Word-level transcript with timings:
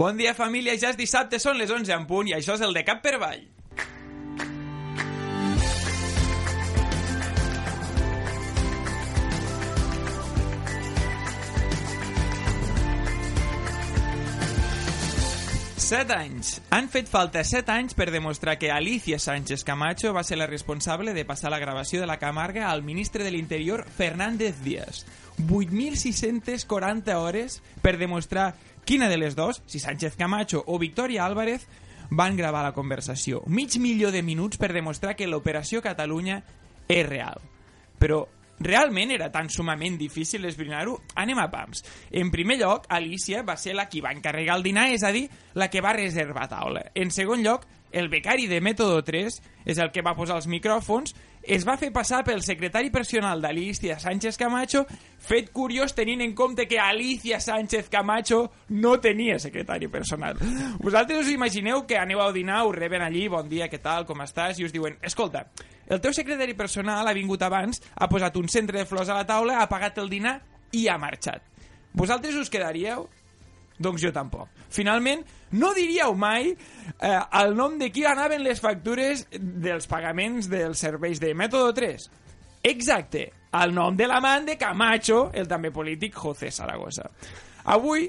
Bon 0.00 0.16
dia, 0.16 0.32
família. 0.32 0.72
Ja 0.80 0.94
és 0.94 0.96
dissabte, 0.96 1.36
són 1.36 1.58
les 1.60 1.68
11 1.68 1.92
en 1.92 2.06
punt 2.08 2.30
i 2.30 2.32
això 2.32 2.54
és 2.56 2.62
el 2.64 2.72
de 2.72 2.80
Cap 2.88 3.02
per 3.04 3.18
Vall. 3.20 3.42
Set 15.76 16.14
anys. 16.16 16.62
Han 16.72 16.88
fet 16.88 17.12
falta 17.12 17.44
set 17.44 17.68
anys 17.68 17.92
per 17.98 18.08
demostrar 18.14 18.56
que 18.56 18.72
Alicia 18.72 19.18
Sánchez 19.20 19.66
Camacho 19.68 20.14
va 20.16 20.24
ser 20.24 20.40
la 20.40 20.48
responsable 20.48 21.12
de 21.12 21.26
passar 21.28 21.52
la 21.52 21.60
gravació 21.60 22.00
de 22.00 22.08
la 22.08 22.16
Camarga 22.16 22.70
al 22.70 22.80
ministre 22.82 23.20
de 23.26 23.34
l'Interior 23.36 23.84
Fernández 23.98 24.64
Díaz. 24.64 25.04
8.640 25.48 27.20
hores 27.20 27.60
per 27.82 27.98
demostrar 27.98 28.54
quina 28.90 29.08
de 29.08 29.18
les 29.18 29.36
dos, 29.36 29.62
si 29.66 29.78
Sánchez 29.78 30.16
Camacho 30.16 30.64
o 30.66 30.76
Victoria 30.76 31.24
Álvarez, 31.24 31.68
van 32.10 32.36
gravar 32.36 32.64
la 32.64 32.72
conversació. 32.74 33.44
Mig 33.46 33.76
milió 33.78 34.10
de 34.10 34.20
minuts 34.20 34.58
per 34.58 34.72
demostrar 34.74 35.14
que 35.14 35.28
l'operació 35.30 35.78
Catalunya 35.78 36.40
és 36.90 37.06
real. 37.06 37.38
Però 38.02 38.24
realment 38.58 39.12
era 39.14 39.30
tan 39.30 39.46
sumament 39.46 39.94
difícil 39.94 40.42
esbrinar-ho? 40.50 40.96
Anem 41.14 41.38
a 41.38 41.46
pams. 41.52 41.84
En 42.10 42.32
primer 42.34 42.58
lloc, 42.58 42.88
Alicia 42.90 43.44
va 43.46 43.54
ser 43.54 43.76
la 43.78 43.86
qui 43.86 44.02
va 44.02 44.10
encarregar 44.10 44.58
el 44.58 44.66
dinar, 44.66 44.88
és 44.90 45.06
a 45.06 45.14
dir, 45.14 45.28
la 45.54 45.70
que 45.70 45.86
va 45.86 45.94
reservar 45.94 46.48
taula. 46.50 46.88
En 46.98 47.14
segon 47.14 47.46
lloc, 47.46 47.68
el 47.92 48.10
becari 48.10 48.50
de 48.50 48.58
Método 48.58 49.04
3 49.06 49.38
és 49.70 49.78
el 49.78 49.94
que 49.94 50.02
va 50.02 50.16
posar 50.18 50.42
els 50.42 50.50
micròfons, 50.50 51.14
es 51.42 51.64
va 51.66 51.76
fer 51.80 51.90
passar 51.92 52.20
pel 52.24 52.42
secretari 52.44 52.90
personal 52.92 53.40
d'Alicia 53.40 53.98
Sánchez 54.00 54.36
Camacho, 54.38 54.84
fet 55.18 55.50
curiós 55.54 55.94
tenint 55.96 56.20
en 56.24 56.34
compte 56.36 56.66
que 56.68 56.78
Alicia 56.78 57.40
Sánchez 57.40 57.88
Camacho 57.88 58.42
no 58.68 58.98
tenia 59.00 59.38
secretari 59.38 59.88
personal. 59.88 60.38
Vosaltres 60.78 61.26
us 61.26 61.32
imagineu 61.32 61.86
que 61.86 61.98
aneu 61.98 62.20
a 62.20 62.30
dinar, 62.32 62.66
us 62.68 62.76
reben 62.76 63.02
allí, 63.02 63.26
bon 63.28 63.48
dia, 63.48 63.70
què 63.72 63.80
tal, 63.80 64.06
com 64.06 64.20
estàs, 64.20 64.60
i 64.60 64.66
us 64.68 64.74
diuen, 64.74 64.98
escolta, 65.02 65.46
el 65.88 66.00
teu 66.00 66.12
secretari 66.14 66.54
personal 66.54 67.08
ha 67.08 67.16
vingut 67.16 67.42
abans, 67.42 67.82
ha 67.96 68.08
posat 68.08 68.36
un 68.36 68.48
centre 68.48 68.78
de 68.78 68.86
flors 68.86 69.08
a 69.08 69.16
la 69.16 69.26
taula, 69.26 69.60
ha 69.60 69.68
pagat 69.68 69.98
el 69.98 70.12
dinar 70.12 70.38
i 70.72 70.86
ha 70.88 70.98
marxat. 71.00 71.42
Vosaltres 71.92 72.36
us 72.38 72.50
quedaríeu? 72.50 73.08
Doncs 73.80 74.02
jo 74.04 74.12
tampoc. 74.12 74.50
Finalment, 74.70 75.22
no 75.56 75.72
diríeu 75.74 76.12
mai 76.14 76.50
eh, 76.52 77.20
el 77.40 77.54
nom 77.56 77.78
de 77.80 77.88
qui 77.90 78.04
anaven 78.04 78.44
les 78.44 78.60
factures 78.60 79.24
dels 79.32 79.88
pagaments 79.88 80.50
dels 80.52 80.82
serveis 80.84 81.20
de 81.22 81.32
Método 81.34 81.72
3. 81.74 82.08
Exacte, 82.70 83.30
el 83.56 83.72
nom 83.72 83.96
de 83.96 84.06
l'amant 84.06 84.44
de 84.46 84.58
Camacho, 84.60 85.30
el 85.32 85.48
també 85.48 85.72
polític 85.72 86.14
José 86.14 86.50
Zaragoza. 86.52 87.08
Avui, 87.72 88.04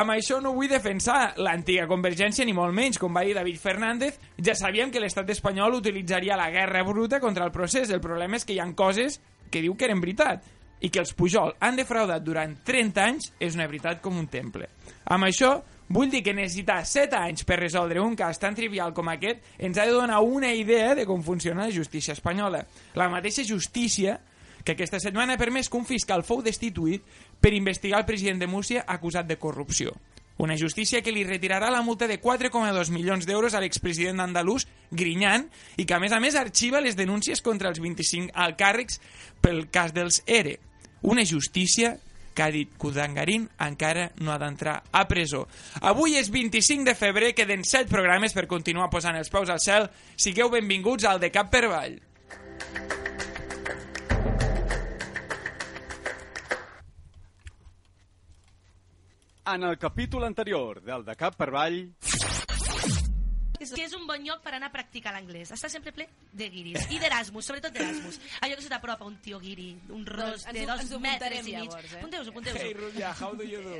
amb 0.00 0.14
això 0.14 0.38
no 0.40 0.54
vull 0.56 0.70
defensar 0.72 1.34
l'antiga 1.42 1.88
Convergència, 1.90 2.46
ni 2.48 2.54
molt 2.56 2.72
menys, 2.74 2.98
com 2.98 3.12
va 3.12 3.26
dir 3.26 3.36
David 3.36 3.60
Fernández, 3.60 4.16
ja 4.40 4.56
sabíem 4.56 4.90
que 4.90 5.02
l'estat 5.02 5.28
espanyol 5.34 5.76
utilitzaria 5.82 6.38
la 6.40 6.48
guerra 6.54 6.82
bruta 6.86 7.20
contra 7.20 7.44
el 7.44 7.52
procés. 7.52 7.90
El 7.90 8.00
problema 8.00 8.40
és 8.40 8.48
que 8.48 8.56
hi 8.56 8.62
han 8.62 8.72
coses 8.78 9.20
que 9.50 9.60
diu 9.60 9.76
que 9.76 9.90
eren 9.90 10.00
veritat 10.00 10.46
i 10.80 10.90
que 10.90 11.02
els 11.02 11.12
Pujol 11.16 11.54
han 11.60 11.76
defraudat 11.78 12.24
durant 12.24 12.54
30 12.66 13.04
anys 13.04 13.30
és 13.38 13.56
una 13.56 13.68
veritat 13.68 14.00
com 14.02 14.16
un 14.18 14.28
temple. 14.32 14.68
Amb 15.12 15.28
això, 15.28 15.52
vull 15.88 16.10
dir 16.10 16.22
que 16.24 16.34
necessitar 16.36 16.80
7 16.86 17.18
anys 17.18 17.44
per 17.44 17.60
resoldre 17.60 18.00
un 18.00 18.16
cas 18.16 18.40
tan 18.40 18.56
trivial 18.56 18.94
com 18.96 19.10
aquest 19.12 19.44
ens 19.58 19.78
ha 19.78 19.86
de 19.86 19.96
donar 19.96 20.22
una 20.24 20.52
idea 20.54 20.94
de 20.94 21.06
com 21.06 21.22
funciona 21.22 21.66
la 21.66 21.74
justícia 21.74 22.16
espanyola. 22.16 22.64
La 22.94 23.10
mateixa 23.12 23.44
justícia 23.44 24.20
que 24.64 24.72
aquesta 24.72 25.00
setmana 25.00 25.34
ha 25.34 25.40
permès 25.40 25.68
que 25.68 25.78
un 25.80 25.88
fiscal 25.88 26.24
fou 26.24 26.42
destituït 26.44 27.04
per 27.40 27.54
investigar 27.56 28.00
el 28.00 28.08
president 28.08 28.40
de 28.40 28.48
Múrcia 28.48 28.84
acusat 28.86 29.28
de 29.28 29.38
corrupció. 29.40 29.96
Una 30.40 30.56
justícia 30.56 31.02
que 31.04 31.12
li 31.12 31.20
retirarà 31.24 31.68
la 31.68 31.82
multa 31.84 32.06
de 32.08 32.16
4,2 32.20 32.88
milions 32.94 33.26
d'euros 33.28 33.52
a 33.52 33.60
l'expresident 33.60 34.22
andalús 34.24 34.64
Grinyán 34.90 35.50
i 35.76 35.84
que, 35.84 35.92
a 35.92 36.00
més 36.00 36.14
a 36.16 36.20
més, 36.20 36.36
arxiva 36.38 36.80
les 36.80 36.96
denúncies 36.96 37.42
contra 37.44 37.68
els 37.68 37.80
25 37.80 38.32
alcàrrecs 38.32 39.02
pel 39.44 39.66
cas 39.68 39.92
dels 39.92 40.22
ERE. 40.24 40.56
Una 41.02 41.24
justícia 41.24 41.96
que 42.34 42.42
ha 42.42 42.50
dit 42.50 42.70
que 42.78 42.86
Udangarín 42.86 43.48
encara 43.58 44.10
no 44.20 44.32
ha 44.32 44.38
d'entrar 44.38 44.80
a 44.92 45.06
presó. 45.08 45.46
Avui 45.80 46.16
és 46.20 46.30
25 46.30 46.86
de 46.86 46.94
febrer, 46.94 47.32
queden 47.34 47.64
7 47.64 47.90
programes 47.90 48.36
per 48.36 48.46
continuar 48.50 48.90
posant 48.92 49.18
els 49.18 49.32
peus 49.32 49.50
al 49.50 49.60
cel. 49.60 49.90
Sigueu 50.16 50.52
benvinguts 50.52 51.08
al 51.08 51.20
de 51.20 51.32
Cap 51.34 51.50
per 51.52 51.66
Vall. 51.68 51.98
En 59.50 59.64
el 59.66 59.78
capítol 59.78 60.24
anterior 60.24 60.80
del 60.84 61.04
de 61.04 61.16
Cap 61.16 61.34
per 61.36 61.50
Vall... 61.50 61.82
És, 63.60 63.70
que 63.76 63.84
és 63.84 63.92
un 63.92 64.06
bon 64.08 64.22
lloc 64.24 64.40
per 64.42 64.54
anar 64.56 64.70
a 64.70 64.72
practicar 64.72 65.12
l'anglès. 65.12 65.50
Està 65.52 65.68
sempre 65.68 65.92
ple 65.92 66.06
de 66.32 66.48
guiris. 66.48 66.86
I 66.90 66.98
d'Erasmus, 66.98 67.44
sobretot 67.44 67.72
d'Erasmus. 67.76 68.18
Allò 68.40 68.56
que 68.56 68.62
se 68.64 68.70
t'apropa 68.72 69.04
un 69.04 69.18
tio 69.20 69.38
guiri, 69.38 69.74
un 69.90 70.06
ros 70.06 70.46
Doncs 70.46 70.52
de 70.52 70.58
ens 70.62 70.68
ho- 70.68 70.72
dos 70.72 70.80
ens 70.86 70.92
ho 70.96 71.00
metres 71.00 71.46
i 71.46 71.52
mig. 71.52 71.68
llavors, 71.68 71.92
eh? 71.92 71.98
Apunteu-vos, 71.98 72.28
apunteu-vos. 72.32 72.62
Hey, 72.62 72.72
Rubia, 72.74 73.14
how 73.20 73.34
do 73.36 73.44
you 73.44 73.60
do? 73.60 73.76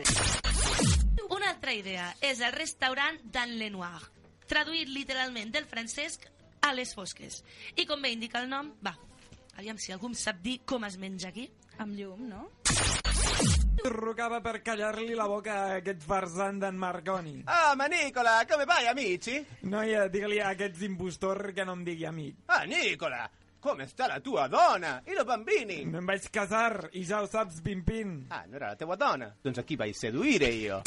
Una 1.30 1.50
altra 1.50 1.72
idea 1.74 2.14
és 2.20 2.40
el 2.40 2.52
restaurant 2.52 3.18
Dan 3.32 3.56
Lenoir, 3.58 4.00
traduït 4.46 4.88
literalment 4.92 5.50
del 5.54 5.64
francès 5.64 6.18
a 6.60 6.74
les 6.74 6.92
fosques. 6.94 7.42
I 7.76 7.86
com 7.86 8.02
bé 8.02 8.10
indica 8.12 8.40
el 8.42 8.48
nom, 8.50 8.74
va, 8.84 8.96
aviam 9.56 9.78
si 9.78 9.92
algú 9.92 10.10
em 10.12 10.14
sap 10.14 10.42
dir 10.44 10.60
com 10.66 10.84
es 10.84 10.98
menja 10.98 11.28
aquí. 11.32 11.48
Amb 11.78 11.96
llum, 11.96 12.28
no? 12.28 12.50
Rucava 13.82 14.40
per 14.44 14.60
callar-li 14.62 15.14
la 15.16 15.26
boca 15.26 15.54
a 15.62 15.76
aquest 15.78 16.02
farsant 16.04 16.58
d'en 16.60 16.76
Marconi. 16.76 17.42
Ah, 17.46 17.72
ma 17.76 17.86
Nicola, 17.86 18.44
come 18.48 18.66
vai, 18.68 18.86
amici? 18.86 19.38
Noia, 19.72 20.06
digue-li 20.08 20.40
a 20.40 20.50
aquest 20.52 20.82
impostor 20.84 21.52
que 21.56 21.64
no 21.64 21.78
em 21.78 21.84
digui 21.84 22.04
amic. 22.04 22.42
Ah, 22.46 22.64
Nicola, 22.68 23.24
come 23.58 23.86
sta 23.88 24.06
la 24.06 24.20
tua 24.20 24.46
dona? 24.48 25.00
I 25.06 25.16
i 25.16 25.24
bambini? 25.24 25.84
No 25.84 25.98
em 25.98 26.06
vaig 26.12 26.28
casar 26.30 26.90
i 26.92 27.04
ja 27.04 27.22
ho 27.22 27.26
saps, 27.26 27.62
Pimpin. 27.64 28.26
Ah, 28.28 28.44
no 28.46 28.56
era 28.60 28.74
la 28.74 28.76
teua 28.76 28.96
dona? 29.00 29.32
Doncs 29.40 29.58
a 29.58 29.64
qui 29.64 29.76
vaig 29.80 29.96
seduire 29.96 30.52
io? 30.52 30.82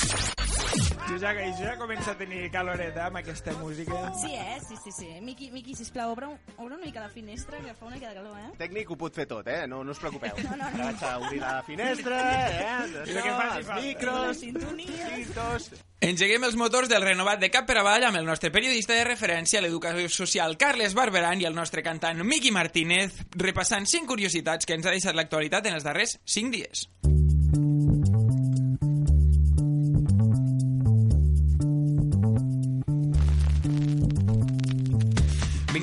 Jo 0.74 1.18
ja, 1.22 1.34
jo 1.34 1.66
ja 1.68 1.74
començo 1.78 2.12
a 2.12 2.16
tenir 2.18 2.48
caloreta 2.52 3.06
amb 3.06 3.20
aquesta 3.20 3.54
música. 3.60 4.00
Sí, 4.18 4.32
eh? 4.34 4.58
Sí, 4.66 4.78
sí, 4.84 4.92
sí. 4.96 5.10
Miqui, 5.22 5.52
Miqui, 5.54 5.76
sisplau, 5.78 6.14
obre, 6.16 6.32
un, 6.32 6.40
obre 6.58 6.76
una 6.76 6.86
mica 6.86 7.04
la 7.04 7.10
finestra, 7.10 7.60
que 7.62 7.76
fa 7.76 7.86
una 7.86 7.96
mica 7.96 8.10
de 8.10 8.16
calor, 8.16 8.40
eh? 8.40 8.50
Tècnic 8.58 8.90
ho 8.90 8.98
pot 8.98 9.14
fer 9.14 9.28
tot, 9.30 9.48
eh? 9.48 9.68
No, 9.70 9.84
no 9.84 9.94
us 9.94 10.02
preocupeu. 10.02 10.34
No, 10.44 10.58
no, 10.58 10.66
no. 10.66 10.66
Ara 10.66 10.90
vaig 10.92 11.04
a 11.08 11.14
obrir 11.20 11.40
la 11.42 11.54
finestra, 11.66 12.20
eh? 12.50 12.58
Que 13.14 13.20
Això, 13.20 13.36
faci 13.38 13.62
els 13.62 13.72
micros, 13.84 14.44
cintos... 14.44 15.70
Engeguem 16.04 16.44
els 16.44 16.58
motors 16.60 16.90
del 16.92 17.06
renovat 17.06 17.40
de 17.40 17.48
Cap 17.54 17.70
per 17.70 17.78
Avall 17.80 18.04
amb 18.10 18.20
el 18.20 18.28
nostre 18.28 18.52
periodista 18.52 18.98
de 18.98 19.06
referència 19.08 19.62
a 19.62 19.64
l'educació 19.64 20.10
social 20.12 20.58
Carles 20.60 20.98
Barberan 20.98 21.40
i 21.40 21.48
el 21.48 21.56
nostre 21.56 21.86
cantant 21.86 22.20
Miqui 22.28 22.52
Martínez 22.52 23.24
repassant 23.40 23.88
5 23.88 24.10
curiositats 24.10 24.68
que 24.68 24.76
ens 24.76 24.90
ha 24.90 24.96
deixat 24.98 25.16
l'actualitat 25.16 25.72
en 25.72 25.80
els 25.80 25.88
darrers 25.88 26.18
5 26.26 26.58
dies. 26.58 26.88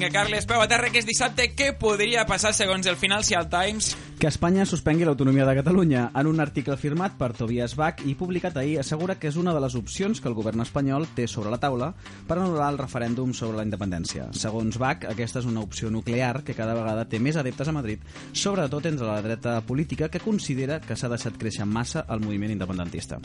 Vinga, 0.00 0.15
Carles, 0.16 0.47
peu 0.49 0.56
a 0.56 0.65
terra, 0.65 0.88
que 0.88 0.97
és 1.03 1.05
dissabte. 1.05 1.44
Què 1.53 1.75
podria 1.77 2.22
passar 2.25 2.55
segons 2.56 2.87
el 2.88 2.97
Financial 2.97 3.44
Times? 3.53 3.91
Que 4.16 4.31
Espanya 4.31 4.65
suspengui 4.65 5.05
l'autonomia 5.05 5.44
de 5.44 5.53
Catalunya. 5.59 6.06
En 6.16 6.31
un 6.31 6.41
article 6.41 6.78
firmat 6.81 7.19
per 7.21 7.34
Tobias 7.37 7.75
Bach 7.77 8.00
i 8.09 8.15
publicat 8.16 8.56
ahir 8.56 8.78
assegura 8.81 9.19
que 9.21 9.28
és 9.28 9.37
una 9.37 9.53
de 9.53 9.60
les 9.60 9.77
opcions 9.77 10.22
que 10.25 10.33
el 10.33 10.39
govern 10.39 10.65
espanyol 10.65 11.05
té 11.12 11.27
sobre 11.28 11.53
la 11.53 11.60
taula 11.60 11.91
per 12.00 12.39
anul·lar 12.39 12.71
el 12.72 12.81
referèndum 12.81 13.37
sobre 13.37 13.60
la 13.60 13.66
independència. 13.69 14.31
Segons 14.33 14.81
Bach, 14.81 15.05
aquesta 15.05 15.44
és 15.44 15.50
una 15.53 15.60
opció 15.60 15.93
nuclear 15.93 16.47
que 16.49 16.56
cada 16.56 16.78
vegada 16.81 17.05
té 17.05 17.21
més 17.21 17.37
adeptes 17.37 17.69
a 17.69 17.77
Madrid, 17.77 18.00
sobretot 18.33 18.89
entre 18.89 19.05
la 19.05 19.21
dreta 19.21 19.59
política 19.69 20.09
que 20.09 20.25
considera 20.25 20.81
que 20.81 20.97
s'ha 20.97 21.13
deixat 21.13 21.36
créixer 21.36 21.69
massa 21.69 22.07
el 22.09 22.25
moviment 22.25 22.57
independentista. 22.57 23.21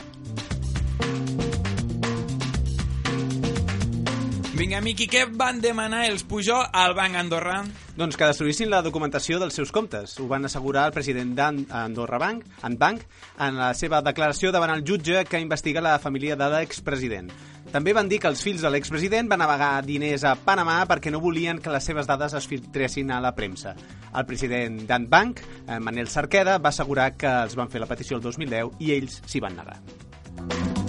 Vinga, 4.56 4.78
Miqui, 4.80 5.04
què 5.04 5.26
van 5.36 5.58
demanar 5.60 6.06
els 6.08 6.22
Pujol 6.24 6.62
al 6.72 6.94
Banc 6.96 7.18
Andorrà? 7.20 7.58
Doncs 7.92 8.16
que 8.16 8.24
destruïssin 8.24 8.70
la 8.72 8.78
documentació 8.80 9.36
dels 9.36 9.52
seus 9.58 9.68
comptes. 9.68 10.14
Ho 10.16 10.28
van 10.30 10.48
assegurar 10.48 10.86
el 10.88 10.94
president 10.94 11.34
d'Andorra 11.36 12.16
Bank, 12.22 12.46
en 12.64 12.78
Bank, 12.80 13.02
en 13.36 13.58
la 13.60 13.74
seva 13.76 14.00
declaració 14.06 14.54
davant 14.56 14.72
el 14.72 14.86
jutge 14.88 15.26
que 15.28 15.42
investiga 15.44 15.84
la 15.84 15.98
família 16.00 16.38
de 16.40 16.48
l'expresident. 16.54 17.28
També 17.68 17.92
van 17.92 18.08
dir 18.08 18.22
que 18.22 18.32
els 18.32 18.40
fills 18.40 18.64
de 18.64 18.72
l'expresident 18.72 19.28
van 19.28 19.44
navegar 19.44 19.84
diners 19.84 20.24
a 20.24 20.32
Panamà 20.40 20.78
perquè 20.88 21.12
no 21.12 21.20
volien 21.20 21.60
que 21.60 21.76
les 21.76 21.84
seves 21.84 22.08
dades 22.08 22.32
es 22.40 22.48
filtressin 22.48 23.12
a 23.12 23.20
la 23.20 23.34
premsa. 23.36 23.76
El 24.16 24.24
president 24.24 24.86
d'Antbank, 24.88 25.44
eh, 25.66 25.78
Manel 25.84 26.08
Sarqueda, 26.08 26.56
va 26.56 26.72
assegurar 26.72 27.12
que 27.20 27.28
els 27.44 27.60
van 27.60 27.68
fer 27.68 27.84
la 27.84 27.92
petició 27.92 28.16
el 28.16 28.24
2010 28.24 28.80
i 28.80 28.96
ells 28.96 29.20
s'hi 29.26 29.44
van 29.44 29.60
negar. 29.60 30.85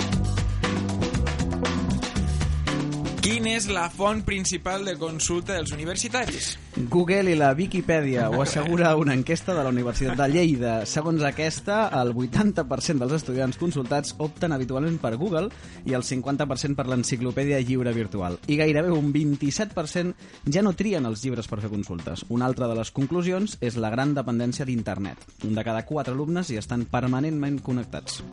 Quina 3.27 3.57
és 3.57 3.65
la 3.68 3.89
font 3.91 4.21
principal 4.24 4.85
de 4.88 4.94
consulta 4.95 5.57
dels 5.57 5.74
universitaris? 5.75 6.53
Google 6.88 7.33
i 7.33 7.35
la 7.35 7.50
Viquipèdia 7.57 8.29
ho 8.31 8.38
assegura 8.39 8.94
una 8.95 9.18
enquesta 9.18 9.51
de 9.51 9.65
la 9.65 9.74
Universitat 9.74 10.15
de 10.15 10.29
Lleida. 10.31 10.75
Segons 10.88 11.25
aquesta, 11.27 11.81
el 12.00 12.13
80% 12.15 13.03
dels 13.03 13.18
estudiants 13.18 13.59
consultats 13.59 14.15
opten 14.24 14.56
habitualment 14.56 14.95
per 15.03 15.18
Google 15.19 15.51
i 15.83 15.97
el 16.00 16.07
50% 16.07 16.79
per 16.79 16.88
l'enciclopèdia 16.88 17.59
lliure 17.68 17.91
virtual. 17.91 18.39
I 18.47 18.62
gairebé 18.63 18.95
un 18.95 19.12
27% 19.12 20.15
ja 20.47 20.63
no 20.63 20.71
trien 20.79 21.12
els 21.12 21.27
llibres 21.27 21.51
per 21.51 21.59
fer 21.59 21.74
consultes. 21.75 22.24
Una 22.31 22.47
altra 22.47 22.71
de 22.71 22.79
les 22.79 22.95
conclusions 22.95 23.59
és 23.59 23.75
la 23.75 23.91
gran 23.91 24.15
dependència 24.15 24.63
d'internet. 24.63 25.27
Un 25.44 25.51
de 25.51 25.68
cada 25.68 25.83
quatre 25.83 26.15
alumnes 26.15 26.47
hi 26.47 26.63
estan 26.63 26.88
permanentment 26.88 27.59
connectats. 27.59 28.24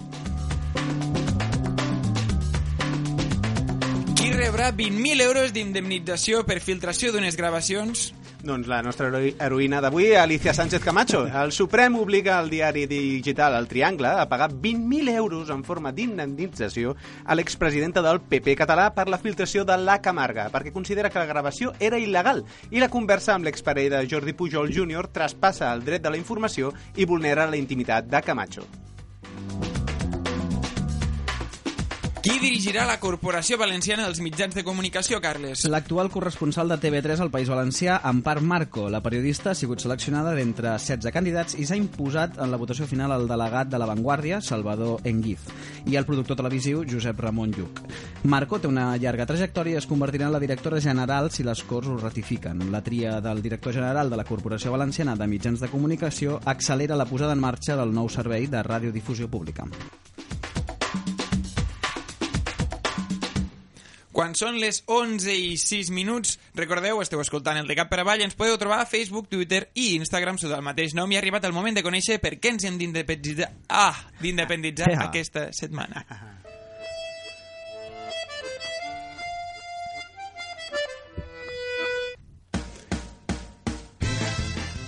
Qui 4.25 4.33
rebrà 4.33 4.71
20.000 4.73 5.21
euros 5.21 5.51
d'indemnització 5.53 6.39
per 6.49 6.55
filtració 6.65 7.11
d'unes 7.13 7.35
gravacions 7.37 8.07
Doncs 8.41 8.71
la 8.73 8.79
nostra 8.81 9.11
heroïna 9.13 9.83
d'avui, 9.85 10.15
Alicia 10.17 10.55
Sánchez 10.57 10.81
Camacho. 10.81 11.27
El 11.29 11.53
Suprem 11.53 11.99
obliga 12.01 12.39
el 12.41 12.49
diari 12.49 12.87
digital 12.89 13.53
El 13.59 13.69
Triangle 13.69 14.15
a 14.23 14.25
pagar 14.31 14.49
20.000 14.55 15.13
euros 15.13 15.51
en 15.53 15.61
forma 15.63 15.93
d'indemnització 15.93 16.95
a 17.27 17.37
l'expresidenta 17.37 18.01
del 18.01 18.23
PP 18.23 18.57
català 18.63 18.87
per 18.97 19.11
la 19.13 19.21
filtració 19.21 19.67
de 19.69 19.77
La 19.77 19.99
Camarga, 20.01 20.49
perquè 20.49 20.73
considera 20.73 21.11
que 21.13 21.21
la 21.21 21.29
gravació 21.29 21.75
era 21.79 22.01
il·legal 22.01 22.47
i 22.71 22.81
la 22.81 22.89
conversa 22.89 23.35
amb 23.37 23.45
l'exparell 23.45 23.93
de 23.93 24.07
Jordi 24.09 24.33
Pujol 24.33 24.73
Jr. 24.73 25.13
traspassa 25.13 25.69
el 25.75 25.85
dret 25.85 26.01
de 26.01 26.17
la 26.17 26.21
informació 26.25 26.73
i 26.97 27.05
vulnera 27.05 27.45
la 27.45 27.61
intimitat 27.61 28.09
de 28.09 28.25
Camacho. 28.25 28.65
Qui 32.25 32.39
dirigirà 32.41 32.87
la 32.89 32.95
Corporació 32.97 33.59
Valenciana 33.61 34.07
dels 34.07 34.23
Mitjans 34.25 34.55
de 34.57 34.63
Comunicació, 34.65 35.19
Carles? 35.21 35.67
L'actual 35.69 36.09
corresponsal 36.09 36.71
de 36.73 36.79
TV3 36.81 37.21
al 37.21 37.29
País 37.29 37.51
Valencià, 37.53 37.99
Ampar 38.01 38.39
Marco, 38.41 38.87
la 38.89 39.03
periodista, 39.05 39.51
ha 39.53 39.59
sigut 39.59 39.83
seleccionada 39.85 40.33
d'entre 40.33 40.71
16 40.81 41.13
candidats 41.13 41.59
i 41.61 41.67
s'ha 41.69 41.77
imposat 41.77 42.39
en 42.41 42.49
la 42.49 42.57
votació 42.57 42.87
final 42.89 43.13
el 43.13 43.29
delegat 43.29 43.69
de 43.69 43.81
La 43.83 43.91
Vanguardia, 43.91 44.39
Salvador 44.41 45.05
Enguiz, 45.05 45.45
i 45.85 45.99
el 46.01 46.09
productor 46.09 46.39
televisiu, 46.41 46.81
Josep 46.89 47.21
Ramon 47.21 47.53
Lluc. 47.59 47.83
Marco 48.33 48.57
té 48.57 48.73
una 48.73 48.87
llarga 48.97 49.29
trajectòria 49.29 49.77
i 49.77 49.83
es 49.83 49.91
convertirà 49.91 50.31
en 50.31 50.33
la 50.33 50.41
directora 50.41 50.81
general 50.81 51.29
si 51.29 51.45
les 51.45 51.61
Corts 51.69 51.93
ho 51.93 51.99
ratifiquen. 52.01 52.71
La 52.73 52.81
tria 52.81 53.19
del 53.21 53.45
director 53.45 53.77
general 53.77 54.09
de 54.09 54.23
la 54.23 54.25
Corporació 54.25 54.73
Valenciana 54.73 55.13
de 55.13 55.29
Mitjans 55.29 55.61
de 55.61 55.69
Comunicació 55.69 56.41
accelera 56.47 56.97
la 56.97 57.05
posada 57.05 57.37
en 57.37 57.45
marxa 57.45 57.77
del 57.77 57.93
nou 57.93 58.09
servei 58.09 58.49
de 58.49 58.65
radiodifusió 58.65 59.29
pública. 59.29 59.69
Quan 64.15 64.37
són 64.39 64.61
les 64.63 64.85
11 64.87 65.33
i 65.35 65.57
6 65.59 65.89
minuts, 65.91 66.37
recordeu, 66.55 67.01
esteu 67.03 67.19
escoltant 67.19 67.59
el 67.59 67.67
de 67.67 67.75
Cap 67.75 67.91
per 67.91 67.99
Avall, 67.99 68.23
ens 68.23 68.37
podeu 68.39 68.55
trobar 68.63 68.79
a 68.85 68.87
Facebook, 68.87 69.27
Twitter 69.33 69.65
i 69.75 69.89
Instagram 69.97 70.39
sota 70.39 70.61
el 70.61 70.63
mateix 70.63 70.95
nom. 70.95 71.11
I 71.11 71.19
ha 71.19 71.23
arribat 71.25 71.49
el 71.49 71.57
moment 71.57 71.75
de 71.75 71.83
conèixer 71.83 72.21
per 72.23 72.37
què 72.39 72.55
ens 72.55 72.69
hem 72.69 72.79
d'independitzar 72.79 73.51
ah, 73.67 73.99
d'independitzar 74.23 74.95
aquesta 75.09 75.49
setmana. 75.51 76.07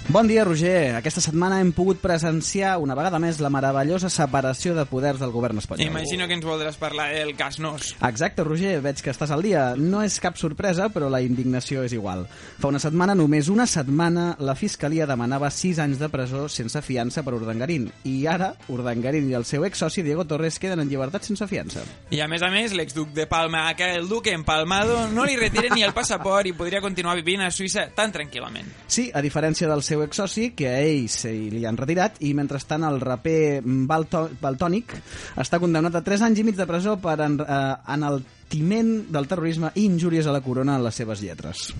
Bon 0.08 0.28
dia, 0.28 0.44
Roger. 0.44 0.94
Aquesta 0.94 1.18
setmana 1.18 1.56
hem 1.58 1.72
pogut 1.74 1.98
presenciar 1.98 2.76
una 2.78 2.94
vegada 2.94 3.18
més 3.18 3.40
la 3.42 3.48
meravellosa 3.50 4.06
separació 4.06 4.70
de 4.76 4.84
poders 4.86 5.18
del 5.18 5.32
govern 5.34 5.58
espanyol. 5.58 5.88
Imagino 5.90 6.28
que 6.30 6.36
ens 6.38 6.44
voldràs 6.46 6.76
parlar 6.78 7.08
del 7.10 7.32
cas 7.34 7.58
Nos. 7.58 7.88
Exacte, 8.06 8.44
Roger, 8.46 8.76
veig 8.84 9.02
que 9.02 9.10
estàs 9.10 9.32
al 9.34 9.42
dia. 9.42 9.64
No 9.74 10.04
és 10.06 10.20
cap 10.22 10.38
sorpresa, 10.38 10.86
però 10.94 11.08
la 11.10 11.18
indignació 11.26 11.82
és 11.82 11.96
igual. 11.96 12.22
Fa 12.30 12.70
una 12.70 12.78
setmana, 12.78 13.16
només 13.18 13.50
una 13.50 13.66
setmana, 13.66 14.28
la 14.38 14.54
Fiscalia 14.54 15.08
demanava 15.10 15.50
6 15.50 15.82
anys 15.82 15.98
de 15.98 16.08
presó 16.12 16.44
sense 16.46 16.84
fiança 16.86 17.26
per 17.26 17.34
Urdangarín. 17.34 17.90
I 18.06 18.14
ara, 18.30 18.52
Urdangarín 18.70 19.26
i 19.32 19.34
el 19.34 19.44
seu 19.44 19.66
exsoci, 19.66 20.06
Diego 20.06 20.22
Torres, 20.24 20.60
queden 20.62 20.84
en 20.84 20.88
llibertat 20.88 21.26
sense 21.26 21.50
fiança. 21.50 21.82
I 22.14 22.22
a 22.22 22.30
més 22.30 22.46
a 22.46 22.52
més, 22.54 22.76
l'exduc 22.78 23.10
de 23.10 23.26
Palma, 23.26 23.66
que 23.74 23.90
el 23.98 24.06
duque 24.06 24.38
empalmado, 24.38 25.08
no 25.10 25.26
li 25.26 25.34
retiren 25.34 25.74
ni 25.74 25.82
el 25.82 25.96
passaport 25.98 26.46
i 26.46 26.54
podria 26.54 26.84
continuar 26.84 27.18
vivint 27.18 27.42
a 27.42 27.50
Suïssa 27.50 27.88
tan 27.90 28.14
tranquil·lament. 28.14 28.70
Sí, 28.86 29.10
a 29.10 29.18
diferència 29.18 29.66
del 29.66 29.82
seu 29.82 29.95
exsoci, 30.04 30.50
que 30.56 30.68
a 30.68 30.80
ell 30.84 31.08
se 31.12 31.32
li 31.32 31.64
han 31.66 31.78
retirat, 31.80 32.20
i 32.26 32.32
mentrestant 32.36 32.84
el 32.88 33.00
raper 33.00 33.62
Balto 33.64 34.26
Baltònic 34.40 34.96
està 35.40 35.60
condemnat 35.62 35.96
a 35.96 36.04
3 36.06 36.26
anys 36.28 36.42
i 36.42 36.46
mig 36.46 36.56
de 36.58 36.68
presó 36.68 36.96
per 37.00 37.18
en, 37.24 37.40
eh, 37.40 37.74
enaltiment 37.96 38.96
del 39.12 39.28
terrorisme 39.28 39.72
i 39.74 39.86
injúries 39.86 40.26
a 40.26 40.34
la 40.36 40.44
corona 40.44 40.76
en 40.76 40.84
les 40.84 40.94
seves 40.94 41.22
lletres. 41.22 41.70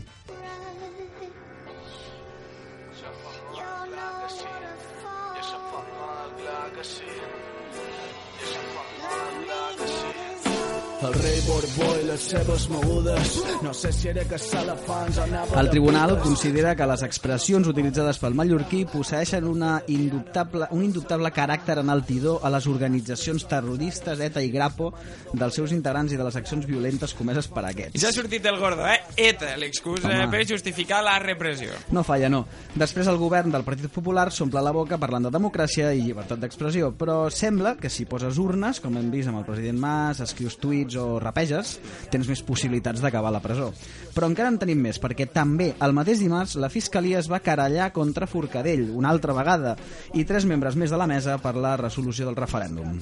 El 11.07 11.15
rei 11.15 11.37
Borbó 11.47 11.87
i 12.01 12.07
les 12.09 12.23
seves 12.33 12.65
mogudes 12.73 13.35
No 13.63 13.71
sé 13.77 13.93
si 13.95 14.09
era 14.11 14.25
que 14.27 14.39
Salafans 14.43 15.19
anava 15.23 15.61
El 15.61 15.69
tribunal 15.71 16.17
considera 16.19 16.73
que 16.75 16.87
les 16.89 17.05
expressions 17.07 17.69
utilitzades 17.71 18.19
pel 18.19 18.35
mallorquí 18.35 18.81
posseixen 18.91 19.47
una 19.47 19.77
indubtable, 19.93 20.67
un 20.75 20.83
indubtable 20.83 21.31
caràcter 21.37 21.77
enaltidor 21.83 22.43
a 22.43 22.51
les 22.51 22.67
organitzacions 22.67 23.47
terroristes 23.47 24.23
ETA 24.27 24.43
i 24.43 24.51
Grapo 24.51 24.89
dels 25.33 25.55
seus 25.55 25.75
integrants 25.77 26.15
i 26.17 26.19
de 26.19 26.27
les 26.27 26.39
accions 26.41 26.67
violentes 26.67 27.15
comeses 27.15 27.47
per 27.55 27.69
aquests. 27.69 28.01
s'ha 28.03 28.13
sortit 28.17 28.47
el 28.51 28.59
gordo, 28.59 28.87
eh? 28.91 28.99
ETA, 29.29 29.55
l'excusa 29.61 30.27
per 30.33 30.43
justificar 30.49 31.05
la 31.07 31.19
repressió. 31.23 31.77
No 31.95 32.03
falla, 32.03 32.33
no. 32.33 32.43
Després 32.75 33.07
el 33.13 33.21
govern 33.21 33.55
del 33.55 33.67
Partit 33.69 33.93
Popular 33.95 34.27
s'omple 34.33 34.65
la 34.65 34.75
boca 34.75 34.99
parlant 34.99 35.29
de 35.29 35.35
democràcia 35.35 35.93
i 35.95 36.03
llibertat 36.03 36.43
d'expressió, 36.43 36.91
però 36.99 37.29
sembla 37.31 37.77
que 37.79 37.93
si 37.93 38.09
poses 38.11 38.41
urnes, 38.43 38.83
com 38.83 38.99
hem 38.99 39.13
vist 39.15 39.31
amb 39.31 39.45
el 39.45 39.49
president 39.49 39.79
Mas, 39.79 40.25
escrius 40.25 40.59
tuits 40.59 40.96
o 41.01 41.19
rapeges, 41.23 41.77
tens 42.13 42.29
més 42.31 42.43
possibilitats 42.47 43.03
d'acabar 43.05 43.31
a 43.33 43.37
la 43.37 43.43
presó. 43.45 43.71
Però 44.15 44.29
encara 44.31 44.51
en 44.53 44.59
tenim 44.63 44.81
més, 44.89 45.01
perquè 45.03 45.29
també 45.33 45.73
el 45.83 45.95
mateix 45.97 46.23
dimarts 46.23 46.57
la 46.61 46.73
Fiscalia 46.73 47.21
es 47.21 47.31
va 47.31 47.43
carallar 47.45 47.93
contra 47.97 48.29
Forcadell, 48.31 48.89
una 48.91 49.13
altra 49.13 49.37
vegada, 49.37 49.77
i 50.15 50.25
tres 50.25 50.49
membres 50.49 50.77
més 50.77 50.91
de 50.91 51.01
la 51.01 51.09
mesa 51.11 51.39
per 51.43 51.55
la 51.57 51.77
resolució 51.81 52.27
del 52.29 52.39
referèndum. 52.39 52.99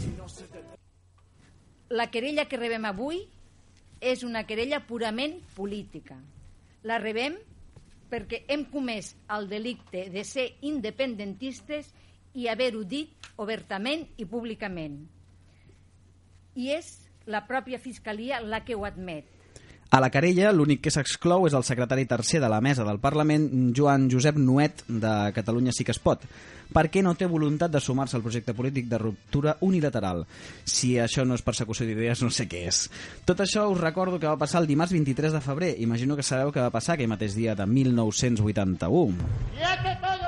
La 1.95 2.11
querella 2.11 2.49
que 2.51 2.59
rebem 2.59 2.85
avui 2.89 3.25
és 4.05 4.25
una 4.27 4.45
querella 4.45 4.83
purament 4.85 5.39
política. 5.57 6.17
La 6.85 6.99
rebem 7.01 7.37
perquè 8.11 8.45
hem 8.53 8.67
comès 8.71 9.15
el 9.35 9.49
delicte 9.49 10.09
de 10.13 10.25
ser 10.29 10.47
independentistes 10.63 11.91
i 12.35 12.49
haver-ho 12.51 12.83
dit 12.85 13.31
obertament 13.41 14.05
i 14.19 14.27
públicament. 14.27 14.99
I 16.55 16.71
és 16.77 16.91
la 17.27 17.45
pròpia 17.49 17.79
Fiscalia 17.79 18.41
la 18.41 18.65
que 18.65 18.75
ho 18.75 18.85
admet. 18.85 19.31
A 19.95 20.01
la 20.01 20.09
querella, 20.11 20.51
l'únic 20.51 20.81
que 20.83 20.91
s'exclou 20.91 21.45
és 21.47 21.55
el 21.55 21.63
secretari 21.63 22.03
tercer 22.11 22.41
de 22.43 22.49
la 22.51 22.59
mesa 22.65 22.83
del 22.83 22.99
Parlament, 22.99 23.47
Joan 23.77 24.09
Josep 24.11 24.41
Nuet, 24.43 24.83
de 24.89 25.13
Catalunya 25.37 25.71
sí 25.77 25.85
que 25.87 25.95
es 25.95 26.01
pot, 26.03 26.25
perquè 26.75 27.03
no 27.05 27.13
té 27.15 27.29
voluntat 27.31 27.71
de 27.71 27.79
sumar-se 27.79 28.17
al 28.19 28.25
projecte 28.25 28.57
polític 28.59 28.89
de 28.91 28.99
ruptura 28.99 29.55
unilateral. 29.63 30.25
Si 30.65 30.97
això 30.99 31.23
no 31.23 31.39
és 31.39 31.47
persecució 31.47 31.87
d'idees, 31.87 32.25
no 32.27 32.33
sé 32.35 32.49
què 32.51 32.65
és. 32.73 32.89
Tot 33.29 33.45
això 33.45 33.69
us 33.71 33.79
recordo 33.79 34.19
que 34.19 34.27
va 34.27 34.41
passar 34.41 34.65
el 34.65 34.71
dimarts 34.71 34.97
23 34.97 35.39
de 35.39 35.45
febrer. 35.45 35.75
Imagino 35.79 36.17
que 36.17 36.27
sabeu 36.27 36.51
que 36.51 36.65
va 36.65 36.75
passar 36.75 36.97
aquell 36.97 37.13
mateix 37.15 37.39
dia 37.39 37.55
de 37.55 37.67
1981. 37.67 39.15
A 39.63 40.24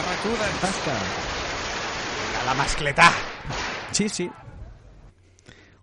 les 0.00 0.06
barracudes. 0.06 0.60
Tasca! 0.60 0.94
A 2.40 2.44
la 2.46 2.54
mascletà! 2.54 3.08
Sí, 3.92 4.08
sí. 4.08 4.30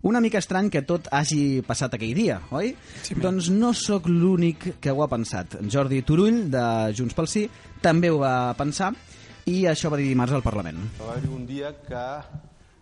Una 0.02 0.20
mica 0.20 0.38
estrany 0.38 0.70
que 0.70 0.82
tot 0.86 1.08
hagi 1.12 1.60
passat 1.66 1.94
aquell 1.94 2.14
dia, 2.14 2.38
oi? 2.54 2.72
Sí, 3.02 3.16
doncs 3.18 3.50
no 3.50 3.72
sóc 3.74 4.06
l'únic 4.08 4.78
que 4.80 4.94
ho 4.94 5.02
ha 5.02 5.08
pensat. 5.10 5.58
Jordi 5.70 6.02
Turull, 6.06 6.46
de 6.50 6.64
Junts 6.94 7.16
pel 7.18 7.28
Sí, 7.30 7.44
també 7.82 8.10
ho 8.10 8.20
va 8.22 8.54
pensar 8.58 8.92
i 9.50 9.64
això 9.66 9.90
va 9.90 9.98
dir 9.98 10.08
dimarts 10.08 10.34
al 10.36 10.44
Parlament. 10.46 10.78
Va 11.00 11.12
haver-hi 11.12 11.32
un 11.34 11.46
dia 11.46 11.72
que 11.86 12.04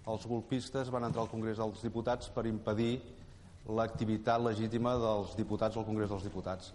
els 0.07 0.27
golpistes 0.29 0.91
van 0.93 1.09
entrar 1.09 1.25
al 1.25 1.33
Congrés 1.33 1.59
dels 1.59 1.83
Diputats 1.83 2.31
per 2.33 2.47
impedir 2.47 2.99
l'activitat 3.67 4.45
legítima 4.45 4.95
dels 5.01 5.35
diputats 5.37 5.77
al 5.77 5.89
Congrés 5.89 6.13
dels 6.13 6.29
Diputats. 6.29 6.73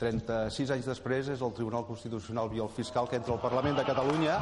36 0.00 0.72
anys 0.74 0.88
després 0.90 1.28
és 1.34 1.42
el 1.44 1.54
Tribunal 1.54 1.86
Constitucional 1.86 2.50
via 2.50 2.64
el 2.66 2.72
fiscal 2.72 3.08
que 3.08 3.20
entra 3.20 3.34
al 3.36 3.42
Parlament 3.42 3.78
de 3.78 3.86
Catalunya 3.86 4.38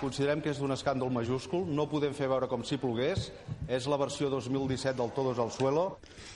considerem 0.00 0.42
que 0.44 0.52
és 0.52 0.58
d'un 0.60 0.74
escàndol 0.74 1.10
majúscul, 1.12 1.64
no 1.68 1.86
podem 1.90 2.14
fer 2.16 2.28
veure 2.30 2.48
com 2.50 2.64
si 2.66 2.78
plogués, 2.80 3.30
és 3.68 3.86
la 3.90 3.98
versió 4.00 4.30
2017 4.32 4.96
del 4.98 5.12
Todos 5.16 5.40
al 5.42 5.52
Suelo. 5.54 5.84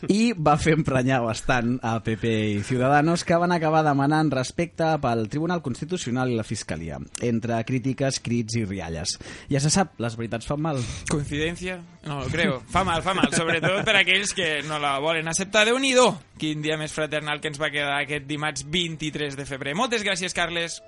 I 0.09 0.33
va 0.33 0.57
fer 0.61 0.77
emprenyar 0.79 1.21
bastant 1.25 1.77
a 1.83 1.97
PP 2.05 2.33
i 2.55 2.63
Ciudadanos 2.67 3.25
que 3.27 3.39
van 3.41 3.53
acabar 3.55 3.83
demanant 3.87 4.31
respecte 4.35 4.91
pel 5.03 5.27
Tribunal 5.33 5.63
Constitucional 5.65 6.33
i 6.33 6.39
la 6.39 6.47
Fiscalia, 6.47 7.01
entre 7.25 7.59
crítiques, 7.69 8.21
crits 8.25 8.59
i 8.61 8.65
rialles. 8.65 9.17
Ja 9.51 9.63
se 9.65 9.73
sap, 9.75 9.97
les 10.03 10.17
veritats 10.19 10.49
fan 10.49 10.63
mal. 10.65 10.81
Coincidència? 11.11 11.81
No 12.07 12.23
lo 12.23 12.33
creo. 12.33 12.63
Fa 12.71 12.85
mal, 12.87 13.03
fa 13.03 13.17
mal, 13.19 13.33
sobretot 13.35 13.85
per 13.87 13.99
aquells 14.01 14.35
que 14.37 14.63
no 14.69 14.79
la 14.83 14.97
volen 15.03 15.29
acceptar. 15.29 15.67
déu 15.69 15.79
nhi 15.79 15.95
Quin 16.39 16.63
dia 16.63 16.77
més 16.79 16.93
fraternal 16.95 17.41
que 17.41 17.49
ens 17.51 17.59
va 17.59 17.73
quedar 17.75 17.97
aquest 17.99 18.27
dimarts 18.29 18.63
23 18.71 19.35
de 19.37 19.45
febrer. 19.45 19.75
Moltes 19.75 20.05
gràcies, 20.07 20.35
Carles. 20.37 20.79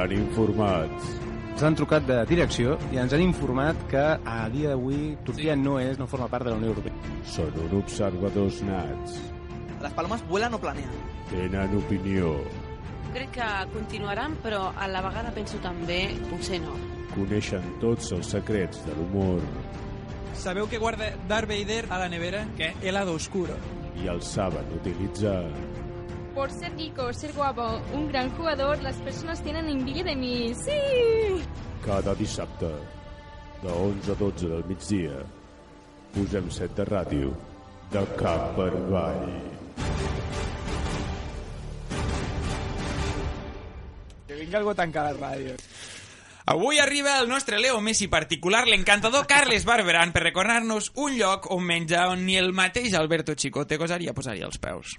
Estan 0.00 0.16
informats. 0.16 1.08
Ens 1.52 1.62
han 1.66 1.74
trucat 1.76 2.06
de 2.08 2.14
direcció 2.24 2.78
i 2.88 2.96
ens 3.02 3.12
han 3.12 3.20
informat 3.20 3.76
que 3.90 4.00
a 4.00 4.36
dia 4.48 4.70
d'avui 4.70 5.10
Turquia 5.26 5.52
no 5.60 5.74
és, 5.76 5.98
no 6.00 6.06
forma 6.08 6.28
part 6.32 6.46
de 6.46 6.54
la 6.54 6.56
Unió 6.56 6.70
Europea. 6.70 6.94
Són 7.28 7.58
un 7.66 7.74
observadors 7.76 8.62
nats. 8.64 9.18
Las 9.82 9.92
palomas 9.92 10.24
vuelan 10.30 10.56
o 10.56 10.60
planean. 10.62 10.94
Tenen 11.28 11.76
opinió. 11.76 12.32
Crec 13.12 13.34
que 13.34 13.48
continuaran, 13.74 14.38
però 14.40 14.70
a 14.72 14.88
la 14.88 15.02
vegada 15.04 15.34
penso 15.36 15.60
també, 15.60 16.00
potser 16.30 16.62
no. 16.64 16.78
Coneixen 17.12 17.66
tots 17.82 18.08
els 18.16 18.32
secrets 18.38 18.80
de 18.86 18.96
l'humor 18.96 19.44
Sabeu 20.32 20.70
que 20.70 20.78
guarda 20.80 21.10
Darth 21.28 21.50
Vader 21.50 21.82
a 21.92 21.98
la 22.00 22.08
nevera? 22.08 22.46
Què? 22.56 22.72
Helado 22.80 23.12
oscuro. 23.20 23.60
i 24.00 24.08
el 24.08 24.22
saben 24.22 24.64
utilitzar. 24.72 25.44
Por 26.40 26.50
ser 26.50 26.74
rico, 26.74 27.12
ser 27.12 27.34
guapo, 27.34 27.82
un 27.92 28.08
gran 28.08 28.30
jugador, 28.34 28.80
las 28.80 28.96
personas 28.96 29.42
tienen 29.42 29.68
envidia 29.68 30.02
de 30.02 30.16
mí. 30.16 30.54
¡Sí! 30.54 31.42
Cada 31.84 32.14
dissabte, 32.14 32.64
de 33.60 33.68
11 33.68 34.12
a 34.12 34.14
12 34.14 34.48
del 34.48 34.64
migdia, 34.64 35.18
posem 36.14 36.48
set 36.48 36.72
de 36.78 36.86
ràdio, 36.88 37.34
de 37.92 38.04
cap 38.16 38.56
per 38.56 38.70
avall. 38.70 39.28
Que 44.24 44.40
vinga 44.40 44.58
algú 44.62 44.72
a 44.72 44.78
tancar 44.80 45.10
la 45.10 45.12
ràdio. 45.20 45.60
Avui 46.46 46.80
arriba 46.80 47.20
el 47.20 47.28
nostre 47.28 47.60
Leo 47.60 47.84
Messi 47.84 48.08
particular, 48.08 48.64
l'encantador 48.64 49.28
Carles 49.28 49.68
Barberan, 49.68 50.16
per 50.16 50.24
recordar-nos 50.30 50.88
un 50.96 51.20
lloc 51.20 51.52
on 51.52 51.68
menjar 51.68 52.08
on 52.16 52.24
ni 52.24 52.40
el 52.40 52.54
mateix 52.56 52.96
Alberto 52.96 53.36
Chicote 53.36 53.76
gosaria 53.76 54.16
posar-hi 54.16 54.48
els 54.48 54.56
peus. 54.56 54.96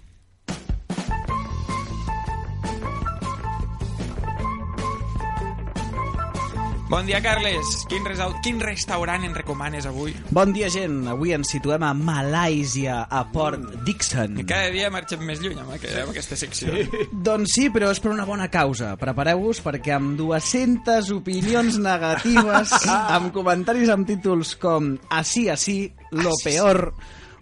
Bon 6.92 7.06
dia, 7.08 7.22
Carles. 7.24 7.86
Quin, 7.88 8.04
resau... 8.04 8.34
Quin 8.44 8.58
restaurant 8.60 9.24
en 9.24 9.32
recomanes 9.32 9.86
avui? 9.88 10.12
Bon 10.36 10.50
dia, 10.52 10.68
gent. 10.68 11.06
Avui 11.08 11.32
ens 11.32 11.54
situem 11.54 11.86
a 11.88 11.94
Malàisia, 11.96 12.98
a 13.08 13.22
Port 13.32 13.64
Dixon. 13.88 14.36
Que 14.42 14.44
cada 14.50 14.74
dia 14.74 14.90
marxem 14.92 15.24
més 15.24 15.40
lluny 15.40 15.56
amb, 15.56 15.72
aqu 15.72 15.88
amb 15.88 16.12
aquesta 16.12 16.36
secció. 16.36 16.76
Sí. 16.76 17.06
Doncs 17.30 17.56
sí, 17.56 17.70
però 17.72 17.94
és 17.96 18.04
per 18.04 18.12
una 18.12 18.28
bona 18.28 18.50
causa. 18.52 18.92
Prepareu-vos 19.00 19.64
perquè 19.64 19.96
amb 19.96 20.20
200 20.20 21.14
opinions 21.16 21.80
negatives, 21.80 22.76
amb 23.16 23.32
comentaris 23.40 23.96
amb 23.96 24.12
títols 24.12 24.58
com 24.60 24.98
Así, 25.16 25.48
así, 25.48 25.78
lo 26.12 26.36
peor 26.44 26.90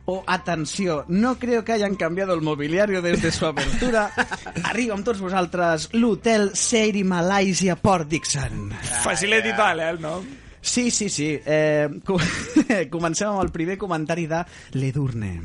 o 0.05 0.23
Atenció, 0.25 1.05
no 1.07 1.37
creo 1.37 1.63
que 1.63 1.71
hayan 1.73 1.95
cambiado 1.95 2.33
el 2.33 2.41
mobiliario 2.41 3.01
desde 3.01 3.31
su 3.31 3.45
apertura, 3.45 4.11
arriba 4.63 4.95
amb 4.95 5.05
tots 5.05 5.21
vosaltres 5.21 5.89
l'hotel 5.93 6.51
Seiri 6.57 7.03
Malaysia 7.03 7.75
Port 7.75 8.07
Dixon. 8.09 8.71
Facilet 9.03 9.45
i 9.45 9.55
tal, 9.57 9.79
eh, 9.79 9.89
el 9.93 10.01
nom? 10.01 10.25
Sí, 10.61 10.89
sí, 10.91 11.09
sí. 11.09 11.39
Eh, 11.45 11.87
co- 12.03 12.17
comencem 12.91 13.29
amb 13.29 13.43
el 13.45 13.51
primer 13.53 13.77
comentari 13.77 14.25
de 14.27 14.41
l'Edurne. 14.73 15.35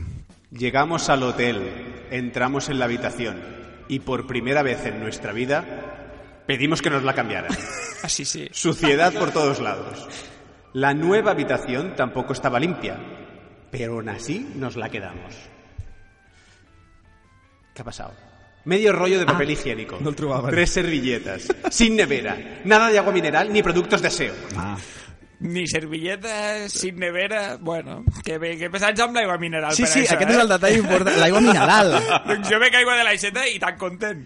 Llegamos 0.51 1.09
al 1.11 1.23
hotel, 1.25 1.61
entramos 2.11 2.69
en 2.69 2.79
la 2.79 2.85
habitación 2.87 3.43
y 3.89 4.01
por 4.01 4.27
primera 4.27 4.63
vez 4.63 4.87
en 4.87 4.99
nuestra 5.01 5.33
vida 5.33 5.65
pedimos 6.47 6.81
que 6.81 6.91
nos 6.91 7.03
la 7.05 7.15
cambiaran. 7.15 7.51
Así 8.03 8.25
sí. 8.25 8.49
Suciedad 8.53 9.13
por 9.13 9.31
todos 9.31 9.61
lados. 9.61 10.07
La 10.73 10.95
nueva 10.95 11.31
habitación 11.33 11.95
tampoco 11.97 12.33
estaba 12.33 12.59
limpia, 12.59 12.99
pero 13.77 13.95
aún 13.95 14.09
así 14.09 14.47
nos 14.55 14.77
la 14.77 14.89
quedamos. 14.89 15.35
¿Qué 17.75 17.83
ha 17.83 17.85
pasado? 17.85 18.15
Medio 18.65 18.93
rollo 18.93 19.19
de 19.19 19.27
papel 19.27 19.49
Ah, 19.49 19.53
higiénico. 19.53 19.99
no 20.01 20.11
el 20.11 20.17
trobaven. 20.17 20.51
Tres 20.53 20.71
servilletas. 20.71 21.49
Sin 21.71 21.97
nevera. 21.97 22.61
Nada 22.65 22.89
de 22.89 22.99
agua 22.99 23.13
mineral 23.13 23.53
ni 23.53 23.63
productos 23.63 24.01
de 24.01 24.09
aseo. 24.09 24.35
Ah. 24.57 24.77
Ni 25.41 25.67
servilleta, 25.67 26.69
sin 26.69 26.97
nevera... 26.97 27.59
Bueno, 27.61 28.05
que 28.25 28.39
bé, 28.39 28.57
que 28.57 28.71
pesats 28.71 29.01
amb 29.03 29.17
l'aigua 29.19 29.37
mineral 29.37 29.75
Sí, 29.75 29.83
per 29.83 29.91
sí, 29.91 30.01
això, 30.05 30.15
aquest 30.15 30.31
eh? 30.31 30.35
és 30.37 30.41
el 30.45 30.49
detall 30.55 30.77
important. 30.79 31.19
L'aigua 31.21 31.41
mineral. 31.43 31.91
doncs 32.31 32.49
jo 32.49 32.61
bec 32.63 32.79
aigua 32.79 32.95
de 32.97 33.05
l'aixeta 33.05 33.45
i 33.51 33.59
tan 33.61 33.77
content. 33.77 34.23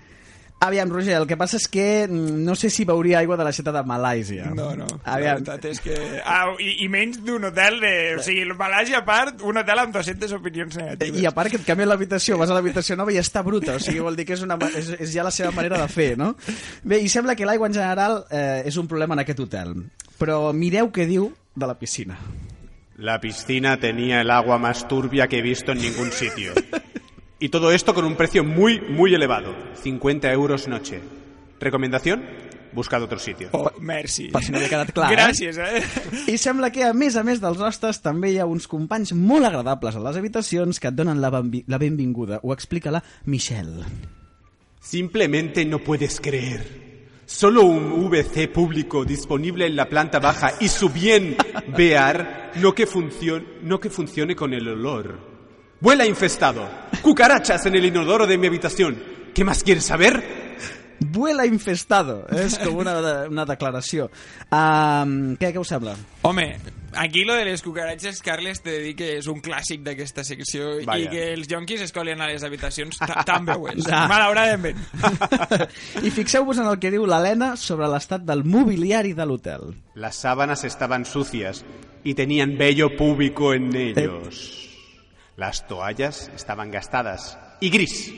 Aviam, 0.60 0.90
Roger, 0.90 1.14
el 1.20 1.26
que 1.30 1.36
passa 1.38 1.54
és 1.60 1.68
que 1.70 2.08
mm, 2.08 2.40
no 2.42 2.56
sé 2.58 2.66
si 2.74 2.82
veuria 2.86 3.20
aigua 3.20 3.36
de 3.38 3.44
la 3.46 3.52
xeta 3.54 3.70
de 3.70 3.82
Malàisia. 3.86 4.48
No, 4.58 4.72
no. 4.74 4.88
Aviam. 5.04 5.38
La 5.38 5.54
veritat 5.54 5.66
és 5.70 5.78
que... 5.84 5.98
Ah, 6.26 6.50
i, 6.58 6.72
I 6.82 6.88
menys 6.90 7.20
d'un 7.22 7.46
hotel 7.46 7.78
de... 7.84 7.92
O 8.18 8.24
sigui, 8.26 8.42
el 8.42 8.56
Malàsia 8.58 8.98
a 8.98 9.04
part, 9.06 9.44
un 9.46 9.60
hotel 9.62 9.84
amb 9.84 9.94
200 9.94 10.34
opinions 10.34 10.74
negatives. 10.80 11.20
I 11.22 11.28
a 11.30 11.32
part 11.36 11.54
que 11.54 11.60
et 11.62 11.68
canvia 11.68 11.86
l'habitació, 11.86 12.40
vas 12.42 12.50
a 12.50 12.58
l'habitació 12.58 12.98
nova 12.98 13.14
i 13.14 13.20
està 13.22 13.44
bruta, 13.46 13.76
o 13.78 13.84
sigui, 13.84 14.02
vol 14.02 14.18
dir 14.18 14.26
que 14.26 14.34
és, 14.34 14.42
una, 14.42 14.58
és, 14.72 14.90
és 14.98 15.14
ja 15.14 15.26
la 15.26 15.34
seva 15.34 15.54
manera 15.54 15.78
de 15.78 15.86
fer, 15.94 16.10
no? 16.18 16.32
Bé, 16.82 16.98
i 17.06 17.12
sembla 17.12 17.38
que 17.38 17.46
l'aigua 17.46 17.70
en 17.70 17.78
general 17.78 18.24
eh, 18.26 18.66
és 18.66 18.82
un 18.82 18.90
problema 18.90 19.14
en 19.14 19.22
aquest 19.22 19.46
hotel. 19.46 19.76
Però 20.18 20.48
mireu 20.50 20.90
què 20.90 21.06
diu 21.06 21.30
de 21.54 21.70
la 21.70 21.78
piscina. 21.78 22.18
La 22.98 23.20
piscina 23.22 23.78
tenía 23.78 24.22
el 24.22 24.30
agua 24.34 24.58
más 24.58 24.88
turbia 24.88 25.28
que 25.28 25.38
he 25.38 25.42
visto 25.42 25.70
en 25.70 25.78
ningún 25.78 26.10
sitio. 26.10 26.52
Y 27.40 27.50
todo 27.50 27.71
esto 27.71 27.95
con 27.95 28.04
un 28.04 28.16
precio 28.16 28.42
muy, 28.42 28.80
muy 28.80 29.14
elevado. 29.14 29.54
50 29.83 30.33
euros 30.33 30.66
noche. 30.66 31.00
¿Recomendación? 31.61 32.25
Buscad 32.73 33.02
otro 33.02 33.18
sitio. 33.18 33.49
Oh, 33.52 33.71
merci. 33.80 34.28
Per 34.28 34.42
si 34.42 34.52
no 34.52 34.59
havia 34.59 34.68
quedat 34.68 34.90
clar, 34.92 35.09
Gràcies, 35.14 35.57
eh? 35.57 35.80
I 36.28 36.37
sembla 36.38 36.68
que, 36.75 36.83
a 36.85 36.92
més 36.92 37.16
a 37.16 37.23
més 37.25 37.40
dels 37.40 37.62
hostes, 37.64 38.02
també 38.04 38.33
hi 38.35 38.40
ha 38.42 38.47
uns 38.47 38.68
companys 38.68 39.14
molt 39.16 39.49
agradables 39.49 39.97
a 39.97 40.02
les 40.04 40.18
habitacions 40.21 40.83
que 40.83 40.90
et 40.90 40.99
donen 40.99 41.23
la, 41.23 41.30
benvi 41.33 41.62
la 41.66 41.78
benvinguda. 41.80 42.40
Ho 42.42 42.52
explica 42.52 42.92
la 42.92 43.02
Michelle. 43.25 43.87
Simplemente 44.83 45.64
no 45.64 45.78
puedes 45.78 46.21
creer. 46.21 46.66
Solo 47.25 47.62
un 47.64 48.11
VC 48.11 48.49
público 48.49 49.04
disponible 49.04 49.66
en 49.66 49.76
la 49.76 49.88
planta 49.88 50.18
baja 50.18 50.54
y 50.61 50.68
su 50.68 50.88
bien 50.88 51.37
VR 51.68 52.52
no 52.57 52.75
que, 52.75 52.87
funcion 52.87 53.45
no 53.62 53.78
que 53.80 53.90
funcione 53.90 54.35
con 54.35 54.54
el 54.54 54.66
olor. 54.66 55.27
Vuela 55.80 56.06
infestado. 56.06 56.68
Cucarachas 57.02 57.66
en 57.66 57.75
el 57.76 57.85
inodoro 57.85 58.26
de 58.26 58.37
mi 58.38 58.47
habitación. 58.49 59.00
¿Qué 59.35 59.44
más 59.44 59.62
quieres 59.62 59.85
saber? 59.85 60.49
Vuela 61.00 61.47
infestado. 61.47 62.26
És 62.35 62.56
com 62.58 62.80
una, 62.82 62.97
una 63.30 63.44
declaració. 63.47 64.08
Um, 64.50 65.37
què, 65.38 65.52
què 65.54 65.61
us 65.62 65.70
sembla? 65.70 65.92
Home, 66.26 66.56
aquí 66.99 67.23
lo 67.25 67.37
de 67.38 67.44
les 67.47 67.62
cucaratges, 67.62 68.18
Carles, 68.26 68.58
t'he 68.64 68.73
de 68.75 68.80
dir 68.82 68.97
que 68.99 69.12
és 69.20 69.28
un 69.30 69.38
clàssic 69.40 69.85
d'aquesta 69.87 70.25
secció 70.26 70.73
Vaja. 70.82 70.99
i 71.04 71.06
que 71.12 71.23
els 71.37 71.47
jonquis 71.47 71.85
es 71.87 71.94
colen 71.94 72.18
a 72.20 72.26
les 72.26 72.42
habitacions 72.42 72.99
ta- 72.99 73.23
també 73.23 73.54
ho 73.54 73.68
és. 73.70 73.87
Ah. 73.87 74.08
Malauradament. 74.11 74.82
I 76.02 76.11
fixeu-vos 76.11 76.58
en 76.58 76.66
el 76.66 76.80
que 76.82 76.90
diu 76.90 77.06
l'Helena 77.06 77.52
sobre 77.56 77.87
l'estat 77.87 78.26
del 78.26 78.42
mobiliari 78.42 79.14
de 79.14 79.25
l'hotel. 79.30 79.68
Las 79.94 80.16
sábanas 80.16 80.64
estaban 80.64 81.04
sucias 81.06 81.62
y 82.02 82.14
tenían 82.14 82.58
vello 82.58 82.97
púbico 82.97 83.54
en 83.54 83.70
ellos. 83.76 84.64
Las 85.38 85.68
toallas 85.68 86.33
estaban 86.35 86.73
gastadas 86.73 87.38
y 87.61 87.71
gris. 87.71 88.12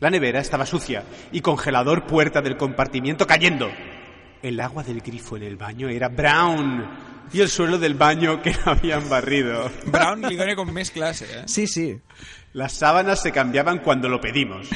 La 0.00 0.08
nevera 0.08 0.40
estaba 0.40 0.64
sucia 0.64 1.04
y 1.30 1.42
congelador 1.42 2.06
puerta 2.06 2.40
del 2.40 2.56
compartimiento 2.56 3.26
cayendo. 3.26 3.70
El 4.40 4.58
agua 4.58 4.82
del 4.82 5.02
grifo 5.02 5.36
en 5.36 5.42
el 5.42 5.58
baño 5.58 5.90
era 5.90 6.08
brown 6.08 6.88
y 7.34 7.42
el 7.42 7.50
suelo 7.50 7.76
del 7.76 7.92
baño 7.92 8.40
que 8.40 8.52
no 8.52 8.60
habían 8.72 9.10
barrido. 9.10 9.70
Brown 9.92 10.22
li 10.30 10.40
dona 10.40 10.54
com 10.56 10.72
més 10.72 10.88
classe, 10.88 11.28
eh? 11.28 11.42
Sí, 11.44 11.66
sí. 11.68 12.00
Las 12.54 12.72
sábanas 12.72 13.20
se 13.20 13.30
cambiaban 13.30 13.80
cuando 13.84 14.08
lo 14.08 14.18
pedimos. 14.18 14.70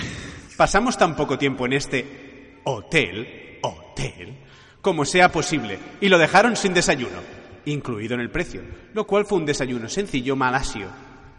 Pasamos 0.59 0.99
tan 0.99 1.17
poco 1.17 1.39
tiempo 1.39 1.65
en 1.65 1.73
este 1.73 2.61
hotel, 2.65 3.61
hotel, 3.63 4.37
como 4.83 5.07
sea 5.07 5.33
posible, 5.33 5.79
y 6.03 6.11
lo 6.11 6.19
dejaron 6.19 6.55
sin 6.55 6.75
desayuno, 6.75 7.17
incluido 7.65 8.13
en 8.13 8.21
el 8.21 8.31
precio, 8.31 8.61
lo 8.93 9.07
cual 9.07 9.25
fue 9.25 9.39
un 9.39 9.47
desayuno 9.47 9.89
sencillo 9.89 10.37
malasio, 10.37 10.89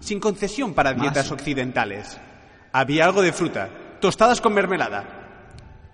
sin 0.04 0.20
concesión 0.20 0.74
para 0.74 0.94
dietas 0.94 1.32
occidentales. 1.32 2.18
Había 2.72 3.06
algo 3.06 3.22
de 3.22 3.34
fruta, 3.34 3.70
tostadas 4.00 4.42
con 4.42 4.54
mermelada. 4.54 5.20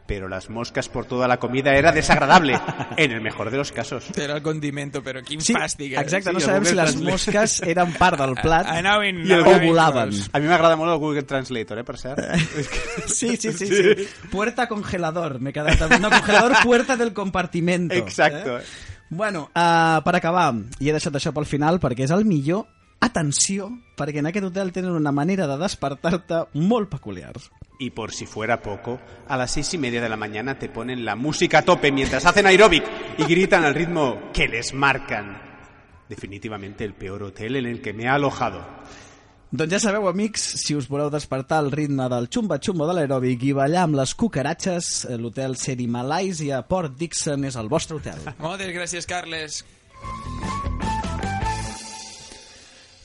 pero 0.09 0.27
las 0.27 0.49
moscas 0.49 0.89
por 0.89 1.05
toda 1.05 1.27
la 1.27 1.37
comida 1.37 1.75
era 1.75 1.91
desagradable, 1.91 2.59
en 2.97 3.11
el 3.11 3.21
mejor 3.21 3.51
de 3.51 3.57
los 3.57 3.71
casos. 3.71 4.09
Era 4.17 4.37
el 4.37 4.41
condimento, 4.41 5.03
però 5.03 5.21
quin 5.21 5.39
Sí, 5.39 5.53
fàstic. 5.53 5.91
eh? 5.93 6.01
exacte, 6.01 6.33
no 6.33 6.39
Sí, 6.39 6.47
sabem 6.47 6.65
si 6.65 6.73
les 6.73 6.95
Google 6.95 7.11
mosques 7.11 7.61
eren 7.61 7.93
part 7.93 8.17
del 8.17 8.33
plat 8.41 8.65
Anaven, 8.65 9.19
o 9.31 9.35
anaven 9.35 9.67
volaven. 9.67 10.09
A 10.33 10.39
mi 10.41 10.47
m'agrada 10.49 10.75
molt 10.81 10.95
el 10.95 10.97
Google 10.97 11.21
Translator, 11.29 11.77
eh, 11.77 11.83
per 11.85 11.97
cert. 12.01 12.23
Sí, 13.05 13.37
sí, 13.37 13.53
sí, 13.53 13.67
sí. 13.67 14.07
Puerta 14.31 14.65
congelador. 14.67 15.37
M'he 15.39 15.53
quedat 15.53 15.77
amb... 15.85 15.99
No, 16.01 16.09
congelador, 16.09 16.57
puerta 16.63 16.97
del 16.97 17.13
compartimento. 17.13 17.93
Exacto. 17.93 18.57
Eh? 18.57 18.63
Bueno, 19.11 19.51
uh, 19.53 20.01
per 20.01 20.15
acabar, 20.17 20.55
i 20.81 20.89
he 20.89 20.93
deixat 20.97 21.13
això 21.21 21.29
pel 21.37 21.45
final 21.45 21.77
perquè 21.79 22.09
és 22.09 22.17
el 22.17 22.25
millor. 22.25 22.65
Atenció, 23.01 23.69
perquè 23.95 24.19
en 24.19 24.27
aquest 24.27 24.49
hotel 24.49 24.73
tenen 24.75 24.91
una 24.91 25.13
manera 25.15 25.47
de 25.47 25.57
despertar-te 25.57 26.43
molt 26.53 26.89
peculiar. 26.89 27.33
Y 27.79 27.91
por 27.91 28.11
si 28.11 28.25
fuera 28.25 28.61
poco, 28.61 28.99
a 29.27 29.37
las 29.37 29.51
seis 29.51 29.73
y 29.73 29.77
media 29.77 30.01
de 30.01 30.09
la 30.09 30.17
mañana 30.17 30.59
te 30.59 30.67
ponen 30.67 31.05
la 31.05 31.15
música 31.15 31.59
a 31.59 31.61
tope 31.61 31.93
mientras 31.93 32.25
hacen 32.25 32.45
aeróbic 32.45 32.83
y 33.17 33.23
gritan 33.23 33.63
al 33.63 33.73
ritmo 33.73 34.31
que 34.33 34.49
les 34.49 34.73
marcan. 34.73 35.41
Definitivamente 36.09 36.83
el 36.83 36.93
peor 36.93 37.23
hotel 37.23 37.55
en 37.55 37.67
el 37.67 37.81
que 37.81 37.93
me 37.93 38.03
he 38.03 38.07
alojado. 38.09 38.65
Doncs 39.49 39.71
ja 39.73 39.79
sabeu, 39.81 40.05
amics, 40.05 40.43
si 40.61 40.75
us 40.77 40.85
voleu 40.85 41.07
despertar 41.09 41.63
el 41.63 41.71
ritme 41.73 42.05
del 42.11 42.27
xumba-xumba 42.29 42.85
de 42.85 42.93
l'aeròbic 42.99 43.47
i 43.47 43.55
ballar 43.57 43.87
amb 43.87 43.97
les 43.97 44.13
cucaratxes, 44.13 45.07
eh, 45.09 45.17
l'hotel 45.17 45.57
Seri 45.57 45.87
Malaysia 45.89 46.61
Port 46.69 46.93
Dixon 46.99 47.49
és 47.49 47.57
el 47.57 47.71
vostre 47.71 47.97
hotel. 47.97 48.21
Moltes 48.37 48.69
gràcies, 48.75 49.09
Carles. 49.09 49.63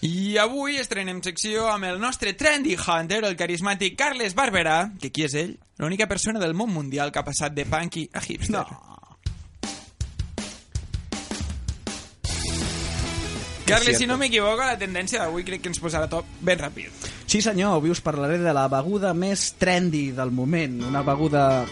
I 0.04 0.36
avui 0.36 0.74
estrenem 0.76 1.22
secció 1.24 1.62
amb 1.72 1.86
el 1.88 1.96
nostre 1.96 2.34
trendy 2.36 2.74
hunter, 2.76 3.22
el 3.24 3.38
carismàtic 3.40 3.94
Carles 3.96 4.34
Barberà, 4.36 4.90
que 5.00 5.08
qui 5.08 5.24
és 5.24 5.32
ell? 5.40 5.54
L'única 5.80 6.04
persona 6.04 6.42
del 6.42 6.52
món 6.52 6.68
mundial 6.74 7.08
que 7.08 7.22
ha 7.22 7.24
passat 7.24 7.54
de 7.56 7.64
punky 7.64 8.02
a 8.12 8.20
hipster. 8.20 8.52
No. 8.52 8.90
Carles, 13.64 13.96
si 13.96 14.04
no 14.04 14.18
m'equivoco, 14.20 14.60
la 14.60 14.76
tendència 14.76 15.22
d'avui 15.22 15.46
crec 15.48 15.64
que 15.64 15.72
ens 15.72 15.80
posarà 15.80 16.04
tot 16.12 16.28
ben 16.44 16.60
ràpid. 16.60 17.08
Sí 17.24 17.40
senyor, 17.40 17.78
avui 17.78 17.94
us 17.94 18.04
parlaré 18.04 18.36
de 18.44 18.52
la 18.52 18.68
beguda 18.68 19.14
més 19.16 19.54
trendy 19.56 20.10
del 20.12 20.36
moment, 20.36 20.82
una 20.90 21.00
beguda 21.00 21.64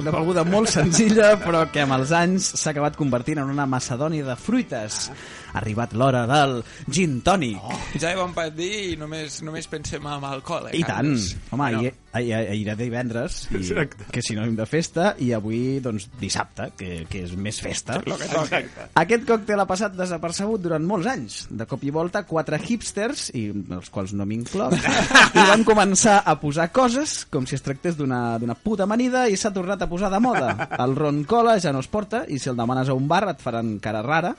una 0.00 0.12
beguda 0.14 0.44
molt 0.48 0.70
senzilla 0.72 1.34
però 1.42 1.66
que 1.68 1.82
amb 1.82 1.92
els 1.98 2.12
anys 2.16 2.46
s'ha 2.56 2.70
acabat 2.72 2.96
convertint 2.96 3.42
en 3.42 3.50
una 3.52 3.66
macedònia 3.68 4.24
de 4.24 4.36
fruites. 4.38 5.10
Ha 5.52 5.58
arribat 5.60 5.94
l'hora 5.98 6.26
del 6.30 6.60
gin 6.88 7.20
tònic. 7.26 7.58
Oh. 7.60 7.78
Ja 7.96 8.10
de 8.10 8.16
bon 8.20 8.34
patí 8.36 8.70
i 8.92 8.96
només, 9.00 9.40
només 9.46 9.66
pensem 9.70 10.06
en 10.06 10.26
alcohol, 10.26 10.70
eh, 10.70 10.78
I 10.78 10.84
tant. 10.84 11.10
Carles? 11.10 11.36
Home, 11.50 11.66
ahir, 11.66 11.92
ahir, 12.12 12.34
ahir 12.38 12.64
era 12.66 12.76
divendres, 12.78 13.40
i, 13.50 13.56
Exacte. 13.60 14.06
que 14.12 14.22
si 14.22 14.36
no 14.36 14.44
hem 14.44 14.56
de 14.58 14.66
festa, 14.68 15.14
i 15.18 15.32
avui, 15.36 15.80
doncs, 15.82 16.08
dissabte, 16.20 16.70
que, 16.78 17.04
que 17.10 17.24
és 17.26 17.34
més 17.36 17.60
festa. 17.62 17.98
Que. 18.04 18.62
Aquest 19.02 19.26
còctel 19.28 19.62
ha 19.62 19.68
passat 19.68 19.96
desapercebut 19.98 20.62
durant 20.62 20.84
molts 20.86 21.10
anys. 21.10 21.40
De 21.50 21.66
cop 21.70 21.82
i 21.86 21.92
volta, 21.94 22.24
quatre 22.28 22.60
hipsters, 22.60 23.28
i 23.38 23.48
els 23.50 23.90
quals 23.92 24.14
no 24.16 24.26
m'incloc, 24.28 24.76
i 25.38 25.46
van 25.50 25.64
començar 25.66 26.20
a 26.24 26.36
posar 26.40 26.70
coses 26.74 27.24
com 27.30 27.46
si 27.48 27.56
es 27.58 27.64
tractés 27.64 27.98
d'una 27.98 28.38
d'una 28.40 28.54
puta 28.54 28.84
amanida 28.86 29.26
i 29.28 29.36
s'ha 29.38 29.52
tornat 29.54 29.82
a 29.82 29.88
posar 29.90 30.10
de 30.12 30.20
moda. 30.22 30.52
El 30.80 30.94
ron 30.98 31.22
cola 31.28 31.58
ja 31.62 31.72
no 31.74 31.82
es 31.82 31.88
porta 31.90 32.24
i 32.28 32.38
si 32.38 32.50
el 32.50 32.58
demanes 32.58 32.88
a 32.88 32.96
un 32.96 33.08
bar 33.10 33.22
et 33.30 33.42
faran 33.42 33.78
cara 33.82 34.02
rara 34.06 34.34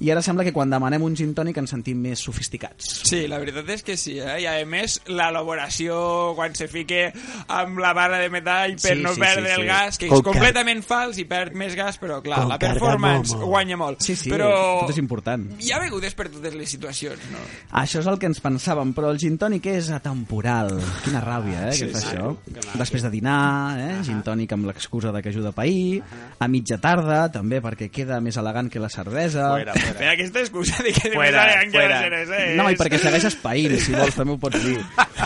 i 0.00 0.10
ara 0.10 0.22
sembla 0.24 0.44
que 0.46 0.53
quan 0.54 0.70
demanem 0.70 1.02
un 1.02 1.16
gin 1.18 1.34
tònic 1.34 1.58
ens 1.60 1.70
sentim 1.74 1.98
més 2.00 2.22
sofisticats. 2.24 3.02
Sí, 3.08 3.24
la 3.28 3.38
veritat 3.42 3.68
és 3.74 3.82
que 3.84 3.96
sí, 3.98 4.16
eh? 4.22 4.38
I 4.44 4.46
a 4.46 4.54
més, 4.66 5.00
l'elaboració, 5.10 6.32
quan 6.36 6.54
se 6.54 6.68
fique 6.70 7.12
amb 7.48 7.78
la 7.82 7.92
barra 7.96 8.18
de 8.22 8.30
metall 8.32 8.76
per 8.80 8.94
Sí, 8.96 9.02
no 9.02 9.12
sí, 9.14 9.20
perdre 9.20 9.48
sí, 9.50 9.54
sí. 9.54 9.60
el 9.60 9.66
gas, 9.68 9.98
que 9.98 10.08
Con 10.08 10.18
és 10.20 10.24
completament 10.26 10.82
fals 10.86 11.18
i 11.18 11.24
perd 11.28 11.54
més 11.58 11.74
gas, 11.76 11.98
però 12.00 12.20
clar, 12.24 12.40
Con 12.44 12.48
la 12.54 12.58
performance 12.58 13.32
cardamomo. 13.32 13.50
guanya 13.50 13.76
molt. 13.80 14.00
Sí, 14.04 14.16
sí, 14.16 14.30
però 14.30 14.50
tot 14.84 14.90
és 14.94 14.98
important. 15.02 15.46
hi 15.60 15.72
ha 15.72 15.80
begudes 15.82 16.14
per 16.14 16.28
totes 16.30 16.54
les 16.54 16.70
situacions, 16.70 17.20
no? 17.32 17.42
Això 17.80 18.00
és 18.00 18.06
el 18.10 18.18
que 18.18 18.26
ens 18.30 18.40
pensàvem, 18.42 18.94
però 18.94 19.10
el 19.10 19.18
gin 19.18 19.36
tònic 19.38 19.66
és 19.74 19.90
atemporal. 19.90 20.78
Quina 21.04 21.20
ràbia, 21.24 21.68
eh, 21.68 21.72
Sí, 21.72 21.86
que 21.86 21.92
fa 21.92 22.00
sí. 22.00 22.06
això. 22.16 22.36
Que. 22.44 22.78
Després 22.78 23.02
de 23.02 23.10
dinar, 23.10 23.78
eh, 23.80 24.02
gin 24.04 24.22
tònic 24.22 24.52
amb 24.52 24.66
l'excusa 24.66 25.12
de 25.12 25.22
que 25.22 25.28
ajuda 25.30 25.50
a 25.50 25.52
pair, 25.52 26.02
a 26.38 26.48
mitja 26.48 26.78
tarda, 26.78 27.30
també 27.32 27.60
perquè 27.62 27.90
queda 27.90 28.20
més 28.20 28.36
elegant 28.36 28.70
que 28.70 28.78
la 28.80 28.88
cervesa. 28.88 29.50
Per 29.98 30.08
aquesta 30.08 30.40
excusa 30.44 30.82
de 30.84 30.92
que 30.96 31.12
Fuera, 31.14 31.44
fuera, 31.72 32.00
ceresa 32.04 32.40
és... 32.40 32.54
No, 32.58 32.68
i 32.72 32.78
perquè 32.80 33.00
segueixes 33.02 33.38
païnt, 33.42 33.76
si 33.82 33.96
vols, 33.96 34.16
també 34.18 34.36
ho 34.36 34.38
pots 34.42 34.60
dir. 34.64 34.76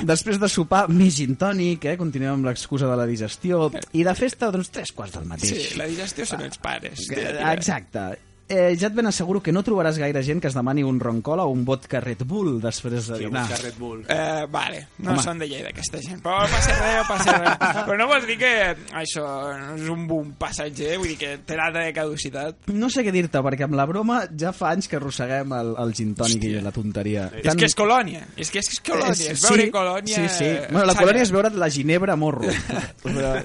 Després 0.09 0.41
de 0.41 0.51
sopar, 0.53 0.85
més 0.93 1.19
gin 1.19 1.37
tònic, 1.41 1.89
eh? 1.93 1.97
continuem 2.01 2.39
amb 2.39 2.49
l'excusa 2.51 2.89
de 2.91 2.97
la 2.99 3.09
digestió, 3.09 3.67
i 3.93 4.07
de 4.07 4.17
festa, 4.19 4.53
doncs, 4.55 4.73
tres 4.75 4.95
quarts 4.97 5.19
del 5.19 5.29
mateix. 5.31 5.53
Sí, 5.73 5.77
la 5.81 5.91
digestió 5.91 6.29
són 6.29 6.47
els 6.49 6.63
pares. 6.63 7.09
Eh, 7.15 7.29
Exacte. 7.53 8.09
Eh, 8.49 8.77
ja 8.81 8.89
et 8.89 8.95
ben 8.97 9.07
asseguro 9.07 9.43
que 9.45 9.53
no 9.53 9.61
trobaràs 9.65 9.99
gaire 10.01 10.23
gent 10.25 10.41
que 10.41 10.49
es 10.49 10.55
demani 10.57 10.83
un 10.87 10.99
ron 11.01 11.21
cola 11.23 11.45
o 11.45 11.53
un 11.53 11.67
vodka 11.69 12.01
Red 12.01 12.25
Bull 12.25 12.59
després 12.63 13.07
de 13.11 13.19
dinar. 13.21 13.45
Red 13.61 13.77
Bull. 13.77 14.01
Eh, 14.09 14.47
vale, 14.51 14.87
no 15.05 15.13
Home. 15.13 15.23
són 15.23 15.43
de 15.43 15.49
Lleida 15.51 15.69
aquesta 15.69 16.01
gent 16.01 16.23
però 16.25 16.47
passa 16.49 16.73
res, 16.79 16.95
no 16.97 17.05
passa 17.11 17.35
res 17.37 17.83
però 17.87 17.99
no 18.01 18.09
vols 18.09 18.27
dir 18.29 18.39
que 18.41 18.53
això 18.97 19.27
és 19.77 19.91
un 19.93 20.07
boom 20.09 20.33
passatger 20.41 20.97
vull 20.97 21.13
dir 21.13 21.19
que 21.21 21.35
té 21.45 21.59
data 21.61 21.85
de 21.85 21.93
caducitat 21.97 22.73
No 22.73 22.89
sé 22.93 23.05
què 23.07 23.13
dir-te, 23.15 23.43
perquè 23.45 23.69
amb 23.69 23.77
la 23.79 23.87
broma 23.91 24.23
ja 24.33 24.55
fa 24.57 24.73
anys 24.73 24.89
que 24.89 24.97
arrosseguem 24.97 25.53
el, 25.59 25.75
el 25.85 25.95
gin 25.99 26.17
tònic 26.19 26.49
i 26.49 26.55
la 26.65 26.73
tonteria. 26.73 27.29
és 27.43 27.53
que 27.55 27.69
és 27.69 27.77
colònia 27.77 28.25
és 28.37 28.51
que 28.51 28.65
és 28.65 28.81
colònia, 28.81 29.13
és, 29.13 29.37
és 29.37 29.45
veure 29.45 29.69
colònia 29.77 30.19
Sí, 30.19 30.29
sí. 30.41 30.51
Bueno, 30.71 30.87
la 30.89 30.97
colònia 30.97 31.27
és 31.27 31.35
veure 31.35 31.53
la 31.53 31.69
ginebra 31.69 32.17
morro. 32.17 32.49
Però... 33.05 33.37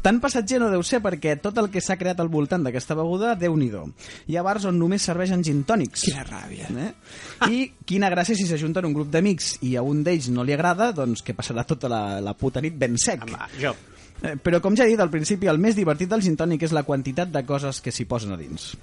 Tan 0.00 0.18
passatger 0.20 0.58
no 0.62 0.70
deu 0.72 0.82
ser 0.86 1.02
perquè 1.04 1.36
tot 1.40 1.58
el 1.60 1.68
que 1.72 1.82
s'ha 1.84 1.98
creat 2.00 2.20
al 2.22 2.30
voltant 2.32 2.64
d'aquesta 2.64 2.96
beguda, 2.96 3.34
déu 3.38 3.56
nhi 3.56 3.70
Hi 4.28 4.36
ha 4.38 4.44
bars 4.46 4.66
on 4.70 4.78
només 4.78 5.04
serveixen 5.06 5.44
gin 5.46 5.62
tònics. 5.68 6.06
Quina 6.08 6.24
ràbia. 6.26 6.70
Eh? 6.70 6.90
I 7.50 7.62
quina 7.86 8.10
gràcia 8.12 8.36
si 8.38 8.46
s'ajunten 8.48 8.88
un 8.88 8.96
grup 8.96 9.10
d'amics 9.12 9.56
i 9.66 9.76
a 9.76 9.82
un 9.86 10.04
d'ells 10.06 10.30
no 10.34 10.44
li 10.46 10.56
agrada, 10.56 10.92
doncs 10.96 11.24
que 11.26 11.36
passarà 11.36 11.64
tota 11.68 11.90
la, 11.92 12.02
la 12.24 12.34
puta 12.34 12.60
nit 12.60 12.76
ben 12.78 12.98
sec. 12.98 13.26
jo. 13.60 13.74
Eh, 14.22 14.36
Però 14.36 14.60
com 14.60 14.76
ja 14.76 14.84
he 14.84 14.92
dit 14.92 15.00
al 15.00 15.10
principi, 15.12 15.48
el 15.48 15.58
més 15.58 15.76
divertit 15.76 16.10
del 16.10 16.22
gin 16.22 16.36
tònic 16.36 16.68
és 16.68 16.76
la 16.76 16.84
quantitat 16.84 17.32
de 17.32 17.44
coses 17.48 17.80
que 17.80 17.92
s'hi 17.92 18.04
posen 18.08 18.32
a 18.32 18.40
dins. 18.40 18.74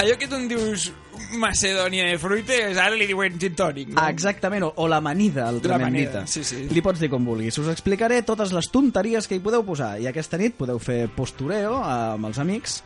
allò 0.00 0.16
que 0.16 0.26
tu 0.26 0.34
en 0.36 0.48
dius 0.48 0.92
Macedònia 1.38 2.06
de 2.10 2.16
fruites, 2.18 2.76
ara 2.78 2.96
li 2.98 3.06
diuen 3.06 3.36
gin 3.40 3.54
tònic, 3.54 3.92
no? 3.94 4.02
Exactament, 4.10 4.64
o, 4.66 4.72
o 4.82 4.88
l'amanida, 4.90 5.46
altrament 5.48 5.86
L'amanida, 5.92 6.22
dita. 6.22 6.26
sí, 6.30 6.42
sí. 6.44 6.64
Li 6.70 6.82
pots 6.82 7.00
dir 7.00 7.10
com 7.12 7.24
vulguis. 7.24 7.56
Us 7.62 7.68
explicaré 7.72 8.22
totes 8.26 8.52
les 8.56 8.70
tonteries 8.72 9.28
que 9.28 9.36
hi 9.38 9.42
podeu 9.44 9.62
posar. 9.66 9.92
I 10.02 10.08
aquesta 10.10 10.38
nit 10.40 10.56
podeu 10.58 10.78
fer 10.82 11.04
postureo 11.14 11.76
eh, 11.78 11.92
amb 12.16 12.26
els 12.30 12.38
amics. 12.42 12.80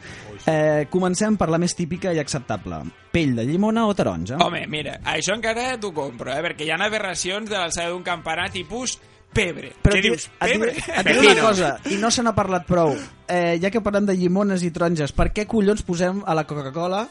Eh, 0.46 0.86
comencem 0.92 1.38
per 1.40 1.48
la 1.52 1.58
més 1.62 1.74
típica 1.78 2.12
i 2.12 2.20
acceptable. 2.20 2.82
Pell 3.14 3.34
de 3.38 3.44
llimona 3.48 3.86
o 3.86 3.94
taronja. 3.94 4.38
Home, 4.44 4.66
mira, 4.68 4.98
això 5.14 5.36
encara 5.38 5.74
t'ho 5.80 5.92
compro, 5.96 6.32
eh? 6.34 6.42
perquè 6.44 6.66
hi 6.66 6.70
ha 6.74 6.78
aberracions 6.84 7.48
de 7.48 7.56
l'alçada 7.56 7.90
d'un 7.94 8.02
campanar 8.04 8.50
tipus 8.52 8.98
pebre. 9.34 9.72
Però 9.82 9.96
Què 9.96 9.98
et 9.98 10.04
dius? 10.06 10.28
et 10.28 10.52
Pebre? 10.52 10.72
diré- 10.74 10.94
et 11.00 11.06
diré 11.08 11.32
una 11.32 11.42
cosa, 11.48 11.70
i 11.90 11.96
no 11.98 12.10
se 12.14 12.22
n'ha 12.22 12.34
parlat 12.36 12.66
prou. 12.68 12.92
Eh, 13.26 13.58
ja 13.62 13.70
que 13.70 13.80
parlem 13.82 14.06
de 14.06 14.14
llimones 14.14 14.62
i 14.62 14.70
taronges, 14.70 15.10
per 15.16 15.32
què 15.34 15.46
collons 15.50 15.82
posem 15.82 16.20
a 16.26 16.34
la 16.38 16.44
Coca-Cola 16.46 17.08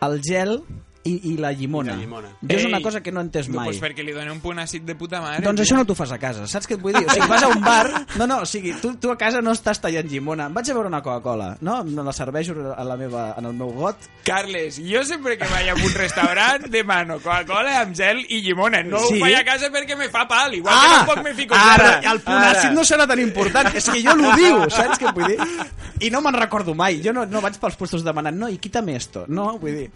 el 0.00 0.20
gel 0.22 0.62
i, 1.04 1.14
i 1.32 1.36
la 1.36 1.50
llimona? 1.52 1.92
I 1.92 1.96
la 1.96 2.00
llimona. 2.02 2.28
Jo 2.40 2.56
és 2.56 2.64
una 2.64 2.80
cosa 2.80 3.02
que 3.04 3.12
no 3.12 3.20
he 3.20 3.26
entès 3.28 3.48
no, 3.50 3.58
mai. 3.60 3.68
Doncs 3.70 3.80
perquè 3.82 4.04
li 4.06 4.12
dona 4.16 4.32
un 4.32 4.40
punt 4.40 4.58
àcid 4.62 4.86
de 4.88 4.94
puta 4.96 5.20
mare. 5.20 5.42
Doncs 5.44 5.60
això 5.64 5.76
no 5.76 5.84
t'ho 5.84 5.94
fas 5.98 6.12
a 6.14 6.18
casa, 6.22 6.46
saps 6.48 6.66
què 6.70 6.78
et 6.78 6.82
vull 6.82 6.94
dir? 6.96 7.04
O 7.04 7.12
sigui, 7.12 7.28
vas 7.28 7.42
a 7.44 7.50
un 7.52 7.60
bar... 7.64 7.90
No, 8.16 8.26
no, 8.30 8.38
o 8.44 8.48
sigui, 8.48 8.72
tu, 8.80 8.94
tu 9.02 9.10
a 9.12 9.16
casa 9.20 9.42
no 9.44 9.52
estàs 9.52 9.80
tallant 9.82 10.08
llimona. 10.08 10.48
Vaig 10.54 10.70
a 10.70 10.76
veure 10.78 10.88
una 10.88 11.02
Coca-Cola, 11.04 11.50
no? 11.60 11.82
Me 11.84 12.02
la 12.06 12.14
serveixo 12.16 12.54
a 12.72 12.84
la 12.88 12.96
meva, 12.96 13.26
en 13.36 13.50
el 13.50 13.56
meu 13.58 13.72
got. 13.76 14.08
Carles, 14.24 14.78
jo 14.80 15.04
sempre 15.04 15.36
que 15.36 15.48
vaig 15.52 15.68
a 15.68 15.76
un 15.76 15.92
restaurant 15.98 16.64
demano 16.78 17.18
Coca-Cola 17.20 17.76
amb 17.82 17.92
gel 17.98 18.24
i 18.28 18.40
llimona. 18.46 18.80
No 18.86 19.02
Sí? 19.04 19.18
ho 19.18 19.20
faig 19.26 19.36
a 19.42 19.44
casa 19.44 19.68
perquè 19.74 19.98
me 20.00 20.08
fa 20.08 20.24
pal, 20.30 20.54
igual 20.56 20.72
que 20.80 20.94
tampoc 20.96 21.22
me 21.26 21.34
fico 21.36 21.54
ara, 21.58 21.98
gel. 22.00 22.10
el 22.14 22.22
punt 22.24 22.48
àcid 22.48 22.72
no 22.72 22.86
serà 22.88 23.04
tan 23.10 23.20
important. 23.20 23.68
És 23.76 23.90
que 23.92 24.00
jo 24.00 24.16
l'ho 24.16 24.32
diu, 24.40 24.64
saps 24.72 24.96
què 25.02 25.12
vull 25.12 25.28
dir? 25.34 25.68
I 26.00 26.08
no 26.10 26.20
me'n 26.24 26.34
recordo 26.40 26.72
mai. 26.74 26.96
Jo 27.04 27.12
no, 27.12 27.26
no 27.28 27.44
vaig 27.44 27.60
pels 27.60 27.76
puestos 27.78 28.02
demanant, 28.06 28.36
no, 28.40 28.48
i 28.48 28.56
quítame 28.58 28.96
esto. 28.96 29.26
No, 29.28 29.52
vull 29.60 29.76
dir... 29.76 29.90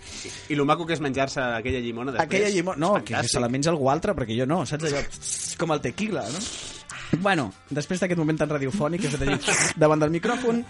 I 0.53 0.57
lo 0.59 0.65
maco 0.69 0.85
que 0.87 0.98
és 0.99 1.05
menjar-se 1.05 1.45
aquella 1.61 1.81
llimona 1.85 2.15
després. 2.15 2.29
Aquella 2.29 2.51
llimona... 2.55 2.83
No, 2.83 2.91
que 3.07 3.23
se 3.31 3.43
la 3.43 3.51
menja 3.53 3.73
algú 3.73 3.89
altre, 3.93 4.17
perquè 4.19 4.37
jo 4.39 4.49
no, 4.51 4.65
saps 4.69 4.91
allò? 4.91 5.05
Com 5.59 5.75
el 5.75 5.83
tequila, 5.85 6.27
no? 6.35 6.43
Bueno, 7.25 7.49
després 7.73 8.03
d'aquest 8.03 8.21
moment 8.21 8.37
tan 8.37 8.51
radiofònic 8.53 9.01
que 9.01 9.09
he 9.09 9.15
fet 9.15 9.25
allí 9.25 9.57
davant 9.81 10.03
del 10.03 10.13
micròfon, 10.13 10.61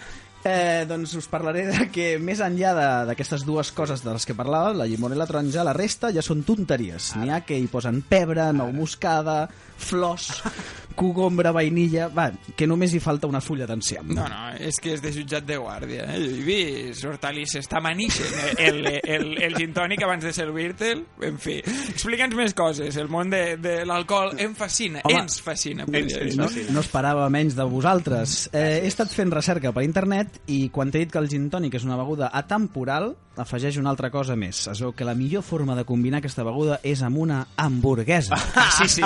Eh, 0.43 0.85
doncs 0.87 1.17
us 1.19 1.27
parlaré 1.27 1.65
de 1.67 1.87
que 1.91 2.13
més 2.23 2.39
enllà 2.39 2.71
d'aquestes 3.09 3.43
dues 3.47 3.73
coses 3.75 4.03
de 4.05 4.13
les 4.15 4.23
que 4.25 4.35
parlava, 4.37 4.71
la 4.73 4.87
llimona 4.87 5.17
i 5.17 5.19
la 5.19 5.27
taronja, 5.27 5.65
la 5.67 5.75
resta 5.75 6.13
ja 6.15 6.23
són 6.23 6.45
tonteries. 6.47 7.11
N'hi 7.19 7.33
ha 7.33 7.41
que 7.43 7.57
hi 7.59 7.67
posen 7.71 7.99
pebre, 8.07 8.45
nou 8.55 8.71
moscada, 8.75 9.41
flors, 9.79 10.29
cogombra, 10.99 11.51
vainilla... 11.55 12.09
Va, 12.11 12.29
que 12.55 12.67
només 12.67 12.91
hi 12.95 12.99
falta 13.03 13.27
una 13.27 13.39
fulla 13.43 13.67
d'enciam. 13.67 14.09
No, 14.15 14.25
no, 14.31 14.39
és 14.59 14.79
que 14.83 14.93
és 14.95 15.03
de 15.03 15.11
jutjat 15.15 15.45
de 15.47 15.55
guàrdia. 15.59 16.07
Eh? 16.11 16.19
He 16.19 16.43
vist 16.43 17.05
hortalisses, 17.07 17.67
tamanixen 17.71 18.33
el, 18.59 18.81
el, 18.87 18.99
el, 19.03 19.27
el 19.47 19.55
gin 19.59 19.75
tònic 19.75 20.03
abans 20.07 20.23
de 20.27 20.33
servir-te'l. 20.35 21.03
En 21.27 21.39
fi, 21.39 21.59
explica'ns 21.93 22.35
més 22.35 22.55
coses. 22.57 22.99
El 22.99 23.11
món 23.11 23.31
de, 23.31 23.43
de 23.59 23.77
l'alcohol 23.87 24.35
em 24.39 24.55
fascina, 24.59 25.03
Home, 25.07 25.21
ens 25.23 25.39
fascina. 25.43 25.87
dir. 25.87 26.35
no, 26.39 26.49
no 26.75 26.83
esperava 26.83 27.29
menys 27.31 27.55
de 27.59 27.67
vosaltres. 27.67 28.41
Eh, 28.51 28.81
he 28.83 28.91
estat 28.91 29.11
fent 29.15 29.31
recerca 29.35 29.71
per 29.75 29.85
internet 29.87 30.28
i 30.47 30.69
quan 30.73 30.91
t'he 30.91 31.03
dit 31.03 31.11
que 31.13 31.21
el 31.21 31.29
gin 31.31 31.49
tònic 31.53 31.77
és 31.79 31.85
una 31.87 31.97
beguda 31.99 32.31
atemporal, 32.41 33.13
afegeix 33.39 33.77
una 33.79 33.89
altra 33.91 34.09
cosa 34.11 34.35
més. 34.35 34.65
Es 34.71 34.81
veu 34.83 34.91
que 34.93 35.05
la 35.07 35.15
millor 35.15 35.43
forma 35.43 35.75
de 35.77 35.85
combinar 35.87 36.19
aquesta 36.19 36.43
beguda 36.43 36.79
és 36.83 37.01
amb 37.05 37.17
una 37.17 37.45
hamburguesa. 37.57 38.37
Ah, 38.59 38.69
sí, 38.75 38.87
sí. 38.89 39.01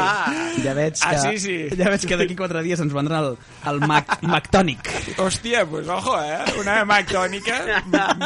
Ja 0.63 0.73
veig 0.73 0.93
que, 0.97 1.05
Ah, 1.07 1.17
sí, 1.21 1.37
sí. 1.39 1.55
Ja 1.77 1.89
veig 1.91 2.03
que 2.09 2.17
d'aquí 2.17 2.35
quatre 2.35 2.61
dies 2.65 2.79
ens 2.81 2.93
vendrà 2.93 3.19
el, 3.23 3.35
el 3.69 3.79
Mac, 3.87 4.17
Mactònic. 4.25 4.89
Hòstia, 5.21 5.63
pues 5.69 5.87
ojo, 5.87 6.15
eh? 6.21 6.39
Una 6.59 6.79
mactònica. 6.89 7.59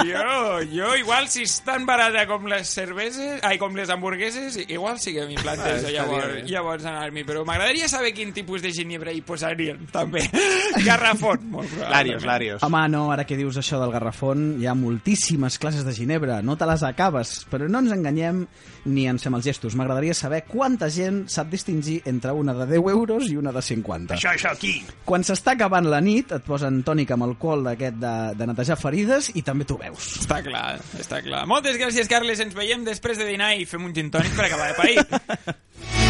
Jo, 0.07 0.61
jo 0.71 0.93
igual 0.97 1.27
si 1.31 1.43
és 1.45 1.57
tan 1.65 1.85
barata 1.87 2.25
com 2.29 2.45
les 2.49 2.69
cerveses, 2.73 3.41
ai, 3.45 3.57
com 3.61 3.75
les 3.77 3.89
hamburgueses, 3.93 4.57
igual 4.67 4.99
sí 5.03 5.13
que 5.15 5.25
m'hi 5.27 5.37
Ah, 5.37 5.43
plantejo 5.43 5.77
està 5.83 5.91
llavors, 5.93 6.27
bé. 6.33 6.43
llavors 6.49 6.85
anar-m'hi. 6.89 7.23
Però 7.27 7.43
m'agradaria 7.47 7.87
saber 7.91 8.13
quin 8.15 8.31
tipus 8.35 8.61
de 8.63 8.71
ginebra 8.73 9.11
hi 9.13 9.21
posarien, 9.21 9.85
també. 9.91 10.23
Garrafón, 10.87 11.47
molt 11.51 11.67
probablement. 11.69 11.91
Larios, 11.97 12.25
Larios. 12.25 12.63
Home, 12.63 12.83
no, 12.93 13.07
ara 13.13 13.25
que 13.27 13.37
dius 13.39 13.57
això 13.59 13.79
del 13.81 13.91
garrafón, 13.93 14.55
hi 14.61 14.67
ha 14.67 14.75
moltíssimes 14.77 15.57
classes 15.59 15.85
de 15.85 15.93
ginebra, 15.97 16.39
no 16.45 16.55
te 16.57 16.67
les 16.69 16.83
acabes, 16.87 17.33
però 17.51 17.67
no 17.69 17.81
ens 17.83 17.93
enganyem 17.95 18.43
ni 18.87 19.07
ens 19.09 19.25
fem 19.25 19.35
els 19.37 19.47
gestos. 19.47 19.75
M'agradaria 19.77 20.15
saber 20.17 20.43
quanta 20.47 20.89
gent 20.93 21.25
sap 21.31 21.51
distingir 21.51 21.99
entre 22.09 22.33
una 22.37 22.55
de 22.57 22.69
10 22.69 22.91
euros 22.93 23.29
i 23.31 23.37
una 23.39 23.51
de 23.55 23.61
50. 23.61 24.17
Això, 24.17 24.33
això, 24.33 24.53
aquí. 24.55 24.77
Quan 25.07 25.25
s'està 25.27 25.57
acabant 25.57 25.89
la 25.89 26.01
nit, 26.03 26.31
et 26.37 26.45
posen 26.47 26.81
tònic 26.87 27.13
amb 27.15 27.27
alcohol 27.27 27.65
d'aquest 27.67 27.99
de, 28.01 28.15
de 28.39 28.49
netejar 28.49 28.79
ferides 28.79 29.31
i 29.35 29.43
també 29.45 29.67
t'ho 29.67 29.79
veus. 29.81 30.13
Està 30.23 30.41
clar, 30.45 30.67
està 30.99 31.21
clar. 31.25 31.45
Moltes 31.49 31.79
gràcies, 31.81 32.09
Carles. 32.11 32.41
Ens 32.43 32.55
veiem 32.57 32.85
després 32.87 33.19
de 33.19 33.27
dinar 33.27 33.55
i 33.57 33.67
fem 33.69 33.83
un 33.83 33.95
gin 33.95 34.13
tònic 34.13 34.37
per 34.37 34.47
acabar 34.47 34.71
de 34.73 34.77
pair. 34.81 36.05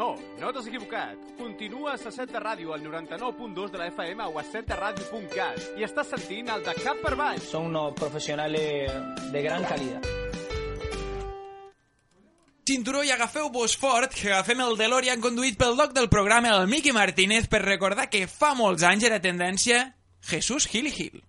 No, 0.00 0.16
no 0.40 0.48
t'has 0.48 0.66
equivocat. 0.66 1.18
Continues 1.36 2.06
a 2.08 2.10
7 2.10 2.32
de 2.32 2.40
ràdio 2.40 2.72
al 2.72 2.80
99.2 2.80 3.68
de 3.74 3.80
la 3.82 3.88
FM 3.90 4.28
o 4.32 4.38
a 4.40 4.44
7deradio.cat 4.48 5.76
i 5.76 5.84
estàs 5.84 6.08
sentint 6.14 6.48
el 6.54 6.64
de 6.64 6.72
cap 6.78 7.02
per 7.04 7.12
baix. 7.20 7.44
Son 7.50 7.68
unos 7.68 7.92
profesionales 7.98 8.96
de 9.28 9.42
gran 9.44 9.66
calidad. 9.68 10.08
Cinturó 12.64 13.04
i 13.04 13.12
agafeu-vos 13.12 13.76
fort, 13.76 14.14
que 14.16 14.32
agafem 14.32 14.64
el 14.64 14.78
DeLorean 14.80 15.20
conduït 15.20 15.60
pel 15.60 15.76
doc 15.76 15.92
del 15.92 16.08
programa, 16.08 16.54
el 16.56 16.70
Miqui 16.70 16.96
Martínez, 16.96 17.50
per 17.52 17.60
recordar 17.66 18.08
que 18.08 18.24
fa 18.30 18.54
molts 18.56 18.86
anys 18.88 19.04
era 19.10 19.20
tendència 19.20 19.82
Jesús 20.32 20.70
Gil 20.70 20.88
Gil. 20.94 21.20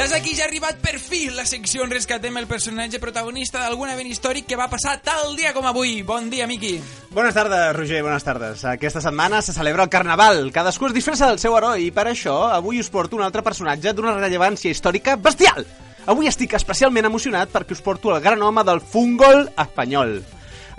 Ja 0.00 0.06
és 0.06 0.12
aquí, 0.16 0.30
ja 0.32 0.46
ha 0.46 0.48
arribat 0.48 0.78
per 0.80 0.94
fi 0.96 1.26
la 1.28 1.42
secció 1.44 1.82
on 1.84 1.90
rescatem 1.92 2.38
el 2.40 2.46
personatge 2.48 2.96
protagonista 3.02 3.60
d'algun 3.60 3.90
event 3.92 4.08
històric 4.08 4.46
que 4.48 4.56
va 4.56 4.70
passar 4.72 4.94
tal 5.04 5.34
dia 5.36 5.50
com 5.52 5.68
avui. 5.68 5.98
Bon 6.08 6.30
dia, 6.32 6.46
Miqui. 6.48 6.78
Bones 7.12 7.36
tardes, 7.36 7.66
Roger, 7.76 8.00
bones 8.06 8.24
tardes. 8.24 8.64
Aquesta 8.64 9.04
setmana 9.04 9.42
se 9.44 9.52
celebra 9.52 9.84
el 9.84 9.92
Carnaval. 9.92 10.46
Cadascú 10.56 10.88
es 10.88 10.96
disfressa 10.96 11.28
del 11.28 11.36
seu 11.42 11.52
heroi 11.52 11.90
i 11.90 11.92
per 11.92 12.06
això 12.08 12.38
avui 12.48 12.80
us 12.80 12.88
porto 12.88 13.20
un 13.20 13.26
altre 13.28 13.44
personatge 13.44 13.92
d'una 13.92 14.16
rellevància 14.16 14.72
històrica 14.72 15.20
bestial. 15.20 15.68
Avui 16.08 16.32
estic 16.32 16.56
especialment 16.56 17.12
emocionat 17.12 17.52
perquè 17.52 17.76
us 17.76 17.84
porto 17.84 18.16
el 18.16 18.24
gran 18.24 18.40
home 18.40 18.64
del 18.64 18.80
fútbol 18.80 19.50
espanyol. 19.52 20.22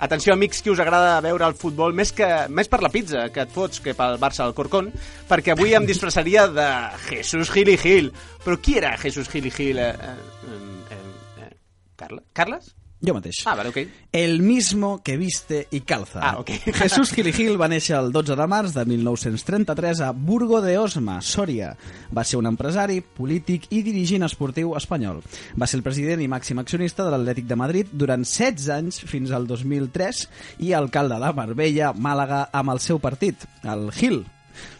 Atenció, 0.02 0.32
amics, 0.34 0.64
que 0.66 0.72
us 0.72 0.80
agrada 0.82 1.20
veure 1.22 1.46
el 1.46 1.54
futbol 1.54 1.92
més, 1.94 2.10
que, 2.10 2.26
més 2.50 2.66
per 2.66 2.80
la 2.82 2.90
pizza 2.90 3.28
que 3.30 3.44
et 3.44 3.52
fots 3.54 3.78
que 3.84 3.94
pel 3.94 4.16
Barça 4.18 4.42
al 4.42 4.54
Corcón, 4.56 4.88
perquè 5.28 5.54
avui 5.54 5.76
em 5.78 5.86
disfressaria 5.86 6.48
de 6.50 6.66
Jesús 7.04 7.52
Gil 7.54 7.70
i 7.70 7.78
Gil. 7.78 8.10
Però 8.42 8.58
qui 8.58 8.74
era 8.82 8.96
Jesús 8.98 9.30
Gil 9.30 9.46
i 9.46 9.54
Gil? 9.54 9.78
Eh, 9.78 9.94
eh, 9.94 10.98
eh, 10.98 11.46
eh? 11.46 12.20
Carles? 12.34 12.74
Jo 13.02 13.16
mateix. 13.16 13.40
Ah, 13.50 13.56
vale, 13.58 13.72
ok. 13.72 13.78
El 14.12 14.42
mismo 14.42 15.02
que 15.02 15.16
viste 15.18 15.66
i 15.74 15.80
calza. 15.80 16.20
Ah, 16.22 16.38
ok. 16.38 16.52
Jesús 16.78 17.10
Gil 17.10 17.58
va 17.60 17.66
néixer 17.66 17.96
el 17.98 18.12
12 18.14 18.36
de 18.38 18.46
març 18.46 18.76
de 18.76 18.84
1933 18.86 20.02
a 20.06 20.12
Burgo 20.14 20.60
de 20.62 20.76
Osma, 20.78 21.16
Sòria. 21.20 21.72
Va 22.14 22.22
ser 22.22 22.38
un 22.38 22.46
empresari, 22.46 23.00
polític 23.02 23.66
i 23.74 23.82
dirigent 23.82 24.22
esportiu 24.22 24.76
espanyol. 24.78 25.18
Va 25.58 25.66
ser 25.66 25.80
el 25.80 25.86
president 25.86 26.22
i 26.22 26.30
màxim 26.30 26.62
accionista 26.62 27.02
de 27.02 27.10
l'Atlètic 27.16 27.48
de 27.50 27.58
Madrid 27.58 27.90
durant 27.90 28.22
16 28.22 28.68
anys 28.76 29.02
fins 29.02 29.34
al 29.34 29.50
2003 29.50 30.22
i 30.62 30.70
alcalde 30.78 31.18
de 31.18 31.32
Marbella, 31.34 31.90
Màlaga, 31.98 32.44
amb 32.54 32.76
el 32.76 32.84
seu 32.84 33.02
partit, 33.02 33.48
el 33.66 33.90
Gil, 33.98 34.22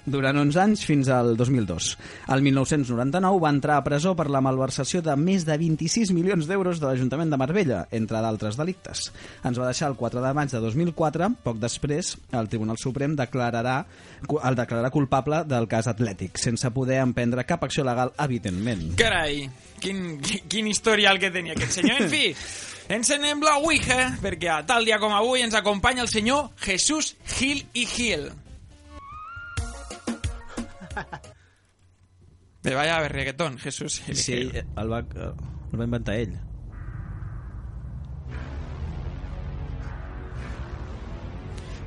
durant 0.06 0.38
11 0.38 0.60
anys 0.62 0.84
fins 0.86 1.08
al 1.12 1.36
2002. 1.36 1.92
El 2.34 2.42
1999 2.42 3.40
va 3.42 3.52
entrar 3.54 3.78
a 3.78 3.84
presó 3.86 4.14
per 4.18 4.28
la 4.30 4.42
malversació 4.44 5.02
de 5.02 5.14
més 5.16 5.46
de 5.48 5.56
26 5.58 6.12
milions 6.16 6.48
d'euros 6.50 6.80
de 6.80 6.88
l'Ajuntament 6.88 7.30
de 7.32 7.38
Marbella, 7.40 7.84
entre 7.90 8.22
d'altres 8.24 8.58
delictes. 8.60 9.08
Ens 9.44 9.60
va 9.60 9.68
deixar 9.70 9.90
el 9.92 9.98
4 10.00 10.22
de 10.24 10.34
maig 10.36 10.52
de 10.52 10.62
2004, 10.62 11.30
poc 11.44 11.60
després 11.62 12.16
el 12.32 12.50
Tribunal 12.52 12.80
Suprem 12.80 13.16
declararà, 13.18 13.78
el 14.28 14.58
declararà 14.58 14.90
culpable 14.94 15.42
del 15.48 15.68
cas 15.70 15.88
atlètic, 15.90 16.40
sense 16.40 16.70
poder 16.74 17.00
emprendre 17.02 17.46
cap 17.48 17.64
acció 17.64 17.84
legal, 17.86 18.14
evidentment. 18.22 18.92
Carai, 19.00 19.46
quin, 19.82 20.20
quin 20.22 20.70
historial 20.70 21.20
que 21.22 21.32
tenia 21.34 21.56
aquest 21.56 21.80
senyor. 21.80 22.02
En 22.02 22.12
fi, 22.12 22.30
encenem 22.98 23.42
la 23.44 23.58
Ouija, 23.62 24.12
perquè 24.22 24.50
a 24.52 24.62
tal 24.68 24.86
dia 24.88 25.00
com 25.02 25.14
avui 25.14 25.44
ens 25.44 25.56
acompanya 25.58 26.04
el 26.06 26.12
senyor 26.12 26.50
Jesús 26.62 27.14
Gil 27.36 27.64
i 27.74 27.86
Gil. 27.86 28.30
Me 32.64 32.74
vaya 32.74 32.96
a 32.96 33.00
ver 33.00 33.12
reggaetón, 33.12 33.58
Jesús 33.58 34.02
Sí, 34.12 34.50
el 34.54 34.92
va, 34.92 34.98
el 35.00 35.80
va 35.80 35.84
inventar 35.84 36.14
ell. 36.14 36.38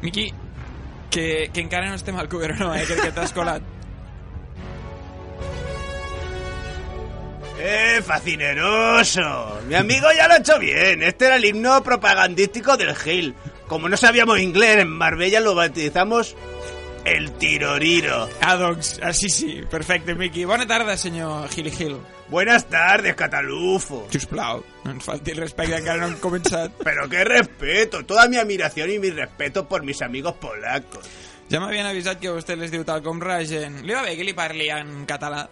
Miqui, 0.01 0.33
que, 1.09 1.49
que 1.53 1.61
encara 1.61 1.89
no 1.89 1.95
estem 1.95 2.15
al 2.17 2.27
eh? 2.27 2.85
Que, 2.87 2.95
que 2.95 3.11
t'has 3.11 3.33
colat. 3.33 3.63
¡Eh, 7.57 8.01
fascineroso! 8.03 9.61
Mi 9.67 9.75
amigo 9.75 10.07
ya 10.15 10.27
lo 10.27 10.35
ha 10.35 10.37
hecho 10.37 10.59
bien. 10.59 11.01
Este 11.01 11.25
era 11.25 11.37
el 11.37 11.45
himno 11.45 11.81
propagandístico 11.81 12.77
del 12.77 12.93
Gil. 12.95 13.33
Como 13.67 13.89
no 13.89 13.97
sabíamos 13.97 14.39
inglés, 14.39 14.77
en 14.77 14.89
Marbella 14.89 15.39
lo 15.39 15.55
bautizamos 15.55 16.35
el 17.05 17.31
Tiroriro. 17.33 18.27
Ah, 18.41 18.55
doncs, 18.55 18.99
ah, 19.01 19.13
sí, 19.13 19.29
sí, 19.29 19.61
perfecte, 19.69 20.15
Miqui. 20.15 20.45
Bona 20.45 20.67
tarda, 20.67 20.97
senyor 20.97 21.49
Gil 21.49 21.71
Gil. 21.71 21.97
Buenas 22.27 22.65
tardes, 22.65 23.15
Catalufo. 23.15 24.07
Sisplau, 24.09 24.63
no 24.83 24.91
ens 24.91 25.05
falti 25.05 25.35
el 25.35 25.43
respecte, 25.43 25.77
encara 25.77 26.01
no 26.01 26.09
hem 26.09 26.17
començat. 26.21 26.73
Pero 26.87 27.07
qué 27.09 27.23
respeto, 27.23 28.03
toda 28.05 28.27
mi 28.27 28.37
admiración 28.37 28.89
y 28.89 28.99
mi 28.99 29.11
respeto 29.11 29.67
por 29.67 29.83
mis 29.83 30.01
amigos 30.01 30.33
polacos. 30.41 31.05
Ja 31.51 31.61
m'havien 31.61 31.85
avisat 31.85 32.17
que 32.17 32.33
vostè 32.33 32.57
les 32.57 32.73
diu 32.73 32.81
tal 32.83 33.03
com 33.05 33.21
ragen. 33.21 33.83
Li 33.85 33.93
va 33.93 34.01
bé 34.01 34.17
que 34.17 34.25
li 34.25 34.33
parli 34.33 34.71
en 34.73 35.05
català? 35.05 35.45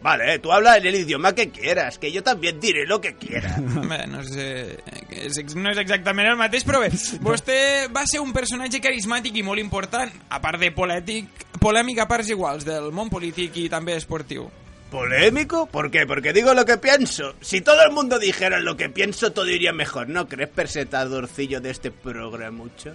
Vale, 0.00 0.38
tú 0.38 0.52
habla 0.52 0.76
en 0.76 0.86
el 0.86 0.94
idioma 0.94 1.34
que 1.34 1.50
quieras, 1.50 1.98
que 1.98 2.12
yo 2.12 2.22
también 2.22 2.60
diré 2.60 2.86
lo 2.86 3.00
que 3.00 3.16
quiera. 3.16 3.56
Bé, 3.88 4.06
no 4.06 4.22
sé... 4.22 4.78
És, 5.10 5.40
no 5.56 5.72
és 5.72 5.80
exactament 5.82 6.28
el 6.30 6.38
mateix, 6.38 6.62
però 6.68 6.78
bé, 6.84 6.92
vostè 7.24 7.58
va 7.96 8.04
ser 8.06 8.20
un 8.22 8.30
personatge 8.32 8.78
carismàtic 8.84 9.40
i 9.40 9.42
molt 9.42 9.58
important, 9.58 10.12
a 10.30 10.38
part 10.44 10.60
de 10.62 10.70
polètic, 10.76 11.48
polèmic 11.58 11.98
a 11.98 12.06
parts 12.06 12.30
iguals, 12.30 12.64
del 12.68 12.92
món 12.94 13.10
polític 13.10 13.56
i 13.58 13.66
també 13.72 13.96
esportiu. 13.98 14.46
¿Polémico? 14.92 15.66
¿Por 15.66 15.90
qué? 15.90 16.06
Porque 16.06 16.32
digo 16.32 16.54
lo 16.54 16.64
que 16.64 16.78
pienso. 16.78 17.34
Si 17.40 17.60
todo 17.60 17.82
el 17.82 17.92
mundo 17.92 18.18
dijera 18.18 18.60
lo 18.60 18.76
que 18.76 18.88
pienso, 18.88 19.32
todo 19.32 19.50
iría 19.50 19.72
mejor, 19.72 20.08
¿no 20.08 20.28
crees, 20.28 20.48
presentadorcillo 20.48 21.60
de 21.60 21.70
este 21.70 21.90
programucho? 21.90 22.94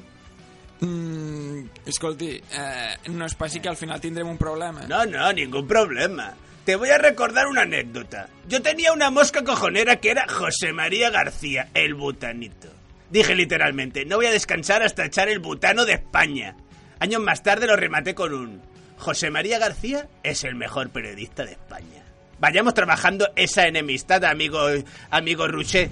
Mm, 0.79 1.65
escolti, 1.85 2.41
eh, 2.51 2.97
no 3.09 3.25
es 3.25 3.35
passi 3.35 3.59
que 3.59 3.69
al 3.69 3.77
final 3.77 4.01
tindrem 4.01 4.27
un 4.27 4.37
problema. 4.37 4.87
No, 4.87 5.05
no, 5.05 5.31
ningún 5.33 5.67
problema. 5.67 6.33
Te 6.65 6.77
voy 6.77 6.89
a 6.89 6.97
recordar 6.97 7.47
una 7.47 7.63
anécdota. 7.63 8.29
Yo 8.47 8.61
tenía 8.61 8.93
una 8.93 9.09
mosca 9.09 9.43
cojonera 9.43 9.97
que 9.97 10.11
era 10.11 10.25
José 10.29 10.71
María 10.71 11.09
García, 11.09 11.67
el 11.73 11.93
butanito. 11.93 12.69
Dije 13.09 13.35
literalmente, 13.35 14.05
no 14.05 14.15
voy 14.15 14.27
a 14.27 14.31
descansar 14.31 14.81
hasta 14.81 15.05
echar 15.05 15.27
el 15.27 15.39
butano 15.39 15.85
de 15.85 15.93
España. 15.93 16.55
Años 16.99 17.21
más 17.21 17.43
tarde 17.43 17.67
lo 17.67 17.75
rematé 17.75 18.15
con 18.15 18.33
un... 18.33 18.61
José 18.97 19.29
María 19.29 19.59
García 19.59 20.07
es 20.23 20.45
el 20.45 20.55
mejor 20.55 20.89
periodista 20.89 21.43
de 21.43 21.51
España. 21.51 22.03
Vayamos 22.39 22.73
trabajando 22.73 23.27
esa 23.35 23.67
enemistad, 23.67 24.23
amigo, 24.23 24.61
amigo 25.09 25.47
Ruché. 25.47 25.89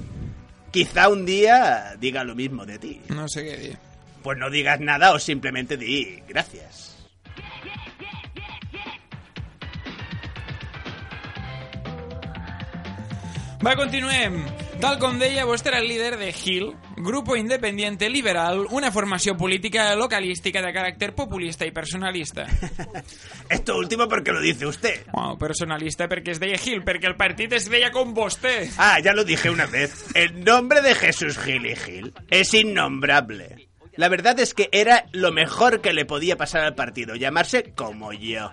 Quizá 0.72 1.10
un 1.10 1.26
día 1.26 1.96
diga 2.00 2.24
lo 2.24 2.34
mismo 2.34 2.66
de 2.66 2.80
ti. 2.80 3.02
No 3.10 3.28
sé 3.28 3.44
qué 3.44 3.58
dir. 3.58 3.78
Pues 4.24 4.38
no 4.38 4.50
digas 4.50 4.80
nada 4.80 5.12
o 5.12 5.20
simplemente 5.20 5.76
di 5.76 6.24
gracias. 6.30 6.91
Va, 13.62 13.76
continuem. 13.78 14.40
Tal 14.82 14.96
com 14.98 15.20
deia, 15.22 15.44
vostè 15.46 15.70
era 15.70 15.80
el 15.84 15.86
líder 15.86 16.16
de 16.18 16.32
GIL, 16.34 16.72
Grupo 16.98 17.36
Independiente 17.38 18.10
Liberal, 18.10 18.64
una 18.74 18.90
formació 18.92 19.36
política 19.38 19.92
localística 19.94 20.64
de 20.66 20.72
caràcter 20.74 21.12
populista 21.14 21.68
i 21.70 21.74
personalista. 21.76 22.48
Esto 23.50 23.78
último 23.78 24.08
porque 24.10 24.34
lo 24.34 24.42
dice 24.42 24.66
usted. 24.66 25.06
Wow, 25.14 25.38
personalista 25.38 26.10
perquè 26.10 26.34
es 26.34 26.42
deia 26.42 26.58
Gil, 26.58 26.82
perquè 26.82 27.12
el 27.12 27.20
partit 27.20 27.54
es 27.54 27.70
deia 27.70 27.92
com 27.94 28.16
vostè. 28.18 28.72
Ah, 28.82 28.98
ya 28.98 29.14
lo 29.14 29.24
dije 29.24 29.54
una 29.54 29.68
vez. 29.70 30.08
El 30.16 30.44
nombre 30.44 30.82
de 30.82 30.96
Jesús 30.96 31.38
Gil 31.38 31.68
y 31.70 31.76
Gil 31.76 32.14
es 32.32 32.56
innombrable. 32.56 33.70
La 33.96 34.10
verdad 34.10 34.40
es 34.40 34.56
que 34.56 34.70
era 34.72 35.06
lo 35.12 35.32
mejor 35.32 35.82
que 35.82 35.94
le 35.94 36.06
podía 36.06 36.36
pasar 36.36 36.64
al 36.64 36.74
partido, 36.74 37.14
llamarse 37.14 37.74
como 37.76 38.12
yo. 38.14 38.50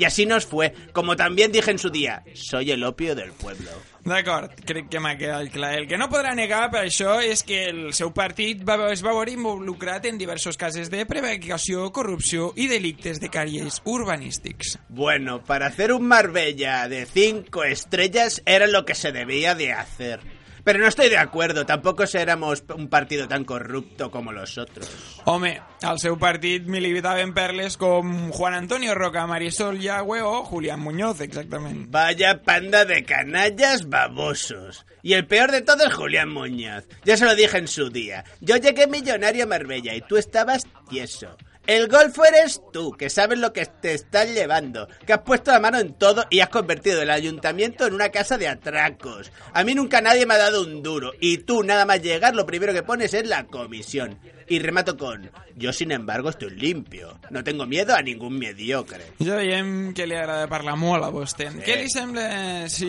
Y 0.00 0.06
así 0.06 0.24
nos 0.24 0.46
fue, 0.46 0.72
como 0.94 1.14
también 1.14 1.52
dije 1.52 1.70
en 1.70 1.78
su 1.78 1.90
día, 1.90 2.24
soy 2.32 2.70
el 2.70 2.84
opio 2.84 3.14
del 3.14 3.32
pueblo. 3.32 3.70
D'acord, 4.02 4.54
crec 4.64 4.86
que 4.88 4.96
m'ha 4.96 5.18
quedat 5.20 5.50
clar. 5.52 5.74
El 5.76 5.84
que 5.90 5.98
no 6.00 6.06
podrà 6.08 6.32
negar 6.32 6.70
per 6.72 6.86
això 6.86 7.18
és 7.20 7.42
que 7.44 7.66
el 7.68 7.92
seu 7.92 8.08
partit 8.16 8.62
va, 8.64 8.78
es 8.94 9.04
va 9.04 9.12
veure 9.12 9.34
involucrat 9.36 10.08
en 10.08 10.16
diversos 10.16 10.56
casos 10.56 10.88
de 10.88 11.04
prevaricació, 11.04 11.90
corrupció 11.92 12.54
i 12.56 12.70
delictes 12.72 13.20
de 13.20 13.28
caries 13.28 13.82
urbanístics. 13.84 14.78
Bueno, 14.88 15.42
para 15.44 15.68
hacer 15.68 15.92
un 15.92 16.08
Marbella 16.08 16.88
de 16.88 17.04
cinco 17.04 17.64
estrellas 17.64 18.40
era 18.46 18.66
lo 18.66 18.86
que 18.86 18.94
se 18.94 19.12
debía 19.12 19.54
de 19.54 19.74
hacer. 19.74 20.39
Pero 20.70 20.82
no 20.84 20.86
estoy 20.86 21.08
de 21.08 21.18
acuerdo, 21.18 21.66
tampoco 21.66 22.04
éramos 22.14 22.62
un 22.76 22.86
partido 22.86 23.26
tan 23.26 23.44
corrupto 23.44 24.08
como 24.08 24.30
los 24.30 24.56
otros. 24.56 24.88
Home, 25.24 25.60
al 25.82 25.98
seu 25.98 26.14
partit 26.14 26.68
militaven 26.70 27.34
perles 27.34 27.74
com 27.74 28.30
Juan 28.30 28.54
Antonio 28.54 28.94
Roca, 28.94 29.26
Marisol 29.26 29.80
Yagüe 29.80 30.22
o 30.22 30.44
Julián 30.44 30.78
Muñoz, 30.78 31.22
exactament. 31.22 31.90
Vaya 31.90 32.42
panda 32.42 32.84
de 32.84 33.02
canallas 33.02 33.88
babosos. 33.88 34.86
Y 35.02 35.14
el 35.14 35.26
peor 35.26 35.50
de 35.50 35.62
todo 35.62 35.82
es 35.82 35.92
Julián 35.92 36.30
Muñoz. 36.30 36.86
Ya 37.04 37.16
se 37.16 37.24
lo 37.24 37.34
dije 37.34 37.58
en 37.58 37.66
su 37.66 37.90
día. 37.90 38.22
Yo 38.40 38.56
llegué 38.56 38.86
millonario 38.86 39.42
a 39.42 39.48
Marbella 39.48 39.96
y 39.96 40.02
tú 40.02 40.18
estabas 40.18 40.68
tieso. 40.88 41.36
El 41.66 41.88
golfo 41.88 42.24
eres 42.24 42.60
tú, 42.72 42.92
que 42.92 43.10
sabes 43.10 43.38
lo 43.38 43.52
que 43.52 43.66
te 43.66 43.94
estás 43.94 44.28
llevando, 44.28 44.88
que 45.06 45.12
has 45.12 45.20
puesto 45.20 45.52
la 45.52 45.60
mano 45.60 45.78
en 45.78 45.92
todo 45.92 46.24
y 46.30 46.40
has 46.40 46.48
convertido 46.48 47.02
el 47.02 47.10
ayuntamiento 47.10 47.86
en 47.86 47.94
una 47.94 48.08
casa 48.08 48.38
de 48.38 48.48
atracos. 48.48 49.30
A 49.52 49.62
mí 49.62 49.74
nunca 49.74 50.00
nadie 50.00 50.26
me 50.26 50.34
ha 50.34 50.38
dado 50.38 50.62
un 50.62 50.82
duro 50.82 51.12
y 51.20 51.38
tú 51.38 51.62
nada 51.62 51.84
más 51.84 52.02
llegar 52.02 52.34
lo 52.34 52.46
primero 52.46 52.72
que 52.72 52.82
pones 52.82 53.14
es 53.14 53.28
la 53.28 53.46
comisión. 53.46 54.18
Y 54.50 54.58
remato 54.58 54.96
con, 54.96 55.30
yo 55.54 55.72
sin 55.72 55.92
embargo 55.92 56.28
estoy 56.28 56.50
limpio, 56.50 57.20
no 57.30 57.44
tengo 57.44 57.66
miedo 57.66 57.94
a 57.94 58.02
ningún 58.02 58.36
mediocre. 58.36 59.12
Ja 59.22 59.36
veiem 59.38 59.92
que 59.94 60.08
li 60.10 60.16
agrada 60.18 60.48
parlar 60.50 60.74
molt 60.74 61.06
a 61.06 61.10
vostè. 61.14 61.46
Sí. 61.54 61.60
Què 61.68 61.76
li 61.78 61.92
sembla 61.92 62.24
si 62.66 62.88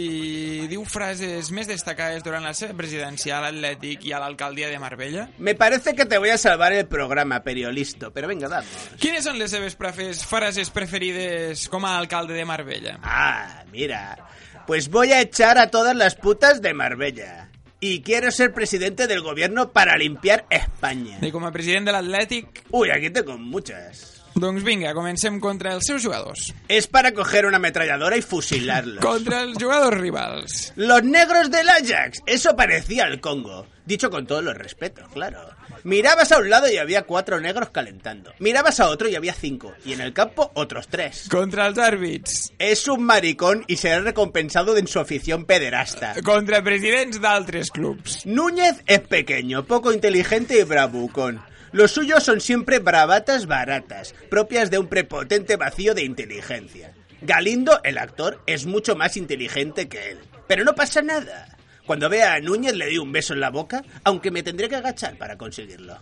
diu 0.71 0.81
frases 0.89 1.51
més 1.53 1.69
destacades 1.69 2.25
durant 2.25 2.41
la 2.41 2.55
seva 2.57 2.73
presidència 2.79 3.37
a 3.37 3.43
l'Atlètic 3.45 4.07
i 4.09 4.15
a 4.17 4.23
l'alcaldia 4.23 4.71
de 4.73 4.79
Marbella? 4.81 5.27
Me 5.37 5.53
parece 5.53 5.93
que 5.93 6.09
te 6.09 6.17
voy 6.17 6.33
a 6.33 6.39
salvar 6.41 6.73
el 6.73 6.87
programa, 6.89 7.43
periolisto, 7.45 8.09
pero 8.09 8.27
venga, 8.33 8.49
vamos. 8.49 8.89
Quines 8.97 9.29
són 9.29 9.37
les 9.37 9.53
seves 9.53 9.77
prefes, 9.77 10.25
frases 10.25 10.73
preferides 10.73 11.69
com 11.69 11.85
a 11.85 11.93
alcalde 12.01 12.33
de 12.33 12.49
Marbella? 12.49 12.97
Ah, 13.03 13.61
mira, 13.69 14.17
pues 14.65 14.89
voy 14.89 15.13
a 15.13 15.21
echar 15.21 15.59
a 15.59 15.69
todas 15.69 15.95
las 15.95 16.15
putas 16.15 16.63
de 16.63 16.73
Marbella. 16.73 17.50
Y 17.83 18.03
quiero 18.03 18.29
ser 18.29 18.53
presidente 18.53 19.07
del 19.07 19.21
gobierno 19.21 19.71
para 19.71 19.97
limpiar 19.97 20.45
España. 20.51 21.17
I 21.19 21.31
com 21.33 21.47
a 21.47 21.51
president 21.51 21.87
de 21.89 21.95
l'Atlètic? 21.95 22.61
Uy, 22.69 22.91
aquí 22.93 23.09
tengo 23.09 23.39
muchas. 23.39 24.21
Doncs 24.37 24.61
vinga, 24.61 24.93
comencem 24.93 25.39
contra 25.41 25.73
els 25.73 25.87
seus 25.89 26.05
jugadors. 26.05 26.51
Es 26.69 26.85
para 26.85 27.11
coger 27.17 27.47
una 27.47 27.57
ametralladora 27.57 28.17
y 28.17 28.21
fusilarlos. 28.21 29.01
Contra 29.01 29.41
els 29.41 29.57
jugadors 29.57 29.97
rivals. 29.97 30.73
Los 30.75 31.01
negros 31.03 31.49
del 31.49 31.67
Ajax. 31.69 32.21
Eso 32.27 32.55
parecía 32.55 33.07
el 33.07 33.19
Congo. 33.19 33.65
Dicho 33.91 34.09
con 34.09 34.25
todos 34.25 34.41
los 34.41 34.55
respetos, 34.55 35.09
claro. 35.09 35.49
Mirabas 35.83 36.31
a 36.31 36.37
un 36.37 36.49
lado 36.49 36.71
y 36.71 36.77
había 36.77 37.01
cuatro 37.01 37.41
negros 37.41 37.71
calentando. 37.71 38.31
Mirabas 38.39 38.79
a 38.79 38.87
otro 38.87 39.09
y 39.09 39.17
había 39.17 39.33
cinco. 39.33 39.73
Y 39.83 39.91
en 39.91 39.99
el 39.99 40.13
campo 40.13 40.49
otros 40.53 40.87
tres. 40.87 41.27
Contra 41.29 41.67
els 41.67 41.77
àrbits. 41.77 42.53
Es 42.57 42.87
un 42.87 43.03
maricón 43.03 43.65
y 43.67 43.75
será 43.75 43.99
recompensado 43.99 44.77
en 44.77 44.87
su 44.87 45.01
afición 45.01 45.43
pederasta. 45.43 46.15
Contra 46.23 46.63
presidents 46.63 47.19
d'altres 47.19 47.69
clubs. 47.69 48.25
Núñez 48.25 48.81
es 48.87 49.01
pequeño, 49.01 49.65
poco 49.65 49.91
inteligente 49.91 50.57
y 50.57 50.63
bravucón. 50.63 51.41
Los 51.73 51.91
suyos 51.91 52.23
son 52.23 52.39
siempre 52.39 52.79
bravatas 52.79 53.45
baratas, 53.45 54.15
propias 54.29 54.71
de 54.71 54.79
un 54.79 54.87
prepotente 54.87 55.57
vacío 55.57 55.93
de 55.93 56.03
inteligencia. 56.05 56.93
Galindo, 57.19 57.81
el 57.83 57.97
actor, 57.97 58.41
es 58.47 58.65
mucho 58.65 58.95
más 58.95 59.17
inteligente 59.17 59.89
que 59.89 60.11
él. 60.11 60.19
Pero 60.47 60.63
no 60.63 60.75
pasa 60.75 61.01
nada. 61.01 61.57
Cuando 61.91 62.07
vea 62.07 62.35
a 62.35 62.39
Núñez 62.39 62.73
le 62.73 62.85
doy 62.85 62.99
un 62.99 63.11
beso 63.11 63.33
en 63.33 63.41
la 63.41 63.49
boca, 63.49 63.83
aunque 64.05 64.31
me 64.31 64.43
tendré 64.43 64.69
que 64.69 64.77
agachar 64.77 65.17
para 65.17 65.37
conseguirlo. 65.37 65.97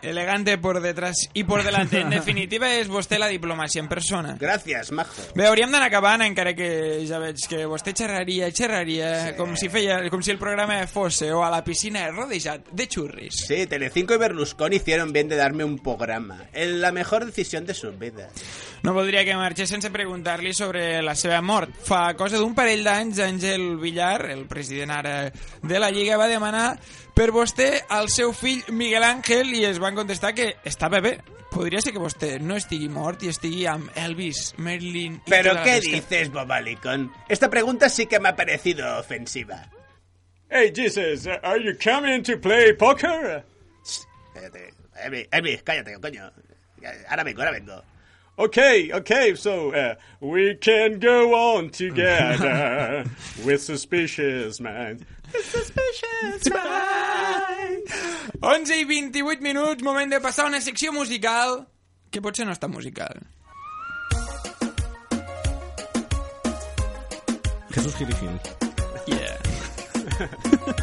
Elegante 0.00 0.56
por 0.56 0.80
detrás 0.80 1.28
i 1.34 1.42
por 1.42 1.64
delante. 1.64 1.98
En 1.98 2.10
definitiva, 2.10 2.68
és 2.78 2.86
vostè 2.86 3.18
la 3.18 3.26
diplomàcia 3.26 3.82
en 3.82 3.88
persona. 3.90 4.36
Gracias, 4.38 4.92
majo. 4.94 5.24
Bé, 5.34 5.48
hauríem 5.48 5.74
d'anar 5.74 5.88
acabant, 5.90 6.22
encara 6.22 6.52
que 6.54 6.68
ja 7.08 7.18
veig 7.18 7.42
que 7.50 7.64
vostè 7.66 7.90
xerraria, 7.98 8.52
xerraria, 8.54 9.08
sí. 9.24 9.34
com, 9.40 9.56
si 9.58 9.66
feia, 9.66 9.98
com 10.14 10.22
si 10.22 10.30
el 10.30 10.38
programa 10.38 10.78
fos 10.86 11.18
o 11.26 11.42
a 11.42 11.50
la 11.50 11.64
piscina 11.66 12.06
rodejat 12.12 12.70
de 12.70 12.86
xurris. 12.86 13.42
Sí, 13.48 13.66
Telecinco 13.66 14.14
y 14.14 14.22
Berlusconi 14.22 14.76
hicieron 14.76 15.12
bien 15.12 15.26
de 15.26 15.34
darme 15.34 15.64
un 15.64 15.80
programa. 15.80 16.44
En 16.52 16.80
la 16.80 16.92
mejor 16.92 17.26
decisión 17.26 17.66
de 17.66 17.74
sus 17.74 17.98
vidas. 17.98 18.30
No 18.86 18.94
voldria 18.94 19.24
que 19.24 19.34
marxés 19.34 19.72
sense 19.72 19.90
preguntar-li 19.90 20.52
sobre 20.54 21.02
la 21.02 21.16
seva 21.18 21.40
mort. 21.42 21.72
Fa 21.88 22.12
cosa 22.14 22.38
d'un 22.38 22.54
parell 22.54 22.84
d'anys, 22.86 23.18
Àngel 23.24 23.64
Villar, 23.82 24.28
el 24.30 24.44
president 24.46 24.92
ara 24.94 25.15
de 25.62 25.80
la 25.82 25.90
Lliga, 25.90 26.18
va 26.20 26.28
demanar 26.30 26.76
per 27.16 27.30
vostè 27.32 27.70
al 27.96 28.10
seu 28.12 28.34
fill 28.36 28.64
Miguel 28.76 29.06
Ángel 29.06 29.54
i 29.56 29.64
es 29.68 29.80
van 29.82 29.96
contestar 29.96 30.34
que 30.36 30.54
estava 30.68 31.00
bé. 31.04 31.16
Podria 31.52 31.80
ser 31.80 31.94
que 31.94 32.02
vostè 32.02 32.34
no 32.42 32.58
estigui 32.58 32.90
mort 32.92 33.22
i 33.24 33.30
estigui 33.32 33.64
amb 33.70 33.88
Elvis, 33.96 34.50
Merlin... 34.60 35.20
i 35.24 35.30
¿Pero 35.30 35.54
tota 35.54 35.64
qué 35.64 35.80
dices, 35.80 36.30
bobalicón? 36.34 37.08
Esta 37.28 37.48
pregunta 37.48 37.88
sí 37.88 38.06
que 38.06 38.20
me 38.20 38.28
ha 38.28 38.36
parecido 38.36 38.98
ofensiva. 38.98 39.62
Hey, 40.50 40.72
Jesus, 40.74 41.26
are 41.26 41.58
you 41.58 41.74
coming 41.82 42.22
to 42.22 42.36
play 42.38 42.72
poker? 42.72 43.44
Cállate. 44.34 44.74
Elvis, 45.04 45.28
Elvis, 45.32 45.62
cállate, 45.62 45.98
coño. 46.00 46.30
Ahora 47.08 47.24
vengo, 47.24 47.40
ahora 47.40 47.52
vengo. 47.52 47.82
Okay, 48.38 48.92
okay, 48.92 49.34
so 49.34 49.72
uh, 49.72 49.94
we 50.20 50.54
can 50.56 50.98
go 50.98 51.32
on 51.56 51.70
together 51.70 53.06
with 53.46 53.62
suspicious 53.62 54.60
minds. 54.60 55.02
Suspicious 55.32 56.50
mind. 56.52 57.82
11 58.42 58.72
i 58.72 58.84
28 58.84 59.40
minuts, 59.40 59.82
moment 59.82 60.12
de 60.12 60.20
passar 60.20 60.44
a 60.44 60.48
una 60.48 60.60
secció 60.60 60.92
musical 60.92 61.66
que 62.10 62.20
potser 62.20 62.44
no 62.44 62.52
està 62.52 62.68
musical. 62.68 63.16
Jesús 67.72 67.96
Gil. 67.96 68.40
Yeah. 69.06 70.72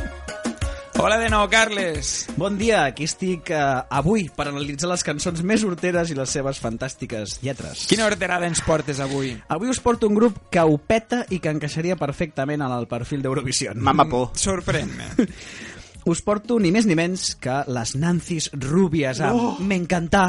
Hola 1.03 1.17
de 1.17 1.27
nou, 1.27 1.49
Carles. 1.51 2.29
Bon 2.39 2.55
dia, 2.55 2.85
aquí 2.85 3.03
estic 3.03 3.49
eh, 3.51 3.57
avui 3.91 4.29
per 4.31 4.45
analitzar 4.47 4.87
les 4.87 5.01
cançons 5.03 5.41
més 5.43 5.65
horteres 5.67 6.13
i 6.13 6.15
les 6.15 6.31
seves 6.31 6.61
fantàstiques 6.63 7.41
lletres. 7.43 7.81
Quina 7.91 8.05
horterada 8.07 8.47
ens 8.47 8.61
portes 8.63 9.01
avui? 9.03 9.33
Avui 9.51 9.67
us 9.67 9.81
porto 9.83 10.07
un 10.07 10.15
grup 10.15 10.37
que 10.47 10.63
ho 10.63 10.77
peta 10.79 11.25
i 11.27 11.41
que 11.43 11.51
encaixaria 11.51 11.97
perfectament 11.99 12.63
en 12.63 12.71
el 12.77 12.87
perfil 12.87 13.19
d'Eurovisió. 13.25 13.75
Mama 13.75 14.05
por. 14.07 14.29
Sorprèn-me. 14.39 15.27
Us 16.13 16.23
porto 16.23 16.55
ni 16.63 16.71
més 16.71 16.87
ni 16.87 16.95
menys 16.95 17.33
que 17.35 17.57
les 17.67 17.97
Nancy's 17.99 18.47
Rubias 18.55 19.19
amb 19.19 19.43
Oh. 19.43 19.51
M'encantà. 19.59 20.23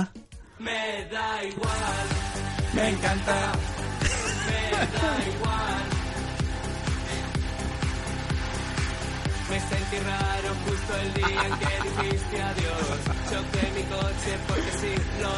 Me 0.59 1.07
da 1.15 1.39
igual, 1.47 2.19
me 2.75 2.91
encanta. 2.97 3.39
Me 4.51 4.91
da 4.99 5.15
igual. 5.31 5.74
Me 9.55 9.61
sentí 9.61 9.99
raro 10.01 10.53
justo 10.67 10.97
el 10.99 11.15
día 11.15 11.47
en 11.47 11.59
que 11.61 12.03
dijiste 12.03 12.43
adiós. 12.43 13.74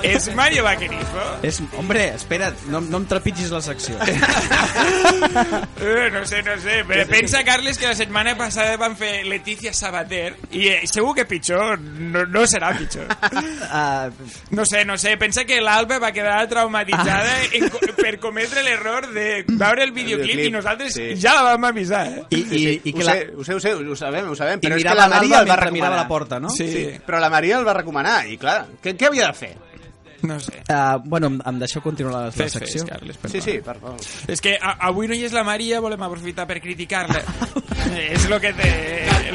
És 0.06 0.28
Mario 0.34 0.62
Vaquerizo? 0.64 1.22
És, 1.46 1.58
hombre, 1.78 2.04
espera't, 2.14 2.54
no, 2.70 2.80
no 2.84 3.00
em 3.00 3.06
trepitgis 3.10 3.50
la 3.54 3.62
secció. 3.64 3.96
Eh, 5.78 6.10
no 6.10 6.24
sé, 6.26 6.42
no 6.42 6.54
sé. 6.60 6.82
Però 6.88 7.04
pensa, 7.08 7.42
Carles, 7.44 7.78
que 7.78 7.86
la 7.86 7.94
setmana 7.94 8.32
passada 8.36 8.76
van 8.80 8.96
fer 8.98 9.24
Leticia 9.28 9.72
Sabater 9.76 10.34
i 10.56 10.66
eh, 10.72 10.78
segur 10.88 11.12
que 11.16 11.26
pitjor 11.28 11.78
no, 11.80 12.24
no 12.32 12.44
serà 12.48 12.72
pitjor. 12.76 13.06
Uh, 13.10 14.10
No 14.56 14.64
sé, 14.66 14.84
no 14.88 14.96
sé. 14.98 15.16
Pensa 15.20 15.44
que 15.46 15.60
l'Alba 15.60 15.98
va 16.02 16.10
quedar 16.16 16.38
traumatitzada 16.48 17.36
en, 17.52 17.68
co- 17.72 17.80
per 17.98 18.16
cometre 18.22 18.62
l'error 18.66 19.08
de 19.12 19.44
veure 19.48 19.84
el 19.84 19.92
videoclip 19.92 20.24
videoclip, 20.26 20.46
i 20.48 20.54
nosaltres 20.54 20.94
sí. 20.96 21.06
ja 21.20 21.34
la 21.38 21.52
vam 21.52 21.68
avisar. 21.70 22.06
Eh? 22.06 22.24
I, 22.30 22.40
i, 22.40 22.62
i 22.90 22.94
ho, 22.94 22.98
que 22.98 23.04
la... 23.06 23.16
sé, 23.16 23.28
ho 23.36 23.44
sé, 23.44 23.54
ho 23.56 23.60
sé, 23.60 23.74
ho 23.76 23.96
sabem, 23.98 24.30
ho 24.32 24.36
sabem, 24.38 24.60
I 24.62 24.66
però 24.66 24.78
és 24.78 24.82
que 24.82 24.88
mirava 24.88 25.06
la 25.06 25.08
Maria 25.16 25.40
el 25.42 25.50
va 25.50 25.56
mentre 25.56 25.68
recomanar. 25.68 25.76
mirava 25.78 26.00
la 26.02 26.08
porta, 26.08 26.40
no? 26.40 26.50
Sí. 26.50 26.68
sí. 26.72 26.84
Però 27.06 27.20
la 27.22 27.30
Maria 27.32 27.60
el 27.60 27.66
va 27.68 27.76
recomanar 27.80 28.16
i, 28.30 28.38
clar, 28.40 28.65
què, 28.82 28.96
què 28.96 29.10
havia 29.10 29.30
de 29.30 29.38
fer? 29.44 29.54
No 30.22 30.40
sé. 30.40 30.62
Uh, 30.68 30.98
bueno, 31.04 31.28
em, 31.28 31.40
em 31.44 31.58
deixeu 31.60 31.82
continuar 31.82 32.14
la, 32.14 32.20
la 32.30 32.32
Fes, 32.32 32.52
secció? 32.56 32.82
fes, 32.82 32.90
Carles, 32.90 33.18
Sí, 33.30 33.40
sí, 33.40 33.56
per 33.64 33.76
favor. 33.78 34.00
És 34.32 34.40
que 34.42 34.56
a, 34.56 34.76
avui 34.88 35.08
no 35.10 35.16
hi 35.16 35.26
és 35.26 35.34
la 35.36 35.44
Maria, 35.46 35.80
volem 35.84 36.02
aprofitar 36.06 36.46
per 36.48 36.58
criticar-la. 36.64 37.20
Eh, 37.92 38.12
és 38.16 38.26
el 38.26 38.36
que 38.42 38.52
té 38.56 38.70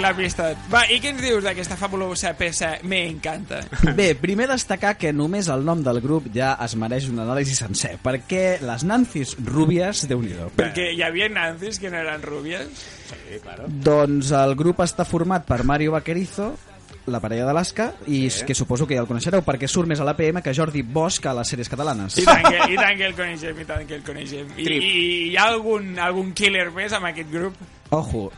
l'amistat. 0.01 0.65
Va, 0.73 0.83
i 0.91 0.99
què 1.03 1.13
ens 1.13 1.21
dius 1.23 1.45
d'aquesta 1.45 1.77
fabulosa 1.79 2.33
peça? 2.39 2.73
Me 2.83 3.03
encanta. 3.09 3.61
Bé, 3.97 4.11
primer 4.19 4.49
destacar 4.51 4.95
que 4.99 5.13
només 5.13 5.51
el 5.53 5.65
nom 5.67 5.83
del 5.85 6.01
grup 6.03 6.31
ja 6.33 6.55
es 6.65 6.75
mereix 6.79 7.09
un 7.11 7.21
anàlisi 7.23 7.55
sencer, 7.57 7.95
perquè 8.03 8.57
les 8.65 8.85
Nancy's 8.87 9.35
Rúbies, 9.45 10.07
déu 10.09 10.23
nhi 10.23 10.33
Perquè 10.57 10.91
hi 10.95 11.03
havia 11.05 11.29
nancis 11.29 11.79
que 11.79 11.91
no 11.91 11.99
eren 12.01 12.23
rúbies. 12.25 12.67
Sí, 13.11 13.39
claro. 13.43 13.67
Doncs 13.67 14.31
el 14.35 14.55
grup 14.59 14.81
està 14.83 15.05
format 15.05 15.45
per 15.47 15.61
Mario 15.67 15.93
Vaquerizo, 15.93 16.53
la 17.07 17.19
parella 17.19 17.45
d'Alaska, 17.45 17.93
i 18.07 18.29
Sí. 18.29 18.45
que 18.45 18.53
suposo 18.55 18.85
que 18.87 18.95
ja 18.95 19.01
el 19.01 19.07
coneixereu, 19.07 19.41
perquè 19.41 19.67
surt 19.67 19.87
més 19.87 19.99
a 19.99 20.03
l'APM 20.05 20.41
que 20.41 20.53
Jordi 20.53 20.83
Bosch 20.83 21.25
a 21.25 21.33
les 21.33 21.47
sèries 21.51 21.67
catalanes. 21.69 22.17
I 22.19 22.23
tant, 22.25 22.43
que, 22.45 22.59
I 22.73 22.75
tant 22.77 22.97
que 22.97 23.05
el 23.07 23.15
coneixem, 23.15 23.59
i 23.59 23.65
tant 23.65 23.87
que 23.87 23.95
el 23.95 24.03
coneixem. 24.03 24.47
I, 24.57 24.63
Trip. 24.63 24.83
i 24.83 25.31
hi 25.31 25.35
ha 25.37 25.47
algun, 25.49 25.97
algun 25.99 26.31
killer 26.33 26.69
més 26.71 26.93
amb 26.93 27.05
aquest 27.09 27.31
grup? 27.31 27.55
Ojo, 27.89 28.31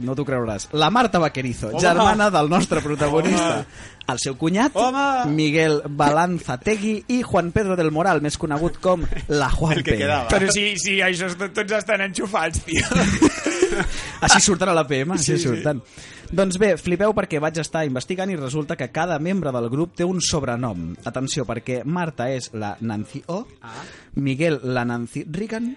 no 0.00 0.14
t'ho 0.16 0.24
creuràs. 0.24 0.68
La 0.72 0.88
Marta 0.90 1.18
Vaquerizo, 1.18 1.68
Home. 1.68 1.80
germana 1.80 2.30
del 2.30 2.48
nostre 2.48 2.80
protagonista. 2.80 3.66
El 4.10 4.18
seu 4.18 4.34
cunyat, 4.36 4.72
Home. 4.74 5.30
Miguel 5.30 5.82
Balanzategui 5.86 7.04
i 7.08 7.22
Juan 7.22 7.52
Pedro 7.52 7.76
del 7.76 7.92
Moral, 7.92 8.20
més 8.22 8.36
conegut 8.38 8.78
com 8.80 9.04
la 9.28 9.50
Juanpe. 9.50 9.98
Però 10.30 10.50
si, 10.50 10.76
si 10.78 10.96
això 11.04 11.28
tot, 11.36 11.52
tots 11.54 11.72
estan 11.78 12.00
enxufats, 12.00 12.64
tio. 12.64 12.82
Així 14.20 14.40
surten 14.40 14.68
a 14.68 14.74
l'APM, 14.74 15.12
així 15.14 15.36
Sí, 15.36 15.38
sí. 15.44 15.80
Doncs 16.30 16.60
bé, 16.62 16.76
flipeu 16.78 17.10
perquè 17.10 17.40
vaig 17.42 17.56
estar 17.58 17.80
investigant 17.88 18.30
i 18.30 18.36
resulta 18.38 18.76
que 18.78 18.86
cada 18.94 19.16
membre 19.18 19.50
del 19.50 19.66
grup 19.72 19.96
té 19.98 20.06
un 20.06 20.20
sobrenom. 20.22 20.92
Atenció, 21.10 21.42
perquè 21.48 21.80
Marta 21.82 22.28
és 22.30 22.52
la 22.54 22.76
Nancy 22.86 23.24
O, 23.34 23.40
Miguel 24.22 24.60
la 24.62 24.84
Nancy 24.86 25.24
Reagan 25.26 25.72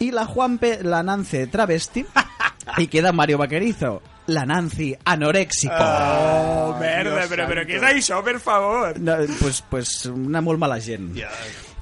i 0.00 0.08
la 0.16 0.24
Juanpe 0.24 0.78
la 0.82 1.02
Nancy 1.04 1.44
Travesti 1.52 2.06
i 2.84 2.88
queda 2.88 3.12
Mario 3.12 3.36
Vaquerizo, 3.36 3.98
la 4.32 4.46
Nancy 4.48 4.94
Anoréxico. 5.04 5.76
Oh, 5.76 6.72
merda, 6.80 7.28
però, 7.28 7.44
però 7.52 7.68
què 7.68 7.76
és 7.76 7.88
això, 7.92 8.22
per 8.24 8.38
favor? 8.40 8.96
No, 9.04 9.20
pues, 9.42 9.60
pues 9.68 9.98
una 10.08 10.40
molt 10.40 10.64
mala 10.64 10.80
gent. 10.80 11.12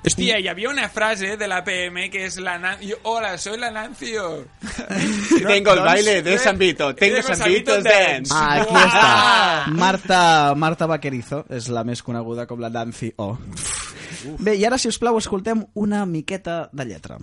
Hòstia, 0.04 0.36
hi 0.38 0.46
havia 0.48 0.68
una 0.70 0.88
frase 0.88 1.36
de 1.36 1.48
la 1.50 1.62
PM 1.66 2.06
que 2.12 2.26
és 2.28 2.36
la 2.42 2.56
Nancy... 2.62 2.92
Hola, 3.10 3.36
soy 3.38 3.58
la 3.58 3.70
Nancy. 3.74 4.12
O. 4.18 4.44
Tengo 5.48 5.72
el 5.72 5.80
baile 5.80 6.22
de 6.22 6.38
San 6.38 6.58
Vito, 6.58 6.94
tengo 6.94 7.22
San 7.22 7.48
Vito's 7.48 7.82
dance. 7.84 8.32
Ah, 8.34 8.60
aquí 8.60 8.76
està. 8.84 9.72
Marta, 9.74 10.20
Marta 10.54 10.86
Vaquerizo 10.86 11.42
és 11.50 11.70
la 11.74 11.82
més 11.84 12.02
coneguda 12.06 12.46
com 12.46 12.62
la 12.62 12.70
Nancy 12.70 13.12
O. 13.18 13.32
Bé, 14.38 14.56
i 14.58 14.64
ara, 14.66 14.78
si 14.78 14.88
us 14.90 14.98
plau, 14.98 15.18
escoltem 15.18 15.64
una 15.74 16.04
miqueta 16.06 16.68
de 16.72 16.86
lletra. 16.86 17.18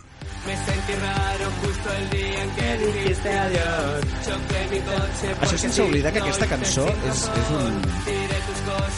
Me 0.47 0.55
sentí 0.65 0.99
raro 0.99 1.51
justo 1.61 1.97
el 1.97 2.09
día 2.11 2.22
que 2.77 2.85
dijiste 2.87 3.29
adiós. 3.39 4.01
Choqué 4.25 4.67
mi 4.71 4.79
coche 4.81 5.35
Això 5.41 5.57
sense 5.57 5.81
oblidar 5.81 6.11
que 6.13 6.19
aquesta 6.19 6.47
cançó 6.47 6.85
és, 6.87 7.23
és, 7.39 7.49
un, 7.57 7.81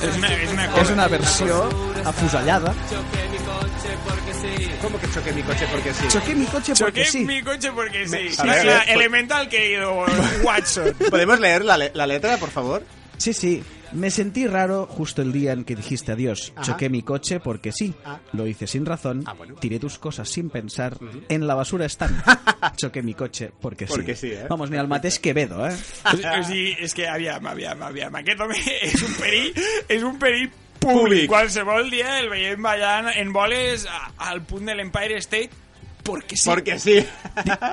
És 0.06 0.16
una, 0.18 0.30
és 0.34 0.52
una 0.52 0.66
és 0.82 0.90
una 0.92 1.08
versió 1.08 1.58
afusellada. 2.06 2.74
Choqué 2.90 3.24
mi 3.32 3.38
coche 3.46 3.92
porque 4.06 4.34
sí. 4.42 4.72
¿Cómo 4.82 5.00
que 5.00 5.08
choqué 5.12 5.32
mi 5.34 5.44
coche 5.44 5.66
porque 5.72 5.94
sí? 5.94 6.08
Choqué 6.10 6.36
mi 6.36 6.46
coche 6.46 6.74
porque 6.78 6.86
Choqué 6.86 7.06
sí. 7.06 7.26
mi 7.26 7.42
coche 7.44 7.72
porque 7.72 8.08
sí. 8.08 8.12
Ver, 8.44 8.66
La 8.66 8.76
ver, 8.76 8.90
elemental 8.90 9.50
querido 9.50 10.06
Watson. 10.44 10.94
¿Podemos 11.10 11.40
leer 11.40 11.66
la, 11.66 11.78
le- 11.78 11.92
la 11.94 12.06
letra, 12.08 12.38
por 12.38 12.50
favor? 12.52 12.84
Sí, 13.18 13.34
sí. 13.34 13.64
Me 13.94 14.12
sentí 14.12 14.48
raro 14.48 14.86
justo 14.88 15.22
el 15.22 15.32
día 15.32 15.54
en 15.54 15.64
que 15.64 15.76
dijiste 15.76 16.12
adiós. 16.12 16.52
Ajá. 16.56 16.66
Choqué 16.66 16.90
mi 16.90 17.02
coche 17.02 17.40
porque 17.40 17.72
sí. 17.72 17.94
Ah. 18.04 18.20
Lo 18.34 18.48
hice 18.48 18.68
sin 18.68 18.86
razón. 18.86 19.24
Tiré 19.60 19.80
tus 19.80 20.00
cosas 20.00 20.30
sin 20.30 20.50
pensar. 20.50 20.98
En 21.30 21.48
la 21.48 21.56
basura 21.56 21.86
están. 21.86 22.24
Choqué 22.78 23.02
mi 23.02 23.14
coche 23.14 23.52
porque 23.60 23.88
sí. 23.88 23.94
Porque 23.94 24.16
sí, 24.16 24.32
eh? 24.32 24.46
Vamos, 24.50 24.70
ni 24.70 24.78
el 24.78 24.88
mateix 24.88 25.20
Quevedo, 25.20 25.68
eh? 25.68 25.76
O 26.06 26.44
sigui, 26.44 26.76
és 26.80 26.94
que, 26.94 27.08
aviam, 27.08 27.46
aviam, 27.48 27.82
aviam, 27.84 28.16
aquest 28.20 28.42
home 28.42 28.58
és 28.82 29.02
un 29.06 29.14
perill, 29.20 29.52
és 29.88 30.04
un 30.04 30.20
perill 30.22 30.50
públic. 30.50 30.62
Públic. 30.86 31.30
Qualsevol 31.32 31.90
dia 31.90 32.20
el 32.20 32.30
veiem 32.30 32.62
ballant 32.62 33.10
en 33.16 33.32
boles 33.34 33.88
al 34.18 34.44
punt 34.46 34.68
de 34.70 34.76
l'Empire 34.78 35.18
State 35.24 35.65
porque 36.06 36.38
sí. 36.38 36.48
Porque 36.48 36.78
sí. 36.80 37.00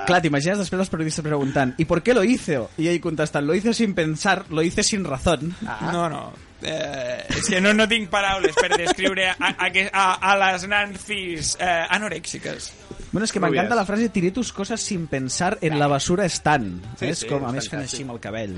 Clar, 0.08 0.22
t'imagines 0.24 0.58
després 0.58 0.80
els 0.82 0.90
periodistes 0.90 1.22
preguntant 1.22 1.78
¿Y 1.78 1.84
por 1.84 2.02
qué 2.02 2.14
lo 2.16 2.24
hice? 2.24 2.58
Y 2.80 2.88
ell 2.88 3.00
contestant 3.00 3.46
Lo 3.46 3.54
hice 3.54 3.74
sin 3.74 3.94
pensar, 3.94 4.46
lo 4.50 4.62
hice 4.62 4.82
sin 4.82 5.04
razón. 5.04 5.54
No, 5.92 6.08
no. 6.08 6.32
Eh, 6.62 7.26
és 7.28 7.48
que 7.50 7.60
no, 7.60 7.72
no 7.74 7.88
tinc 7.90 8.08
paraules 8.10 8.54
per 8.54 8.70
descriure 8.76 9.26
a, 9.32 9.36
a, 9.50 9.66
a, 9.66 10.04
a 10.30 10.34
les 10.38 10.66
nancis 10.70 11.56
eh, 11.58 11.86
anorèxiques. 11.90 12.70
Bueno, 13.10 13.26
és 13.26 13.34
que 13.34 13.42
m'encanta 13.42 13.76
la 13.76 13.84
frase 13.84 14.08
Tiré 14.14 14.30
tus 14.32 14.52
cosas 14.54 14.80
sin 14.80 15.08
pensar 15.10 15.58
en 15.60 15.78
la 15.80 15.88
basura 15.90 16.24
estan. 16.24 16.76
Sí, 17.00 17.10
és 17.10 17.24
sí, 17.24 17.30
com, 17.30 17.42
a 17.44 17.50
és 17.50 17.58
més, 17.58 17.70
fent 17.72 17.82
així 17.82 18.06
amb 18.06 18.14
el 18.14 18.22
cabell. 18.22 18.54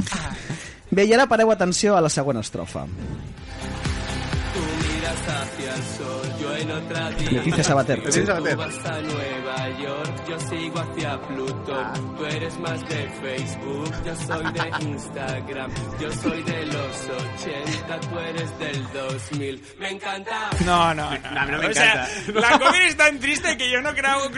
Bé, 0.94 1.08
i 1.08 1.16
ara 1.16 1.26
pareu 1.30 1.50
atenció 1.54 1.96
a 1.96 2.04
la 2.04 2.12
següent 2.12 2.38
estrofa. 2.42 2.84
Tú 4.54 4.64
miras 4.84 5.24
hacia 5.38 5.74
el 5.74 5.82
sol, 5.96 6.33
Leticia 6.66 7.64
Sabater. 7.64 7.98
Tú 7.98 8.04
Leticia 8.06 8.26
Sabater. 8.26 8.58
yo 10.28 10.40
sigo 10.40 10.80
hacia 10.80 11.20
Plutón. 11.22 12.16
Tú 12.16 12.24
eres 12.26 12.58
más 12.58 12.80
de 12.88 13.08
Facebook, 13.22 13.90
yo 14.04 14.16
soy 14.16 14.52
de 14.52 14.72
Instagram. 14.88 15.70
Yo 16.00 16.12
soy 16.12 16.42
de 16.42 16.66
los 16.66 17.10
80, 17.36 18.00
tú 18.00 18.18
eres 18.18 18.58
del 18.58 18.92
2000. 18.92 19.62
Me 19.78 19.90
encanta. 19.90 20.50
No, 20.64 20.94
no, 20.94 21.10
no. 21.10 21.46
no 21.46 21.58
me 21.58 21.66
o 21.66 21.74
sea, 21.74 22.08
la 22.32 22.58
cover 22.58 22.82
és 22.82 22.96
tan 22.96 23.18
trista 23.18 23.56
que 23.56 23.70
jo 23.72 23.80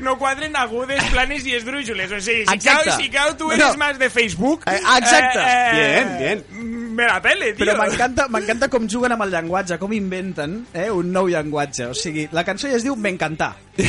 no 0.01 0.17
quadren 0.19 0.57
agudes, 0.57 1.03
planes 1.13 1.45
esdrújoles. 1.55 2.11
O 2.13 2.21
sigui, 2.21 2.45
si 2.47 2.69
si 2.97 3.11
tu 3.37 3.53
eres 3.53 3.67
No. 3.67 3.77
más 3.77 3.99
de 3.99 4.11
Facebook... 4.11 4.63
Eh, 4.67 4.77
exacte. 4.99 5.39
Bien, 5.73 6.19
bien. 6.19 6.67
Me 6.97 7.05
la 7.05 7.21
pele, 7.21 7.53
tio. 7.53 7.67
Però 7.67 7.75
m'encanta 7.77 8.25
m'encanta 8.33 8.71
com 8.73 8.87
juguen 8.89 9.13
amb 9.13 9.27
el 9.27 9.35
llenguatge, 9.35 9.77
com 9.79 9.93
inventen 9.93 10.63
eh, 10.73 10.89
un 10.91 11.11
nou 11.13 11.29
llenguatge. 11.29 11.91
O 11.93 11.95
sigui, 11.95 12.16
la 12.33 12.45
cançó 12.47 12.71
ja 12.71 12.79
es 12.79 12.85
diu 12.87 12.97
M'encantar. 12.97 13.55
Sí, 13.77 13.87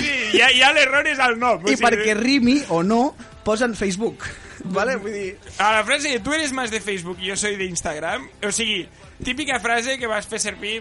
sí, 0.00 0.38
ja, 0.38 0.48
ja 0.56 0.72
l'error 0.74 1.06
és 1.10 1.20
al 1.22 1.36
nom. 1.40 1.64
I 1.68 1.76
perquè 1.80 2.16
rimi 2.18 2.58
o 2.72 2.82
no, 2.86 3.14
posen 3.44 3.76
Facebook. 3.78 4.24
Vale? 4.72 4.96
Vull 5.00 5.14
dir... 5.14 5.32
A 5.62 5.72
la 5.76 5.84
frase 5.86 6.18
tu 6.24 6.34
eres 6.34 6.52
más 6.56 6.70
de 6.72 6.80
Facebook 6.80 7.20
i 7.22 7.30
jo 7.30 7.36
soy 7.38 7.56
de 7.60 7.68
Instagram, 7.70 8.26
o 8.42 8.52
sigui, 8.52 8.86
típica 9.24 9.60
frase 9.60 9.98
que 10.00 10.10
vas 10.10 10.26
fer 10.26 10.40
servir 10.42 10.80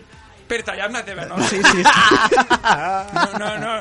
per 0.50 0.62
tallar 0.68 0.88
amb 0.90 0.98
la 1.00 1.04
teva 1.08 1.26
nova. 1.30 1.48
Sí, 1.50 1.60
sí. 1.62 1.84
No, 2.66 3.40
no, 3.40 3.52
no, 3.60 3.74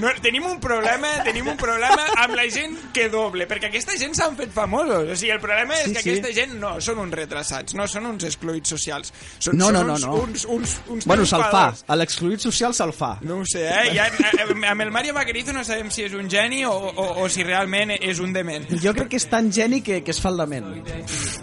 no. 0.00 0.12
Tenim 0.22 0.44
un 0.48 0.58
problema, 0.62 1.10
tenim 1.24 1.48
un 1.52 1.56
problema 1.60 2.04
amb 2.22 2.34
la 2.38 2.44
gent 2.52 2.76
que 2.94 3.08
doble, 3.12 3.46
perquè 3.50 3.68
aquesta 3.70 3.96
gent 4.00 4.14
s'han 4.16 4.36
fet 4.38 4.52
famosos. 4.54 5.08
O 5.12 5.16
sigui, 5.16 5.32
el 5.34 5.40
problema 5.42 5.76
és 5.80 5.88
Sí, 5.90 5.94
que 5.96 6.02
sí. 6.02 6.10
aquesta 6.14 6.32
gent 6.36 6.54
no 6.60 6.74
són 6.84 7.00
uns 7.02 7.14
retrasats, 7.16 7.74
no 7.78 7.86
són 7.90 8.06
uns 8.12 8.24
excluïts 8.28 8.70
socials. 8.76 9.12
Són, 9.38 9.56
No, 9.60 9.70
no, 9.74 9.80
són 9.82 9.86
no, 9.88 9.94
uns, 9.94 10.04
no. 10.06 10.14
Uns, 10.20 10.44
uns, 10.46 10.76
uns 10.96 11.06
Bueno, 11.10 11.26
se'l 11.26 11.44
fa. 11.52 11.64
A 11.86 11.96
l'excluït 11.98 12.40
social 12.44 12.74
se'l 12.76 12.92
fa. 12.96 13.14
No 13.26 13.40
ho 13.40 13.44
sé, 13.48 13.66
eh? 13.68 13.94
Ja, 13.96 14.06
eh, 14.08 14.44
amb 14.70 14.84
el 14.86 14.90
Mario 14.94 15.14
Vaquerizo 15.16 15.52
no 15.56 15.64
sabem 15.64 15.90
si 15.90 16.04
és 16.06 16.14
un 16.16 16.28
geni 16.30 16.64
o, 16.68 16.72
o, 16.72 17.06
o 17.24 17.28
si 17.28 17.44
realment 17.44 17.92
és 17.98 18.20
un 18.22 18.32
dement. 18.36 18.66
Jo 18.82 18.94
crec 18.96 19.10
que 19.14 19.20
és 19.20 19.26
tan 19.30 19.50
geni 19.52 19.82
que, 19.82 20.02
que 20.04 20.14
es 20.14 20.20
fa 20.22 20.30
el 20.32 20.38
dement. 20.44 20.70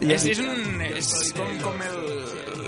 És, 0.02 0.26
és 0.34 0.40
un... 0.44 0.82
És 0.88 1.12
com, 1.38 1.52
com 1.66 1.82
el... 1.90 2.00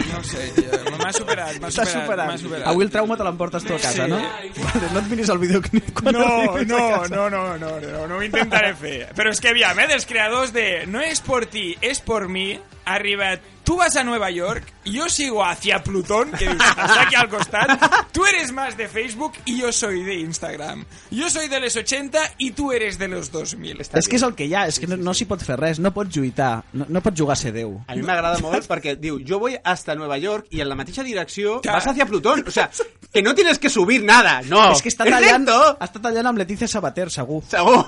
No 0.09 0.23
sé, 0.25 0.47
tio, 0.55 0.79
m'ha 0.99 1.11
superat, 1.13 1.59
m'ha 1.59 1.71
superat, 1.71 1.93
superat. 2.03 2.39
superat. 2.39 2.67
Avui 2.67 2.85
el 2.85 2.91
trauma 2.93 3.17
te 3.17 3.23
l'emportes 3.23 3.63
tu 3.65 3.73
a 3.73 3.79
casa, 3.79 4.05
Sí. 4.05 4.09
no? 4.11 4.17
Vale, 4.19 4.89
no 4.93 4.99
et 4.99 5.07
miris 5.09 5.29
el 5.29 5.39
videoclip 5.39 5.91
quan 5.99 6.13
No, 6.13 6.27
no, 6.45 6.53
casa. 6.53 7.15
no, 7.15 7.29
no, 7.29 7.57
no, 7.57 7.79
no, 7.79 8.07
no 8.07 8.15
ho 8.17 8.23
intentaré 8.23 8.73
fer. 8.75 9.09
Però 9.15 9.31
és 9.31 9.39
que 9.41 9.49
aviam, 9.49 9.77
eh, 9.79 9.87
dels 9.87 10.05
creadors 10.05 10.53
de 10.53 10.85
No 10.87 11.01
és 11.01 11.21
por 11.21 11.45
ti, 11.47 11.77
és 11.81 11.99
por 12.01 12.27
mi, 12.27 12.59
arriba, 12.93 13.39
tú 13.63 13.77
vas 13.77 13.95
a 13.95 14.03
Nueva 14.03 14.31
York, 14.31 14.63
yo 14.85 15.09
sigo 15.09 15.45
hacia 15.45 15.83
Plutón, 15.83 16.31
que 16.31 16.45
está 16.45 17.01
aquí 17.03 17.15
al 17.15 17.29
costat, 17.29 17.79
tú 18.11 18.25
eres 18.25 18.51
más 18.51 18.75
de 18.77 18.87
Facebook 18.87 19.33
y 19.45 19.59
yo 19.59 19.71
soy 19.71 20.03
de 20.03 20.15
Instagram. 20.15 20.85
Yo 21.11 21.29
soy 21.29 21.47
de 21.47 21.59
los 21.59 21.75
80 21.75 22.19
y 22.37 22.51
tú 22.51 22.71
eres 22.71 22.97
de 22.97 23.07
los 23.07 23.31
2000. 23.31 23.81
És 23.93 24.07
que 24.09 24.17
és 24.17 24.23
el 24.25 24.33
que 24.35 24.47
hi 24.49 24.55
ha, 24.55 24.65
és 24.67 24.79
que 24.81 24.87
no, 24.89 24.97
no 24.97 25.13
s'hi 25.13 25.27
pot 25.29 25.43
fer 25.45 25.59
res, 25.59 25.79
no 25.79 25.93
pots 25.93 26.15
lluitar, 26.15 26.63
no, 26.73 26.87
no 26.89 27.01
pots 27.05 27.21
jugar 27.21 27.37
a 27.37 27.39
ser 27.39 27.53
Déu. 27.53 27.77
A 27.87 27.95
mi 27.95 28.03
m'agrada 28.05 28.41
molt 28.43 28.67
perquè 28.71 28.95
diu, 28.99 29.19
yo 29.21 29.39
voy 29.39 29.57
hasta 29.63 29.95
Nueva 29.95 30.17
York 30.17 30.47
y 30.49 30.61
en 30.61 30.69
la 30.69 30.75
mateixa 30.75 31.03
direcció 31.03 31.61
vas 31.65 31.87
hacia 31.87 32.05
Plutón. 32.05 32.43
O 32.47 32.51
sea, 32.51 32.69
que 33.13 33.21
no 33.21 33.35
tienes 33.35 33.59
que 33.59 33.69
subir 33.69 34.03
nada, 34.03 34.41
no. 34.49 34.71
És 34.73 34.81
que 34.81 34.89
està 34.89 35.05
tallant, 35.05 35.47
està 35.79 36.01
tallant 36.01 36.33
amb 36.33 36.41
Letícia 36.41 36.67
Sabater, 36.67 37.09
segur. 37.13 37.43
Segur. 37.49 37.85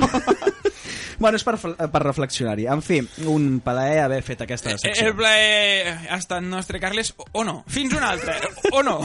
Bueno, 1.21 1.37
és 1.37 1.43
per, 1.45 1.53
per 1.61 2.01
reflexionar-hi. 2.03 2.65
En 2.73 2.81
fi, 2.81 2.99
un 3.29 3.59
plaer 3.63 4.01
haver 4.07 4.23
fet 4.25 4.41
aquesta 4.47 4.73
secció. 4.73 5.11
El 5.11 5.15
plaer 5.15 5.93
ha 6.09 6.17
estat 6.17 6.43
nostre, 6.43 6.81
Carles, 6.81 7.13
o, 7.15 7.27
o 7.31 7.45
no? 7.45 7.61
Fins 7.69 7.93
una 7.93 8.09
altra, 8.09 8.39
o 8.73 8.81
no? 8.83 8.99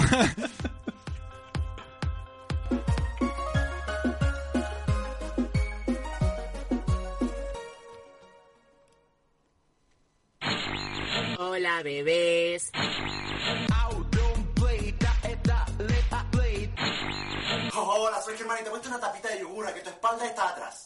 Hola, 11.38 11.82
bebés. 11.84 12.70
Hola, 17.78 18.22
soy 18.22 18.36
Germán 18.38 18.56
y 18.60 18.64
te 18.64 18.70
muestro 18.70 18.90
una 18.90 19.00
tapita 19.00 19.28
de 19.28 19.40
yogur, 19.40 19.66
a 19.66 19.74
que 19.74 19.80
tu 19.80 19.90
espalda 19.90 20.24
está 20.24 20.48
atrás. 20.48 20.84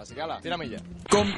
Así 0.00 0.14
que 0.14 0.20
ala, 0.20 0.40
tira-me 0.40 0.68
ja. 0.68 0.78
Com, 1.10 1.32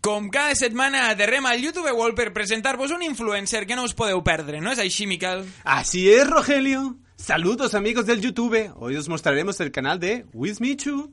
com 0.00 0.28
cada 0.30 0.54
setmana 0.56 1.10
aterrem 1.10 1.46
al 1.46 1.60
YouTube 1.60 1.92
World 1.92 2.16
per 2.16 2.32
presentar-vos 2.32 2.90
un 2.90 3.04
influencer 3.04 3.66
que 3.66 3.76
no 3.76 3.84
us 3.84 3.94
podeu 3.94 4.24
perdre, 4.24 4.62
no 4.64 4.72
és 4.72 4.82
així, 4.82 5.06
Miquel? 5.06 5.44
Así 5.62 6.08
es, 6.10 6.26
Rogelio. 6.26 6.96
Saludos 7.16 7.74
amigos 7.74 8.06
del 8.06 8.20
YouTube. 8.20 8.72
Hoy 8.76 8.96
os 8.96 9.08
mostraremos 9.08 9.60
el 9.60 9.70
canal 9.70 10.00
de 10.00 10.26
Wismichu. 10.32 11.12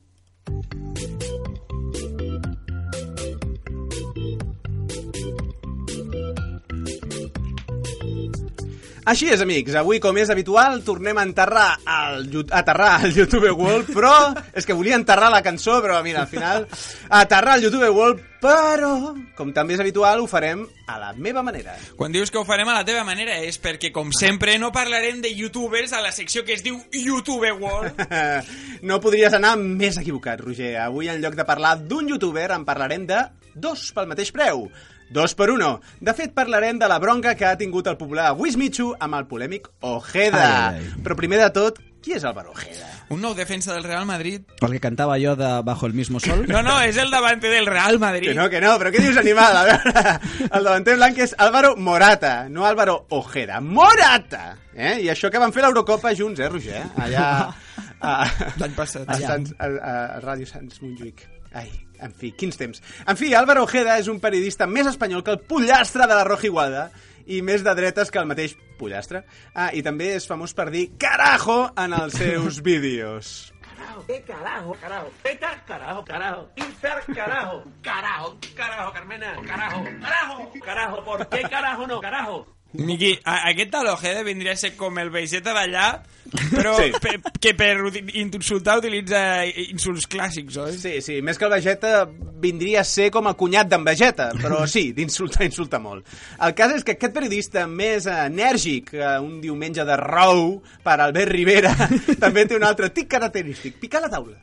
Així 9.05 9.27
és, 9.33 9.41
amics. 9.43 9.75
Avui, 9.75 9.99
com 9.99 10.15
és 10.21 10.29
habitual, 10.31 10.77
tornem 10.87 11.17
a 11.19 11.23
enterrar 11.27 11.73
al, 11.85 12.27
Yu- 12.31 12.45
aterrar 12.55 13.01
al 13.01 13.11
YouTube 13.11 13.49
World, 13.51 13.89
però... 13.93 14.13
És 14.55 14.65
que 14.65 14.73
volia 14.77 14.95
enterrar 14.95 15.27
la 15.33 15.41
cançó, 15.43 15.81
però 15.83 15.97
mira, 16.05 16.21
al 16.23 16.29
final... 16.31 16.67
Aterrar 17.09 17.57
al 17.57 17.65
YouTube 17.65 17.89
World, 17.91 18.21
però... 18.43 18.93
Com 19.35 19.51
també 19.55 19.75
és 19.75 19.81
habitual, 19.83 20.21
ho 20.23 20.27
farem 20.31 20.63
a 20.87 20.95
la 21.01 21.11
meva 21.19 21.43
manera. 21.43 21.75
Quan 21.99 22.15
dius 22.15 22.31
que 22.31 22.39
ho 22.39 22.45
farem 22.47 22.69
a 22.71 22.77
la 22.77 22.85
teva 22.87 23.03
manera 23.03 23.35
és 23.43 23.59
perquè, 23.59 23.91
com 23.91 24.11
sempre, 24.15 24.55
no 24.61 24.71
parlarem 24.71 25.19
de 25.23 25.33
youtubers 25.35 25.91
a 25.93 26.01
la 26.03 26.11
secció 26.15 26.45
que 26.47 26.55
es 26.55 26.63
diu 26.63 26.79
YouTube 26.91 27.51
World. 27.59 27.99
No 28.83 28.97
podries 28.99 29.31
anar 29.31 29.53
més 29.55 29.95
equivocat, 29.99 30.41
Roger. 30.43 30.73
Avui, 30.83 31.07
en 31.07 31.21
lloc 31.23 31.37
de 31.39 31.45
parlar 31.47 31.77
d'un 31.87 32.09
youtuber, 32.11 32.49
en 32.51 32.65
parlarem 32.67 33.05
de 33.07 33.21
dos 33.55 33.85
pel 33.95 34.09
mateix 34.11 34.31
preu. 34.35 34.65
Dos 35.13 35.35
per 35.37 35.51
uno. 35.53 35.79
De 36.01 36.13
fet, 36.17 36.31
parlarem 36.33 36.79
de 36.81 36.87
la 36.89 36.97
bronca 36.97 37.35
que 37.37 37.45
ha 37.45 37.55
tingut 37.57 37.85
el 37.87 37.99
popular 37.99 38.31
Wismichu 38.33 38.95
amb 38.99 39.13
el 39.19 39.27
polèmic 39.29 39.67
Ojeda. 39.85 40.45
Ai, 40.71 40.79
ai. 40.81 41.01
Però 41.05 41.13
primer 41.15 41.37
de 41.37 41.49
tot, 41.53 41.77
qui 42.01 42.15
és 42.17 42.23
Álvaro 42.25 42.49
Ojeda? 42.55 42.89
Un 43.13 43.21
nou 43.21 43.35
defensa 43.37 43.75
del 43.75 43.85
Real 43.85 44.07
Madrid. 44.09 44.47
El 44.65 44.73
que 44.73 44.79
cantava 44.81 45.19
jo 45.21 45.35
de 45.37 45.51
Bajo 45.61 45.85
el 45.85 45.93
mismo 45.93 46.19
sol. 46.19 46.47
No, 46.49 46.63
no, 46.65 46.79
és 46.81 46.97
el 46.97 47.13
davante 47.13 47.51
del 47.53 47.69
Real 47.69 47.99
Madrid. 48.01 48.31
Que 48.31 48.35
no, 48.39 48.49
que 48.49 48.61
no, 48.63 48.73
però 48.81 48.89
què 48.89 49.03
dius, 49.05 49.19
animal? 49.21 49.59
A 49.59 49.63
veure, 49.69 50.15
el 50.49 50.65
davanter 50.65 50.97
blanc 50.97 51.21
és 51.27 51.35
Álvaro 51.37 51.75
Morata, 51.77 52.49
no 52.49 52.65
Álvaro 52.65 53.05
Ojeda. 53.13 53.61
Morata! 53.61 54.57
Eh? 54.73 54.97
I 55.05 55.11
això 55.13 55.29
que 55.29 55.37
van 55.37 55.53
fer 55.53 55.61
l'Eurocopa 55.67 56.15
junts, 56.17 56.41
eh, 56.41 56.49
Roger? 56.49 56.81
Allà... 56.97 57.27
L'any 58.59 58.73
passat. 58.75 59.05
A, 59.07 59.21
Sants, 59.21 59.53
a, 59.61 59.69
a, 59.69 59.93
a 60.17 60.21
Ràdio 60.25 60.49
Sants 60.49 60.81
Montjuïc. 60.81 61.21
Ai, 61.53 61.69
en 62.03 62.13
fi, 62.13 62.33
quins 62.37 62.59
temps. 62.59 62.83
En 63.07 63.17
fi, 63.19 63.33
Álvaro 63.33 63.63
Ojeda 63.63 63.97
és 64.01 64.09
un 64.11 64.19
periodista 64.23 64.67
més 64.67 64.87
espanyol 64.91 65.23
que 65.23 65.31
el 65.35 65.41
pollastre 65.47 66.07
de 66.07 66.15
la 66.19 66.25
Roja 66.27 66.49
Igualda 66.49 66.89
i 67.25 67.41
més 67.41 67.63
de 67.63 67.73
dretes 67.75 68.11
que 68.11 68.19
el 68.19 68.27
mateix 68.27 68.57
pollastre. 68.79 69.23
Ah, 69.55 69.69
i 69.73 69.81
també 69.81 70.11
és 70.17 70.27
famós 70.27 70.53
per 70.53 70.69
dir 70.73 70.89
carajo 70.99 71.69
en 71.79 71.95
els 71.95 72.17
seus 72.19 72.61
vídeos. 72.67 73.53
Carajo, 73.63 74.05
qué 74.07 74.21
carajo, 74.21 74.77
carajo. 74.81 75.11
Vete 75.23 75.45
al 75.45 75.63
carajo, 75.65 76.05
carajo. 76.05 76.49
Al 76.57 77.15
carajo. 77.15 77.63
Carajo, 77.81 78.37
carajo, 78.55 78.93
Carmena. 78.93 79.35
Carajo, 79.47 79.83
carajo, 80.01 80.51
carajo. 80.63 81.03
¿Por 81.03 81.27
qué 81.29 81.41
carajo 81.43 81.87
no? 81.87 82.01
Carajo. 82.01 82.47
Miqui, 82.73 83.19
a, 83.23 83.43
aquest 83.51 83.69
tal 83.71 83.87
Ojeda 83.91 84.23
vindria 84.25 84.53
a 84.55 84.57
ser 84.57 84.71
com 84.75 84.97
el 84.97 85.11
Baixeta 85.13 85.53
d'allà, 85.53 85.87
però 86.49 86.71
Sí. 86.79 86.87
pe, 87.03 87.19
que 87.39 87.51
per 87.53 87.75
insultar 88.17 88.79
utilitza 88.79 89.19
insults 89.45 90.07
clàssics, 90.09 90.57
oi? 90.57 90.71
Sí, 90.81 90.95
sí, 91.05 91.19
més 91.21 91.37
que 91.37 91.45
el 91.45 91.51
Vegeta 91.53 92.07
vindria 92.43 92.81
a 92.81 92.87
ser 92.87 93.11
com 93.13 93.27
el 93.29 93.35
cunyat 93.37 93.69
d'en 93.69 93.85
Vegeta, 93.85 94.31
però 94.41 94.63
sí, 94.73 94.87
d'insultar, 94.97 95.45
insulta 95.45 95.77
molt. 95.79 96.07
El 96.41 96.55
cas 96.57 96.73
és 96.79 96.83
que 96.87 96.95
aquest 96.97 97.13
periodista 97.13 97.67
més 97.69 98.07
enèrgic 98.09 98.89
que 98.95 99.13
un 99.21 99.37
diumenge 99.43 99.85
de 99.85 99.99
rou 100.01 100.57
per 100.83 100.97
Albert 100.99 101.31
Rivera 101.31 101.75
també 102.25 102.47
té 102.49 102.57
un 102.57 102.65
altre 102.65 102.89
tic 102.89 103.07
característic, 103.13 103.77
picar 103.83 104.01
a 104.01 104.07
la 104.07 104.13
taula. 104.17 104.39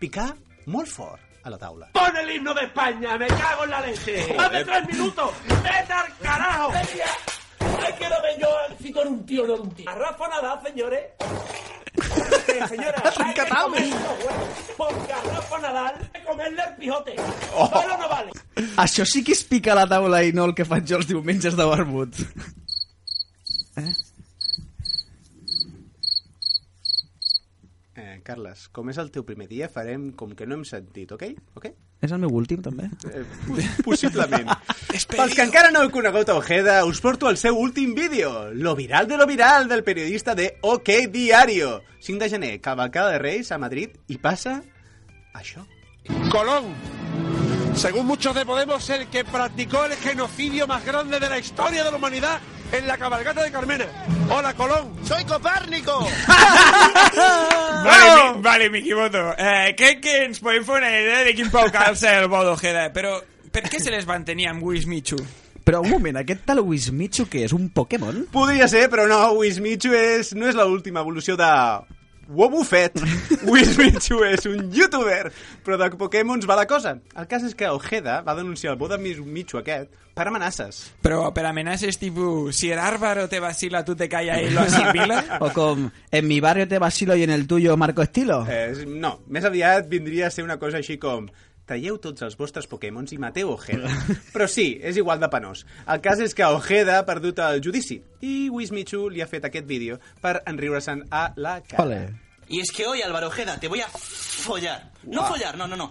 Picar 0.00 0.30
molt 0.72 0.88
fort 0.88 1.20
a 1.44 1.50
la 1.52 1.58
taula. 1.60 1.90
Pon 1.92 2.16
el 2.16 2.30
himno 2.38 2.54
de 2.54 2.64
España, 2.64 3.18
me 3.18 3.26
cago 3.28 3.64
en 3.64 3.70
la 3.76 3.80
leche. 3.84 4.22
Hace 4.38 4.64
tres 4.64 4.86
minutos. 4.88 5.30
Vete 5.62 5.92
al 5.92 6.16
carajo. 6.22 6.72
Ay, 7.84 7.92
quiero 7.98 8.16
ver 8.22 8.38
yo 8.40 8.48
si 8.80 8.88
eres 8.88 9.06
un 9.06 9.26
tío 9.26 9.46
no 9.46 9.54
un 9.56 9.70
tío. 9.74 9.88
A 9.90 9.94
Rafa 9.94 10.28
Nadal, 10.28 10.60
señores. 10.64 11.04
Eh, 12.54 12.68
señora, 12.68 13.02
hay 13.02 13.34
que 13.34 13.42
comer 13.48 13.90
porque 14.76 15.12
a 15.12 15.20
Rafa 15.22 15.58
Nadal 15.58 16.10
hay 16.12 16.20
que 16.20 16.26
comerle 16.26 16.62
el 16.62 16.76
pijote. 16.76 17.16
¿Vale 17.16 17.92
o 17.94 17.98
no 17.98 18.08
vale? 18.08 18.30
Això 18.76 19.06
sí 19.06 19.24
que 19.26 19.34
és 19.34 19.42
picar 19.46 19.74
a 19.74 19.80
la 19.80 19.86
taula 19.90 20.20
i 20.22 20.30
no 20.34 20.44
el 20.46 20.54
que 20.54 20.66
faig 20.68 20.86
jo 20.86 21.00
els 21.00 21.08
diumenges 21.10 21.56
de 21.58 21.66
barbut. 21.66 22.20
Eh, 23.78 23.90
Carles, 28.24 28.68
com 28.72 28.88
és 28.88 28.96
el 28.96 29.10
teu 29.12 29.22
primer 29.28 29.44
dia, 29.50 29.66
farem 29.68 30.06
com 30.16 30.30
que 30.32 30.46
no 30.48 30.56
hem 30.56 30.62
sentit, 30.64 31.10
ok? 31.12 31.26
Ok? 31.60 31.66
És 32.04 32.12
el 32.12 32.22
meu 32.22 32.32
últim, 32.32 32.62
també? 32.64 32.86
Eh, 33.10 33.24
possiblement. 33.84 34.48
Pels 35.12 35.36
que 35.36 35.44
encara 35.44 35.68
no 35.74 35.82
heu 35.84 35.90
conegut 35.92 36.32
a 36.32 36.38
Ojeda, 36.40 36.78
us 36.88 37.02
porto 37.04 37.28
el 37.28 37.36
seu 37.36 37.60
últim 37.60 37.92
vídeo, 37.94 38.48
lo 38.56 38.72
viral 38.78 39.08
de 39.10 39.18
lo 39.20 39.28
viral 39.28 39.68
del 39.68 39.84
periodista 39.84 40.34
de 40.34 40.54
OK 40.62 40.88
Diario. 41.12 41.82
5 42.00 42.24
de 42.24 42.30
gener, 42.30 42.54
cavalcada 42.64 43.12
de 43.12 43.20
Reis 43.20 43.52
a 43.52 43.60
Madrid 43.60 43.92
i 44.08 44.16
passa 44.16 44.62
això. 45.36 45.64
Colón, 46.32 46.72
según 47.76 48.06
muchos 48.06 48.34
de 48.34 48.44
Podemos, 48.44 48.88
el 48.88 49.06
que 49.08 49.24
practicó 49.24 49.84
el 49.84 49.96
genocidio 49.96 50.66
más 50.66 50.84
grande 50.84 51.20
de 51.20 51.28
la 51.28 51.38
historia 51.38 51.84
de 51.84 51.90
la 51.90 51.96
humanidad 51.96 52.40
en 52.72 52.86
la 52.86 52.96
cabalgata 52.98 53.42
de 53.42 53.50
Carmena. 53.50 53.86
Hola, 54.30 54.54
Colón. 54.54 54.94
Soy 55.04 55.24
Copérnico. 55.24 56.00
Vale, 57.84 58.32
mi, 58.34 58.42
vale, 58.42 58.70
Miquimoto. 58.70 59.34
Eh, 59.36 59.74
crec 59.76 60.00
que 60.00 60.14
ens 60.24 60.40
podem 60.40 60.64
fer 60.64 60.78
una 60.78 60.88
idea 60.88 61.20
de 61.26 61.34
quin 61.36 61.50
pau 61.52 61.68
calça 61.72 62.14
el 62.16 62.30
bo 62.32 62.40
d'Ojeda, 62.46 62.86
però 62.96 63.18
per 63.52 63.66
què 63.68 63.80
se 63.82 63.92
les 63.92 64.06
van 64.08 64.24
tenir 64.24 64.48
amb 64.48 64.64
Wismichu? 64.64 65.18
Però 65.64 65.82
un 65.84 65.90
moment, 65.92 66.16
aquest 66.20 66.46
tal 66.48 66.62
Wismichu 66.64 67.26
que 67.28 67.44
és 67.44 67.52
un 67.52 67.68
Pokémon? 67.76 68.24
Podria 68.32 68.68
ser, 68.72 68.86
però 68.92 69.04
no, 69.10 69.20
Wismichu 69.36 69.92
és, 69.96 70.32
no 70.32 70.48
és 70.48 70.56
l'última 70.56 71.04
evolució 71.04 71.36
de 71.36 71.50
Wobufet. 72.28 73.00
Wismichu 73.50 74.22
és 74.26 74.46
un 74.50 74.70
youtuber, 74.74 75.32
però 75.64 75.78
de 75.80 75.90
Pokémons 75.98 76.46
va 76.48 76.56
la 76.58 76.66
cosa. 76.70 76.96
El 77.16 77.28
cas 77.30 77.44
és 77.46 77.54
que 77.58 77.68
Ojeda 77.68 78.20
va 78.26 78.36
denunciar 78.38 78.74
el 78.74 78.80
bo 78.80 78.88
de 78.88 78.98
Michu 78.98 79.60
aquest 79.60 79.92
per 80.14 80.28
amenaces. 80.30 80.80
Però 81.02 81.26
per 81.34 81.44
amenaces 81.48 81.98
tipus, 81.98 82.56
si 82.56 82.70
el 82.70 82.78
Álvaro 82.78 83.28
te 83.28 83.40
vacila, 83.40 83.84
tu 83.84 83.96
te 83.96 84.08
calla 84.08 84.40
i 84.40 84.50
lo 84.50 84.62
asimila? 84.62 85.22
O 85.44 85.50
com, 85.52 85.88
en 86.10 86.28
mi 86.28 86.40
barrio 86.40 86.68
te 86.68 86.78
vacilo 86.78 87.16
y 87.16 87.24
en 87.24 87.30
el 87.30 87.46
tuyo 87.46 87.76
marco 87.76 88.02
estilo? 88.02 88.44
Eh, 88.48 88.86
no, 88.86 89.18
més 89.26 89.44
aviat 89.44 89.88
vindria 89.90 90.28
a 90.28 90.30
ser 90.30 90.44
una 90.46 90.58
cosa 90.62 90.78
així 90.78 90.96
com 91.02 91.26
talleu 91.66 91.98
tots 92.02 92.22
els 92.26 92.36
vostres 92.36 92.66
Pokémons 92.70 93.12
i 93.14 93.18
mateu 93.18 93.52
Ojeda. 93.54 93.90
Però 94.34 94.48
sí, 94.50 94.78
és 94.82 94.98
igual 95.00 95.20
de 95.22 95.30
penós. 95.32 95.64
El 95.88 96.02
cas 96.04 96.20
és 96.20 96.34
que 96.36 96.44
Ojeda 96.44 96.98
ha 96.98 97.06
perdut 97.08 97.40
el 97.44 97.62
judici 97.64 98.00
i 98.20 98.50
Wismichu 98.52 99.08
li 99.08 99.24
ha 99.24 99.28
fet 99.30 99.48
aquest 99.48 99.66
vídeo 99.68 99.98
per 100.20 100.40
enriure-se'n 100.46 101.06
a 101.10 101.30
la 101.36 101.60
cara. 101.62 102.04
Y 102.46 102.60
es 102.60 102.70
que 102.72 102.86
hoy, 102.86 103.00
Álvaro 103.00 103.28
Ojeda, 103.28 103.58
te 103.58 103.68
voy 103.68 103.80
a 103.80 103.88
follar. 103.88 104.92
No 105.04 105.20
Guau. 105.20 105.32
follar, 105.32 105.56
no, 105.56 105.66
no, 105.66 105.76
no. 105.76 105.90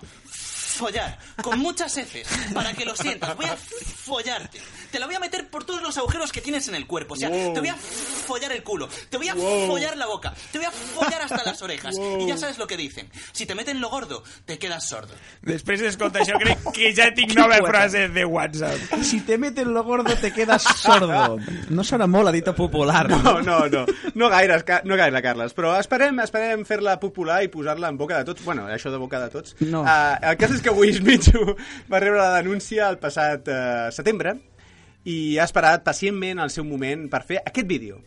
Follar. 0.74 1.18
Con 1.42 1.60
muchas 1.60 1.96
heces. 1.98 2.28
Para 2.54 2.74
que 2.74 2.86
lo 2.86 2.96
sientas. 2.96 3.36
Voy 3.36 3.46
a 3.46 3.56
follarte. 3.56 4.60
Te 4.92 5.00
la 5.00 5.06
voy 5.08 5.16
a 5.16 5.20
meter 5.20 5.50
por 5.50 5.64
todos 5.64 5.82
los 5.82 5.98
agujeros 5.98 6.32
que 6.32 6.42
tienes 6.42 6.68
en 6.68 6.76
el 6.76 6.86
cuerpo. 6.88 7.14
O 7.14 7.18
sea, 7.18 7.30
Wow. 7.30 7.54
te 7.54 7.60
voy 7.62 7.70
a 7.70 7.76
follar 7.76 8.52
el 8.52 8.64
culo, 8.64 8.88
te 9.10 9.18
voy 9.18 9.28
a 9.28 9.34
Wow. 9.36 9.68
follar 9.68 9.98
la 9.98 10.06
boca, 10.06 10.34
te 10.52 10.58
voy 10.60 10.68
a 10.68 10.72
follar 10.72 11.22
hasta 11.22 11.44
las 11.44 11.62
orejas. 11.64 11.96
Wow. 11.98 12.22
Y 12.22 12.28
ya 12.28 12.38
sabes 12.38 12.58
lo 12.58 12.68
que 12.68 12.78
dicen. 12.78 13.10
Si 13.32 13.46
te 13.46 13.56
meten 13.56 13.82
lo 13.82 13.90
gordo, 13.90 14.24
te 14.46 14.60
quedas 14.60 14.88
sordo. 14.88 15.14
Després 15.42 15.82
d'escoltar 15.82 16.22
això, 16.22 16.38
crec 16.44 16.60
que 16.74 16.92
ja 16.96 17.10
tinc 17.14 17.34
nova 17.38 17.58
frase 17.66 18.08
de 18.10 18.26
WhatsApp. 18.26 18.78
Si 19.02 19.22
te 19.22 19.38
meten 19.38 19.74
lo 19.74 19.84
gordo 19.84 20.16
te 20.18 20.32
quedas 20.32 20.64
sordo. 20.64 21.38
No 21.70 21.84
serà 21.84 22.06
molt 22.08 22.30
a 22.30 22.32
dita 22.32 22.54
popular. 22.54 23.10
No, 23.10 23.42
no, 23.42 23.68
no. 23.70 23.86
No 24.14 24.30
gaire, 24.30 24.62
no 24.86 24.96
gaire, 24.98 25.22
Carles. 25.22 25.54
Però 25.58 25.74
esperem, 25.80 26.20
esperem 26.24 26.66
fer-la 26.66 27.00
popular 27.00 27.42
i 27.44 27.48
posar-la 27.50 27.90
en 27.90 27.98
boca 27.98 28.18
de 28.20 28.26
tots. 28.26 28.44
Bueno, 28.46 28.68
això 28.70 28.92
de 28.92 28.98
boca 29.02 29.20
de 29.20 29.30
tots. 29.34 29.56
No. 29.62 29.82
Uh, 29.84 30.18
el 30.22 30.38
cas 30.38 30.52
és 30.54 30.62
que 30.64 30.72
Wismichu 30.72 31.58
va 31.92 32.00
rebre 32.00 32.22
la 32.22 32.38
denúncia 32.40 32.88
el 32.88 32.98
passat 33.02 33.50
uh, 33.52 33.90
setembre 33.92 34.38
i 35.04 35.36
ha 35.36 35.44
esperat 35.44 35.84
pacientment 35.84 36.40
el 36.40 36.52
seu 36.54 36.64
moment 36.64 37.10
per 37.12 37.20
fer 37.28 37.42
aquest 37.44 37.68
vídeo. 37.68 38.00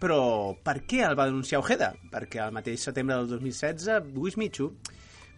Però 0.00 0.54
per 0.64 0.78
què 0.88 1.02
el 1.04 1.18
va 1.18 1.26
denunciar 1.28 1.60
Ojeda? 1.60 1.90
Perquè 2.12 2.40
el 2.46 2.54
mateix 2.56 2.86
setembre 2.88 3.18
del 3.18 3.28
2016 3.34 4.14
Wismichu 4.16 4.70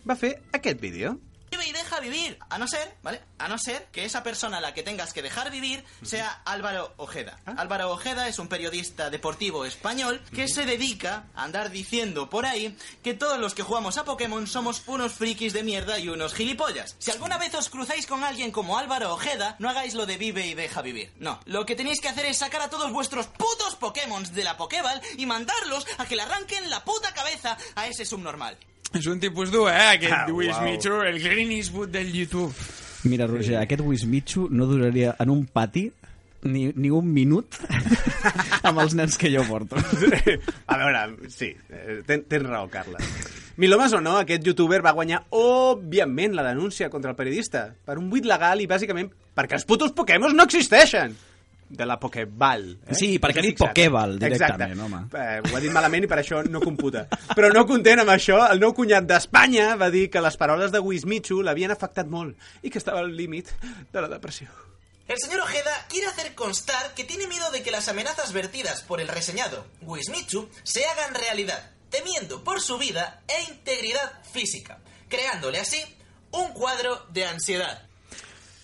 va 0.07 0.17
fer 0.21 0.37
aquest 0.55 0.79
vídeo. 0.85 1.17
Vive 1.51 1.67
y 1.67 1.73
deja 1.73 1.99
vivir, 1.99 2.39
a 2.49 2.59
no 2.59 2.69
ser, 2.69 2.97
¿vale? 3.03 3.21
A 3.39 3.49
no 3.49 3.59
ser 3.59 3.87
que 3.87 4.05
esa 4.05 4.23
persona 4.23 4.59
a 4.59 4.61
la 4.61 4.73
que 4.73 4.85
tengas 4.85 5.13
que 5.13 5.23
dejar 5.23 5.51
vivir 5.51 5.85
sea 6.03 6.43
Álvaro 6.45 6.95
Ojeda. 6.97 7.41
Álvaro 7.57 7.91
Ojeda 7.91 8.29
es 8.29 8.39
un 8.39 8.49
periodista 8.49 9.11
deportivo 9.11 9.65
español 9.65 10.23
que 10.35 10.47
se 10.47 10.65
dedica 10.65 11.25
a 11.35 11.45
andar 11.45 11.71
diciendo 11.71 12.31
por 12.31 12.47
ahí 12.47 12.77
que 13.03 13.15
todos 13.15 13.39
los 13.39 13.55
que 13.55 13.65
jugamos 13.65 13.97
a 13.97 14.05
Pokémon 14.05 14.47
somos 14.47 14.83
unos 14.87 15.13
frikis 15.13 15.53
de 15.53 15.65
mierda 15.65 15.99
y 15.99 16.09
unos 16.09 16.35
gilipollas. 16.35 16.95
Si 16.99 17.11
alguna 17.11 17.37
vez 17.37 17.53
os 17.55 17.69
cruzáis 17.69 18.07
con 18.07 18.23
alguien 18.23 18.53
como 18.53 18.79
Álvaro 18.79 19.13
Ojeda, 19.13 19.57
no 19.59 19.69
hagáis 19.69 19.95
lo 19.95 20.07
de 20.07 20.19
vive 20.19 20.47
y 20.47 20.55
deja 20.55 20.83
vivir. 20.83 21.13
No, 21.19 21.41
lo 21.47 21.67
que 21.67 21.75
tenéis 21.75 22.01
que 22.01 22.09
hacer 22.09 22.27
es 22.27 22.39
sacar 22.39 22.63
a 22.63 22.71
todos 22.71 22.93
vuestros 22.93 23.27
putos 23.27 23.75
Pokémon 23.75 24.23
de 24.35 24.45
la 24.45 24.57
Pokéball 24.57 25.01
y 25.17 25.27
mandarlos 25.27 25.87
a 25.99 26.07
que 26.07 26.15
le 26.15 26.23
arranquen 26.23 26.71
la 26.71 26.85
puta 26.85 27.13
cabeza 27.13 27.57
a 27.75 27.89
ese 27.89 28.05
subnormal. 28.05 28.57
És 28.97 29.07
un 29.07 29.21
tipus 29.23 29.51
dur, 29.55 29.69
eh, 29.71 29.95
aquest 29.95 30.13
Ah, 30.13 30.27
Wish 30.33 30.51
uau. 30.57 30.65
Mitchell, 30.67 31.07
el 31.07 31.21
Clint 31.23 31.53
Eastwood 31.53 31.89
del 31.95 32.13
YouTube. 32.13 32.53
Mira, 33.05 33.27
Roger, 33.27 33.57
aquest 33.63 33.81
Wismichu 33.81 34.49
no 34.51 34.67
duraria 34.67 35.15
en 35.19 35.31
un 35.31 35.47
pati 35.47 35.87
ni, 36.43 36.67
ni 36.75 36.91
un 36.91 37.07
minut 37.13 37.55
amb 38.67 38.81
els 38.83 38.95
nens 38.99 39.17
que 39.21 39.31
jo 39.33 39.45
porto. 39.49 39.77
A 40.67 40.77
veure, 40.77 41.05
sí, 41.33 41.53
eh, 41.71 42.01
ten, 42.07 42.25
tens 42.29 42.45
raó, 42.49 42.69
Carles. 42.69 43.01
Milomes 43.61 43.93
o 43.97 44.01
no, 44.01 44.17
aquest 44.21 44.45
youtuber 44.47 44.83
va 44.85 44.93
guanyar, 44.97 45.23
òbviament, 45.37 46.35
la 46.37 46.45
denúncia 46.49 46.91
contra 46.91 47.13
el 47.13 47.17
periodista 47.17 47.67
per 47.85 47.99
un 48.01 48.09
buit 48.11 48.25
legal 48.29 48.61
i, 48.61 48.69
bàsicament, 48.69 49.11
perquè 49.37 49.57
els 49.59 49.67
putos 49.69 49.93
Pokémon 49.97 50.35
no 50.37 50.45
existeixen. 50.49 51.17
De 51.71 51.87
la 51.87 52.01
Pokéball. 52.03 52.65
Eh? 52.83 52.95
Sí, 52.99 53.09
perquè 53.23 53.39
ha 53.39 53.45
dit? 53.47 53.59
Pokéball 53.59 54.17
directament, 54.19 54.73
Exacte. 54.73 54.83
home. 54.83 55.03
Eh, 55.15 55.41
ho 55.47 55.57
ha 55.57 55.61
dit 55.63 55.71
malament 55.71 56.03
i 56.03 56.09
per 56.11 56.19
això 56.19 56.41
no 56.43 56.59
computa. 56.61 57.05
Però 57.31 57.53
no 57.55 57.63
content 57.69 58.03
amb 58.03 58.11
això, 58.11 58.41
el 58.51 58.59
nou 58.59 58.75
cunyat 58.75 59.07
d'Espanya 59.07 59.77
va 59.79 59.89
dir 59.95 60.09
que 60.11 60.21
les 60.25 60.37
paroles 60.41 60.75
de 60.75 60.81
Wismichu 60.83 61.39
l'havien 61.47 61.71
afectat 61.71 62.11
molt 62.11 62.35
i 62.67 62.75
que 62.75 62.83
estava 62.83 63.05
al 63.05 63.15
límit 63.15 63.53
de 63.93 64.03
la 64.03 64.11
depressió. 64.11 64.49
El 65.07 65.19
señor 65.19 65.41
Ojeda 65.41 65.87
quiere 65.89 66.07
hacer 66.07 66.35
constar 66.35 66.95
que 66.95 67.05
tiene 67.05 67.27
miedo 67.27 67.51
de 67.51 67.63
que 67.63 67.71
las 67.71 67.89
amenazas 67.89 68.33
vertidas 68.33 68.83
por 68.83 69.01
el 69.01 69.09
reseñado 69.09 69.67
Wismichu 69.83 70.49
se 70.63 70.85
hagan 70.87 71.15
realidad, 71.15 71.71
temiendo 71.89 72.45
por 72.45 72.61
su 72.61 72.79
vida 72.79 73.23
e 73.27 73.51
integridad 73.51 74.23
física, 74.33 74.79
creándole 75.09 75.59
así 75.59 75.83
un 76.33 76.53
cuadro 76.53 77.07
de 77.11 77.27
ansiedad. 77.27 77.90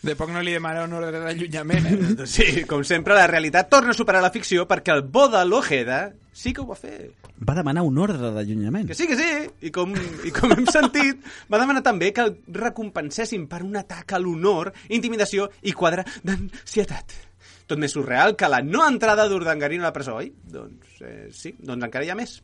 De 0.06 0.14
poc 0.14 0.30
no 0.30 0.38
li 0.44 0.52
demana 0.54 0.84
un 0.86 0.92
ordre 0.94 1.18
d'allunyament, 1.18 1.86
eh? 1.90 2.26
Sí, 2.30 2.62
com 2.70 2.84
sempre, 2.86 3.16
la 3.16 3.26
realitat 3.26 3.66
torna 3.72 3.90
a 3.90 3.96
superar 3.98 4.20
la 4.22 4.30
ficció 4.30 4.66
perquè 4.70 4.94
el 4.94 5.02
bo 5.02 5.24
de 5.32 5.40
l'Ojeda 5.42 5.98
sí 6.36 6.52
que 6.54 6.62
ho 6.62 6.66
va 6.68 6.76
fer. 6.78 7.10
Va 7.48 7.56
demanar 7.56 7.82
un 7.82 7.98
ordre 7.98 8.30
d'allunyament. 8.36 8.86
Que 8.86 8.94
sí, 8.94 9.08
que 9.10 9.16
sí. 9.18 9.26
I 9.66 9.72
com, 9.74 9.96
I 10.22 10.30
com 10.36 10.54
hem 10.54 10.68
sentit, 10.70 11.26
va 11.50 11.58
demanar 11.58 11.82
també 11.82 12.12
que 12.14 12.28
el 12.28 12.36
recompensessin 12.54 13.48
per 13.50 13.64
un 13.66 13.80
atac 13.82 14.14
a 14.14 14.22
l'honor, 14.22 14.70
intimidació 14.94 15.50
i 15.66 15.74
quadre 15.74 16.06
d'ansietat. 16.22 17.18
Tot 17.66 17.82
més 17.82 17.98
surreal 17.98 18.36
que 18.38 18.52
la 18.52 18.62
no 18.62 18.86
entrada 18.86 19.26
d'Urdangarín 19.26 19.82
a 19.82 19.88
la 19.90 19.94
presó, 19.96 20.20
oi? 20.22 20.30
Doncs 20.30 21.02
eh, 21.02 21.28
sí, 21.34 21.56
doncs 21.58 21.90
encara 21.90 22.06
hi 22.06 22.14
ha 22.14 22.18
més. 22.18 22.38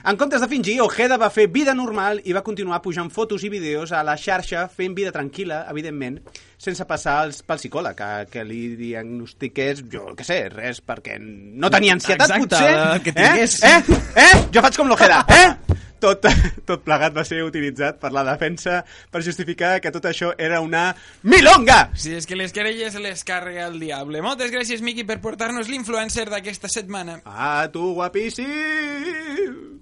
En 0.00 0.16
comptes 0.16 0.40
de 0.40 0.48
fingir, 0.48 0.78
Ojeda 0.80 1.18
va 1.20 1.28
fer 1.28 1.50
vida 1.52 1.74
normal 1.76 2.22
i 2.24 2.32
va 2.32 2.42
continuar 2.42 2.80
pujant 2.80 3.10
fotos 3.12 3.42
i 3.44 3.50
vídeos 3.52 3.92
a 3.92 4.00
la 4.02 4.16
xarxa 4.16 4.64
fent 4.72 4.94
vida 4.96 5.12
tranquil·la, 5.12 5.66
evidentment, 5.68 6.22
sense 6.60 6.84
passar 6.84 7.22
els, 7.26 7.40
pel 7.46 7.60
psicòleg, 7.60 7.96
que, 7.96 8.08
que 8.34 8.44
li 8.44 8.74
diagnostiqués, 8.76 9.84
jo 9.92 10.12
què 10.16 10.26
sé, 10.26 10.42
res, 10.52 10.82
perquè 10.84 11.16
no 11.20 11.70
tenia 11.72 11.96
ansietat, 11.96 12.28
Exacte, 12.28 12.48
potser. 12.50 13.02
que 13.06 13.14
tingués. 13.16 13.56
Eh? 13.64 13.76
Eh? 13.80 14.00
Eh? 14.26 14.42
Jo 14.52 14.64
faig 14.66 14.76
com 14.76 14.90
l'Ojeda, 14.90 15.22
eh? 15.32 15.78
Tot, 16.00 16.24
tot 16.68 16.84
plegat 16.84 17.12
va 17.16 17.24
ser 17.28 17.42
utilitzat 17.44 17.98
per 18.00 18.08
la 18.16 18.24
defensa 18.24 18.78
per 19.12 19.20
justificar 19.24 19.74
que 19.84 19.92
tot 19.92 20.08
això 20.08 20.30
era 20.40 20.62
una 20.64 20.86
milonga! 21.28 21.90
Si 21.92 22.14
és 22.16 22.28
que 22.28 22.38
les 22.40 22.56
querelles 22.56 22.96
les 23.00 23.24
carrega 23.28 23.66
el 23.68 23.76
diable. 23.80 24.24
Moltes 24.24 24.52
gràcies, 24.52 24.80
Miqui, 24.84 25.04
per 25.08 25.20
portar-nos 25.20 25.68
l'influencer 25.68 26.28
d'aquesta 26.32 26.72
setmana. 26.72 27.20
Ah, 27.28 27.68
tu, 27.72 27.92
guapíssim! 28.00 29.80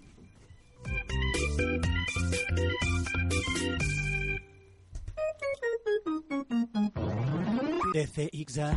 DCXA. 7.95 8.69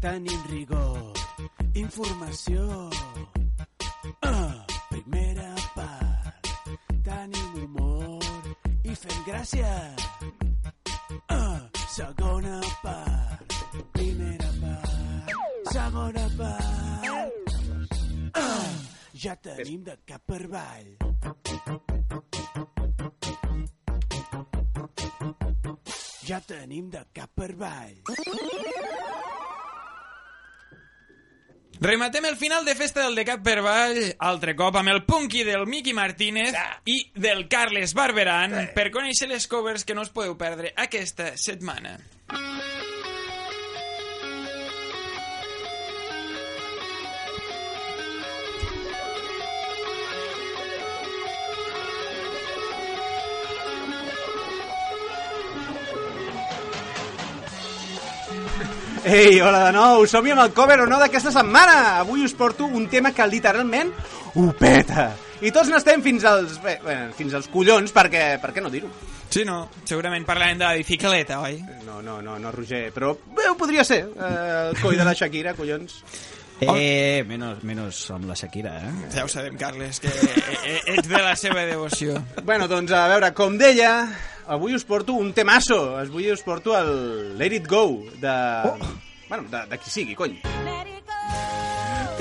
Tenim 0.00 0.42
rigor, 0.50 1.12
informació. 1.74 2.90
Ah, 4.22 4.66
primera 4.90 5.54
part. 5.74 6.52
Tenim 7.02 7.50
humor 7.56 8.22
i 8.84 8.94
fem 8.94 9.18
gràcia. 9.26 9.72
Ah, 11.28 11.60
segona 11.96 12.60
part. 12.84 13.58
Primera 13.92 14.50
part. 14.62 15.34
Segona 15.72 16.28
part. 16.38 16.65
Ja 19.26 19.34
tenim 19.42 19.80
de 19.82 19.96
cap 20.06 20.22
per 20.22 20.44
avall. 20.46 20.90
Ja 26.28 26.38
tenim 26.46 26.92
de 26.92 27.02
cap 27.10 27.32
per 27.34 27.48
avall. 27.56 27.98
Rematem 31.80 32.30
el 32.30 32.36
final 32.38 32.64
de 32.64 32.76
festa 32.78 33.02
del 33.02 33.18
de 33.18 33.24
Cap 33.26 33.42
per 33.42 33.58
Vall, 33.66 33.98
altre 34.30 34.54
cop 34.56 34.78
amb 34.78 34.94
el 34.94 35.02
punky 35.04 35.42
del 35.44 35.66
Miqui 35.66 35.92
Martínez 35.92 36.54
i 36.86 37.00
del 37.18 37.48
Carles 37.50 37.98
Barberan 37.98 38.54
per 38.78 38.92
conèixer 38.94 39.26
les 39.28 39.50
covers 39.50 39.84
que 39.84 39.98
no 39.98 40.06
us 40.06 40.14
podeu 40.14 40.38
perdre 40.38 40.70
aquesta 40.86 41.34
setmana. 41.34 41.98
Ei, 59.06 59.38
hola 59.40 59.66
de 59.68 59.72
nou, 59.76 60.02
som-hi 60.10 60.32
amb 60.34 60.42
el 60.42 60.52
cover 60.56 60.80
o 60.82 60.86
no 60.90 60.98
d'aquesta 60.98 61.30
setmana. 61.30 61.76
Avui 62.00 62.24
us 62.26 62.34
porto 62.34 62.66
un 62.66 62.88
tema 62.90 63.12
que 63.14 63.26
literalment 63.30 63.92
ho 64.34 64.48
peta. 64.58 65.12
I 65.46 65.52
tots 65.54 65.70
n'estem 65.70 66.02
fins 66.02 66.24
als... 66.26 66.56
Bé, 66.64 66.78
bé, 66.82 66.96
fins 67.14 67.36
als 67.38 67.46
collons, 67.52 67.92
perquè... 67.94 68.24
Per 68.42 68.50
què 68.56 68.64
no 68.64 68.70
dir-ho? 68.72 68.90
Sí, 69.30 69.44
no, 69.46 69.66
segurament 69.86 70.24
parlarem 70.26 70.58
de 70.58 70.64
la 70.66 70.74
bicicleta, 70.80 71.38
oi? 71.44 71.60
No, 71.86 72.00
no, 72.02 72.18
no, 72.24 72.38
no, 72.40 72.50
Roger, 72.54 72.88
però 72.94 73.12
bé, 73.36 73.46
ho 73.50 73.56
podria 73.58 73.84
ser. 73.86 74.00
Eh, 74.10 74.70
el 74.72 74.80
coi 74.82 74.98
de 74.98 75.06
la 75.06 75.14
Shakira, 75.18 75.54
collons. 75.58 76.00
Eh, 76.62 77.22
menos, 77.28 77.60
menos 77.68 77.98
amb 78.14 78.26
la 78.30 78.34
Shakira, 78.38 78.78
eh? 78.88 78.92
Ja 79.12 79.26
ho 79.26 79.28
sabem, 79.30 79.58
Carles, 79.60 80.00
que 80.00 80.08
e- 80.08 80.54
e- 80.72 80.82
ets 80.96 81.06
de 81.10 81.20
la 81.20 81.34
seva 81.36 81.66
devoció. 81.68 82.16
Bueno, 82.42 82.66
doncs 82.66 82.94
a 82.96 83.04
veure, 83.12 83.30
com 83.36 83.58
deia, 83.60 83.92
avui 84.48 84.74
us 84.74 84.84
porto 84.84 85.14
un 85.14 85.32
temasso. 85.32 85.96
Avui 85.96 86.30
us 86.30 86.42
porto 86.42 86.76
el 86.78 87.36
Let 87.38 87.54
It 87.54 87.66
Go 87.66 88.02
de... 88.20 88.34
Oh. 88.64 88.76
Bueno, 89.28 89.44
de, 89.50 89.66
de 89.66 89.78
qui 89.78 89.90
sigui, 89.90 90.14
cony. 90.14 90.38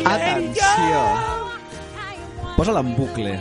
Atenció! 0.05 1.01
Posa-la 2.57 2.81
en 2.81 2.95
bucle. 2.97 3.35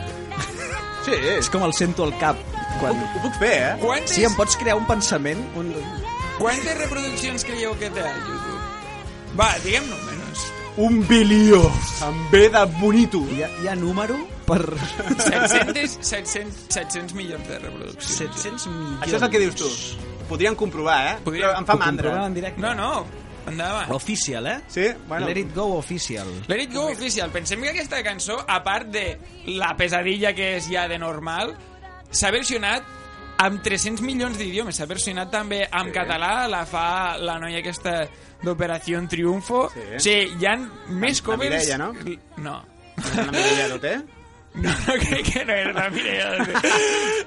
Sí. 1.05 1.15
És 1.37 1.49
com 1.49 1.63
el 1.65 1.73
sento 1.73 2.05
al 2.05 2.13
cap. 2.21 2.37
Quan... 2.79 2.93
Ho, 2.97 3.09
ho 3.15 3.23
puc 3.25 3.39
fer, 3.41 3.53
eh? 3.55 3.73
Quantes, 3.81 4.13
Sí, 4.17 4.25
em 4.27 4.35
pots 4.37 4.57
crear 4.59 4.77
un 4.77 4.85
pensament? 4.89 5.41
Un... 5.57 5.71
quantes 6.37 6.77
reproduccions 6.81 7.45
creieu 7.47 7.73
que 7.79 7.89
té 7.95 8.03
a 8.03 8.13
YouTube? 8.13 8.61
Va, 9.39 9.49
diguem 9.63 9.85
números. 9.89 10.45
Un 10.85 11.01
bilió, 11.07 11.61
amb 12.03 12.31
B 12.33 12.49
de 12.51 12.63
bonito. 12.81 13.21
Hi 13.31 13.45
ha, 13.45 13.51
hi 13.63 13.69
ha 13.71 13.75
número 13.79 14.17
per... 14.45 14.61
700, 15.17 15.97
700, 16.01 16.65
700 16.69 17.13
milions 17.17 17.47
de 17.47 17.59
reproduccions. 17.59 18.17
700 18.35 18.67
milions. 18.67 19.01
Això 19.05 19.17
és 19.19 19.21
el 19.27 19.29
que 19.33 19.39
dius 19.43 19.55
tu. 19.59 19.69
podríem 20.29 20.55
comprovar, 20.55 20.97
eh? 21.07 21.15
Podríem- 21.23 21.49
Però 21.51 21.59
em 21.59 21.65
fa 21.65 21.75
mandra. 21.77 22.25
en 22.25 22.33
directe? 22.33 22.61
No, 22.61 22.73
no, 22.73 23.05
endavant. 23.47 23.91
Official, 23.91 24.47
eh? 24.47 24.61
Sí, 24.67 24.87
bueno. 25.07 25.27
Let 25.27 25.37
it 25.37 25.53
go 25.55 25.75
official. 25.77 26.27
Let 26.47 26.61
It 26.63 26.73
Go 26.73 26.87
Official. 26.91 27.29
Pensem 27.31 27.61
que 27.61 27.69
aquesta 27.69 28.01
cançó, 28.03 28.39
a 28.47 28.63
part 28.63 28.87
de 28.89 29.19
la 29.45 29.75
pesadilla 29.77 30.33
que 30.33 30.55
és 30.57 30.67
ja 30.71 30.87
de 30.87 30.97
normal, 30.97 31.55
s'ha 32.09 32.31
versionat 32.31 32.83
amb 33.37 33.61
300 33.61 34.01
milions 34.01 34.37
d'idiomes. 34.37 34.75
S'ha 34.77 34.85
versionat 34.87 35.29
també 35.29 35.63
en 35.69 35.85
Sí. 35.87 35.91
català, 35.91 36.47
la 36.47 36.65
fa 36.65 37.17
la 37.19 37.37
noia 37.37 37.59
aquesta 37.59 38.07
d'Operació 38.41 39.01
Triunfo. 39.07 39.69
Sí. 39.73 39.79
O 39.97 39.99
sigui, 39.99 40.37
hi 40.41 40.45
ha 40.47 40.55
més 40.89 41.21
La 41.21 41.25
covers... 41.25 41.51
Mireia, 41.51 41.77
no? 41.77 41.93
No. 42.37 42.63
La 43.15 43.31
Mireia 43.31 43.67
Doté? 43.69 43.97
No, 44.55 44.71
no 44.87 44.93
crec 45.01 45.33
que 45.33 45.45
no 45.45 45.53
és 45.53 45.73
la 45.75 45.89
Mireia. 45.89 46.29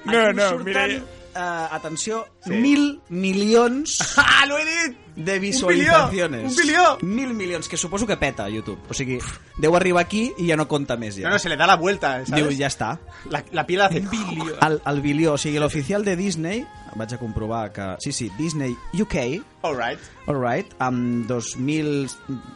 No, 0.05 0.33
no, 0.33 0.47
Mireia... 0.65 0.99
eh, 1.35 1.67
atenció, 1.77 2.23
Sí. 2.47 2.51
mil 2.55 3.01
milions 3.09 3.99
Ah, 4.17 4.47
lo 4.49 4.57
he 4.59 4.65
dit! 4.65 4.97
De 5.19 5.39
visualitzacions. 5.43 6.53
Un 6.53 6.57
bilió! 6.57 6.83
Mil 7.03 7.35
milions, 7.35 7.67
que 7.69 7.77
suposo 7.77 8.07
que 8.07 8.17
peta 8.17 8.45
a 8.47 8.49
YouTube. 8.49 8.79
O 8.89 8.95
sigui, 8.95 9.19
deu 9.59 9.75
arribar 9.77 10.05
aquí 10.07 10.29
i 10.39 10.47
ja 10.49 10.57
no 10.57 10.69
compta 10.71 10.97
més 10.97 11.17
ja. 11.19 11.27
No, 11.27 11.35
no, 11.35 11.39
se 11.43 11.51
le 11.51 11.57
da 11.59 11.67
la 11.67 11.75
vuelta, 11.77 12.21
¿sabes? 12.25 12.31
Diu, 12.39 12.51
ja 12.55 12.69
està. 12.71 12.95
La, 13.35 13.43
la 13.53 13.67
pila 13.67 13.87
hace... 13.91 14.05
El, 14.63 14.79
el 14.87 15.01
bilió, 15.03 15.35
o 15.35 15.39
sigui, 15.43 15.59
l'oficial 15.59 16.05
de 16.07 16.15
Disney, 16.17 16.63
vaig 16.99 17.13
a 17.15 17.19
comprovar 17.19 17.73
que... 17.75 17.89
Sí, 18.05 18.13
sí, 18.15 18.29
Disney 18.39 18.77
UK, 18.95 19.43
All 19.67 19.75
right. 19.77 19.99
all 20.31 20.39
right, 20.39 20.71
amb 20.79 21.27
dos, 21.27 21.57
mil, 21.59 22.07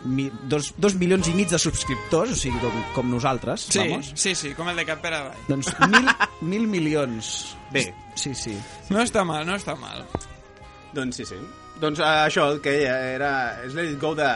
mi, 0.04 0.28
dos, 0.48 0.70
dos 0.78 0.94
milions 0.94 1.26
i 1.28 1.34
mig 1.34 1.50
de 1.50 1.58
subscriptors, 1.58 2.30
o 2.30 2.38
sigui, 2.38 2.60
com, 2.62 2.78
com 2.94 3.10
nosaltres, 3.10 3.66
Sí, 3.74 3.80
vamos. 3.82 4.12
sí, 4.14 4.36
sí, 4.38 4.54
com 4.54 4.70
el 4.70 4.78
de 4.78 4.86
Cap 4.86 5.02
per 5.02 5.12
avall. 5.18 5.42
Doncs 5.50 5.74
mil, 5.90 6.06
mil 6.40 6.68
milions. 6.70 7.56
Bé. 7.74 7.88
Sí, 8.14 8.34
sí. 8.38 8.54
No 8.90 9.02
està 9.02 9.24
mal, 9.26 9.42
no 9.48 9.58
està 9.58 9.74
mal. 9.78 10.06
Doncs 10.94 11.16
sí, 11.22 11.26
sí. 11.26 11.40
Doncs 11.82 11.98
uh, 12.00 12.10
això, 12.28 12.48
el 12.54 12.60
que 12.64 12.76
era... 12.86 13.32
És 13.66 13.74
Let 13.74 13.90
It 13.96 13.98
Go 14.02 14.14
de... 14.18 14.28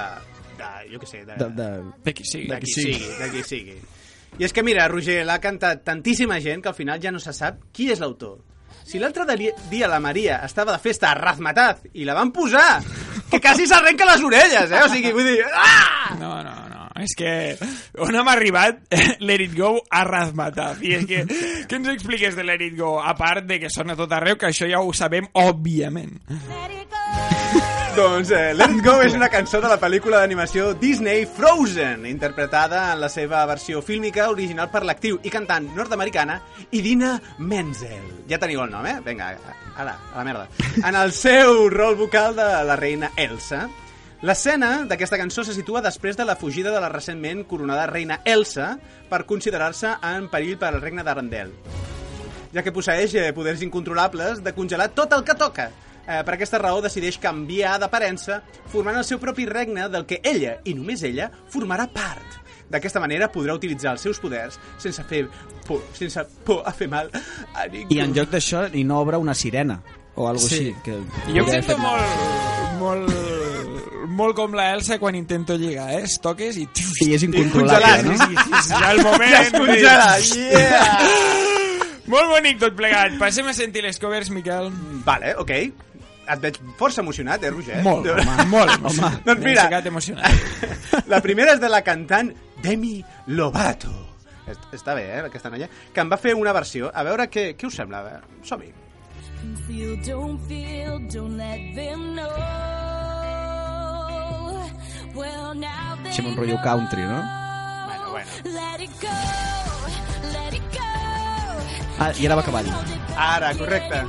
de 0.59 0.71
jo 0.93 0.99
què 1.03 1.09
sé, 1.11 1.23
de... 1.29 1.37
De, 1.39 1.49
de, 1.55 1.69
De 2.05 2.15
qui 2.17 2.27
sigui. 2.27 2.49
de 2.51 2.59
qui 2.65 2.73
sigui, 2.75 3.13
de 3.21 3.31
qui 3.35 3.45
sigui. 3.47 3.79
I 4.37 4.45
és 4.45 4.53
que, 4.53 4.65
mira, 4.67 4.89
Roger, 4.93 5.23
l'ha 5.25 5.39
cantat 5.41 5.81
tantíssima 5.87 6.41
gent 6.45 6.61
que 6.65 6.69
al 6.73 6.77
final 6.77 7.01
ja 7.01 7.13
no 7.15 7.23
se 7.23 7.33
sap 7.33 7.63
qui 7.73 7.89
és 7.95 8.03
l'autor. 8.03 8.41
Si 8.87 9.01
l'altre 9.03 9.25
di- 9.39 9.51
dia 9.71 9.89
la 9.91 9.99
Maria 10.03 10.43
estava 10.47 10.75
de 10.77 10.83
festa 10.83 11.09
a 11.11 11.17
Razmataz 11.19 11.87
i 11.95 12.05
la 12.07 12.15
van 12.15 12.31
posar, 12.35 12.83
que 13.31 13.41
quasi 13.41 13.67
s'arrenca 13.67 14.07
les 14.07 14.23
orelles, 14.23 14.71
eh? 14.71 14.83
O 14.85 14.91
sigui, 14.93 15.11
vull 15.17 15.27
dir... 15.27 15.41
Ah! 15.55 16.15
No, 16.21 16.37
no, 16.45 16.53
no. 16.53 16.75
És 16.97 17.13
que 17.19 17.31
on 18.01 18.15
hem 18.17 18.29
arribat 18.33 18.79
Let 19.27 19.43
It 19.45 19.57
Go 19.59 19.73
a 19.91 20.05
Razmataz. 20.07 20.79
I 20.87 20.95
és 21.01 21.09
que, 21.09 21.25
què 21.69 21.77
ens 21.81 21.91
expliques 21.93 22.37
de 22.39 22.45
Let 22.47 22.63
It 22.65 22.77
Go? 22.79 22.95
A 23.03 23.13
part 23.19 23.45
de 23.49 23.59
que 23.65 23.69
sona 23.73 23.97
tot 23.99 24.13
arreu, 24.17 24.39
que 24.41 24.49
això 24.53 24.69
ja 24.71 24.81
ho 24.85 24.93
sabem, 24.97 25.27
òbviament. 25.37 26.15
Doncs 27.97 28.31
eh, 28.31 28.53
Let 28.53 28.75
It 28.75 28.85
Go 28.85 28.99
és 29.01 29.15
una 29.17 29.31
cançó 29.33 29.57
de 29.63 29.69
la 29.71 29.79
pel·lícula 29.81 30.19
d'animació 30.21 30.75
Disney 30.77 31.23
Frozen, 31.25 32.03
interpretada 32.05 32.91
en 32.93 33.01
la 33.01 33.09
seva 33.09 33.41
versió 33.49 33.81
fílmica 33.81 34.27
original 34.29 34.69
per 34.69 34.83
l'actriu 34.85 35.17
i 35.25 35.33
cantant 35.33 35.71
nord-americana 35.73 36.37
Idina 36.77 37.15
Menzel. 37.39 38.27
Ja 38.29 38.37
teniu 38.43 38.61
el 38.67 38.75
nom, 38.75 38.85
eh? 38.85 38.99
Vinga, 39.07 39.31
ara, 39.81 39.95
a 40.13 40.19
la 40.19 40.27
merda. 40.29 40.45
En 40.83 40.93
el 40.93 41.15
seu 41.17 41.71
rol 41.73 41.97
vocal 41.97 42.37
de 42.37 42.51
la 42.69 42.77
reina 42.77 43.15
Elsa. 43.17 43.63
L'escena 44.29 44.85
d'aquesta 44.85 45.17
cançó 45.17 45.47
se 45.47 45.57
situa 45.57 45.81
després 45.81 46.21
de 46.21 46.29
la 46.29 46.37
fugida 46.37 46.75
de 46.75 46.85
la 46.85 46.93
recentment 46.93 47.47
coronada 47.49 47.89
reina 47.89 48.21
Elsa 48.29 48.75
per 49.09 49.25
considerar-se 49.25 49.97
en 50.13 50.29
perill 50.29 50.61
per 50.61 50.75
al 50.75 50.83
regne 50.85 51.07
d'Arendelle 51.07 51.85
ja 52.53 52.63
que 52.65 52.73
posseix 52.73 53.13
eh, 53.17 53.33
poders 53.37 53.61
incontrolables 53.65 54.41
de 54.45 54.53
congelar 54.57 54.89
tot 54.97 55.13
el 55.13 55.25
que 55.25 55.35
toca. 55.37 55.71
Eh, 56.07 56.23
per 56.25 56.35
aquesta 56.37 56.59
raó 56.63 56.81
decideix 56.85 57.19
canviar 57.19 57.77
d'aparença, 57.83 58.41
formant 58.71 58.97
el 59.01 59.05
seu 59.05 59.19
propi 59.19 59.47
regne 59.47 59.89
del 59.91 60.07
que 60.07 60.21
ella, 60.23 60.59
i 60.65 60.75
només 60.75 61.03
ella, 61.03 61.31
formarà 61.51 61.89
part. 61.93 62.43
D'aquesta 62.71 62.99
manera 63.03 63.29
podrà 63.31 63.55
utilitzar 63.55 63.93
els 63.95 64.03
seus 64.03 64.19
poders 64.19 64.57
sense 64.83 65.03
fer 65.07 65.25
por, 65.67 65.85
sense 65.95 66.25
por 66.47 66.65
a 66.67 66.73
fer 66.75 66.89
mal 66.91 67.11
a 67.55 67.67
ningú. 67.71 67.95
I 67.95 68.01
en 68.03 68.15
lloc 68.15 68.31
d'això, 68.33 68.65
i 68.75 68.83
no 68.85 68.99
obre 69.03 69.19
una 69.23 69.35
sirena 69.35 69.81
o 70.17 70.27
algo 70.29 70.43
Sí. 70.43 70.73
així. 70.73 70.75
Que 70.83 70.97
Jo 71.33 71.45
em 71.45 71.51
sento 71.63 71.77
molt, 71.79 72.03
mal. 72.03 72.79
molt, 72.81 74.07
molt 74.19 74.35
com 74.37 74.55
la 74.59 74.73
Elsa 74.75 74.99
quan 74.99 75.15
intento 75.15 75.55
lligar, 75.57 75.91
eh? 75.95 76.03
Es 76.05 76.19
toques 76.21 76.57
i... 76.59 76.67
I 77.07 77.15
és 77.15 77.23
incontrolable, 77.23 78.03
no? 78.03 78.17
Sí, 78.19 78.35
sí, 78.35 78.63
sí, 78.63 78.75
ja 78.81 78.93
el 78.93 79.03
moment... 79.03 79.31
Ja 79.31 79.43
es 79.43 79.53
congela, 79.53 80.19
yeah! 80.35 81.01
Molt 82.07 82.29
bonic 82.31 82.61
tot 82.63 82.75
plegat. 82.79 83.17
Passem 83.19 83.47
a 83.51 83.53
sentir 83.55 83.83
les 83.83 83.99
covers, 83.99 84.31
Miquel. 84.31 84.71
Vale, 85.05 85.35
ok. 85.43 85.51
Et 86.29 86.41
veig 86.43 86.57
força 86.79 87.01
emocionat, 87.05 87.43
eh, 87.45 87.51
Roger? 87.55 87.83
Molt, 87.85 88.07
home, 88.11 88.45
molt 88.51 88.71
emocionat. 88.81 89.21
doncs 89.25 89.45
mira, 89.45 89.69
emocionat. 89.87 91.07
la 91.07 91.21
primera 91.23 91.53
és 91.55 91.61
de 91.63 91.69
la 91.71 91.83
cantant 91.87 92.33
Demi 92.63 93.05
Lovato. 93.29 93.93
Est- 94.47 94.67
Està 94.75 94.95
bé, 94.95 95.05
eh, 95.11 95.21
aquesta 95.27 95.51
noia. 95.51 95.69
Que 95.93 96.01
em 96.01 96.11
va 96.11 96.17
fer 96.19 96.35
una 96.35 96.53
versió. 96.55 96.91
A 96.95 97.03
veure 97.07 97.29
què, 97.31 97.57
què 97.59 97.67
us 97.67 97.75
sembla. 97.79 98.03
Som-hi. 98.47 98.73
Feel, 99.67 99.97
don't 100.07 100.41
feel, 100.49 100.99
don't 101.13 101.37
let 101.37 101.75
them 101.75 102.15
know. 102.15 102.31
Well, 105.15 105.55
now 105.55 105.97
they 106.03 106.11
Així 106.13 106.21
amb 106.23 106.31
un 106.33 106.37
rotllo 106.37 106.59
country, 106.63 107.03
no? 107.09 107.21
Bueno, 107.87 108.11
bueno. 108.11 108.31
let 108.45 108.83
it 108.85 108.91
go, 109.01 109.15
let 110.33 110.53
it 110.59 110.63
go. 110.75 110.91
Ah, 111.99 112.11
i 112.21 112.27
ara 112.27 112.37
va 112.37 112.45
cavall. 112.45 112.69
Ara, 113.17 113.55
correcte. 113.57 114.03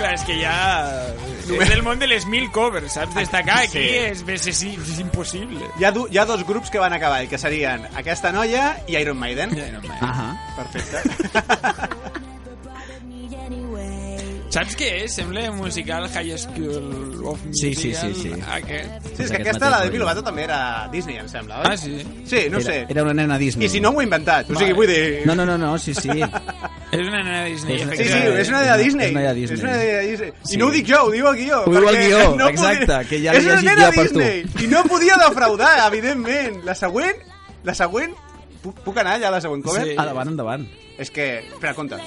Clar, 0.00 0.14
és 0.16 0.22
que 0.24 0.36
ja... 0.40 0.54
És 1.50 1.68
del 1.68 1.82
món 1.84 1.98
de 2.00 2.06
les 2.08 2.24
mil 2.30 2.46
covers, 2.54 2.94
saps? 2.94 3.12
Destacar 3.18 3.58
aquí 3.66 3.82
Sí. 3.82 3.82
és, 3.98 4.22
és, 4.24 4.46
és, 4.48 4.60
és 4.94 5.00
impossible. 5.02 5.66
Hi 5.80 5.84
ha, 5.84 5.90
du 5.92 6.06
hi 6.08 6.16
ha 6.20 6.24
dos 6.28 6.44
grups 6.48 6.70
que 6.72 6.80
van 6.80 6.94
a 6.96 7.00
cavall, 7.02 7.26
que 7.28 7.40
serien 7.42 7.84
aquesta 7.98 8.30
noia 8.32 8.70
i 8.88 8.96
Iron 8.96 9.18
Maiden. 9.20 9.52
Iron 9.58 9.82
Maiden. 9.84 10.08
Ahà. 10.08 10.30
Perfecte. 10.56 11.98
Saps 14.50 14.74
què 14.74 14.88
és? 15.04 15.12
Sembla 15.14 15.44
un 15.52 15.60
musical 15.60 16.08
High 16.10 16.34
School 16.42 17.20
of 17.30 17.38
Sí, 17.54 17.70
sí, 17.72 17.92
Musical. 17.92 18.14
sí, 18.14 18.22
sí. 18.22 18.30
Aquest. 18.50 19.04
Sí, 19.06 19.22
és 19.22 19.30
que 19.30 19.36
Aquest 19.36 19.40
aquesta, 19.44 19.70
la 19.70 19.78
de. 19.84 19.98
Lovato, 20.00 20.24
també 20.26 20.42
era 20.42 20.88
Disney, 20.90 21.18
em 21.22 21.28
sembla, 21.30 21.60
oi? 21.60 21.68
Ah, 21.70 21.76
sí? 21.78 22.00
Sí, 22.26 22.40
no 22.50 22.58
era, 22.58 22.66
sé. 22.66 22.86
Era 22.88 23.04
una 23.04 23.14
nena 23.14 23.38
Disney. 23.38 23.66
I 23.66 23.70
si 23.70 23.80
no 23.80 23.92
m'ho 23.92 24.00
he 24.02 24.08
inventat, 24.08 24.50
o 24.50 24.58
sigui, 24.58 24.72
vull 24.74 24.90
dir... 24.90 25.22
No, 25.28 25.36
no, 25.38 25.46
no, 25.46 25.54
no 25.58 25.76
sí, 25.78 25.94
sí. 25.94 26.08
És 26.90 27.06
una 27.06 27.22
nena 27.22 27.44
Disney. 27.44 27.78
Sí, 27.78 28.04
sí, 28.08 28.22
és 28.42 28.48
una 28.50 28.62
de 28.66 28.78
Disney. 28.82 29.06
És 29.06 29.12
una 29.14 29.22
de 29.28 29.34
Disney. 29.34 29.58
És 29.58 29.62
una 29.62 29.76
de 29.76 30.00
Disney. 30.08 30.32
Sí. 30.42 30.54
I 30.56 30.58
no 30.58 30.66
ho 30.66 30.74
dic 30.74 30.88
jo, 30.90 31.04
ho 31.06 31.12
diu 31.14 31.28
el 31.30 31.36
guió. 31.38 31.60
Ho 31.68 31.76
diu 31.76 31.88
el 31.92 32.00
guió, 32.00 32.24
no 32.40 32.48
exacte, 32.50 32.98
que 33.12 33.20
ja 33.22 33.36
l'he 33.36 33.38
és 33.38 33.46
una 33.46 33.60
llegit 33.60 33.70
nena 33.70 33.86
jo 33.86 34.00
per 34.00 34.08
tu. 34.10 34.64
I 34.64 34.72
no 34.72 34.82
podia 34.90 35.20
defraudar, 35.22 35.70
evidentment. 35.86 36.58
La 36.66 36.74
següent... 36.74 37.22
La 37.62 37.76
següent... 37.78 38.18
Puc, 38.64 38.82
puc 38.82 38.98
anar 38.98 39.20
ja 39.22 39.30
a 39.30 39.36
la 39.38 39.40
següent 39.40 39.62
cover? 39.62 39.86
Sí. 39.86 39.94
Endavant, 39.94 40.34
endavant. 40.34 40.66
És 40.98 41.14
que... 41.14 41.30
Espera, 41.46 41.72
compte. 41.78 42.02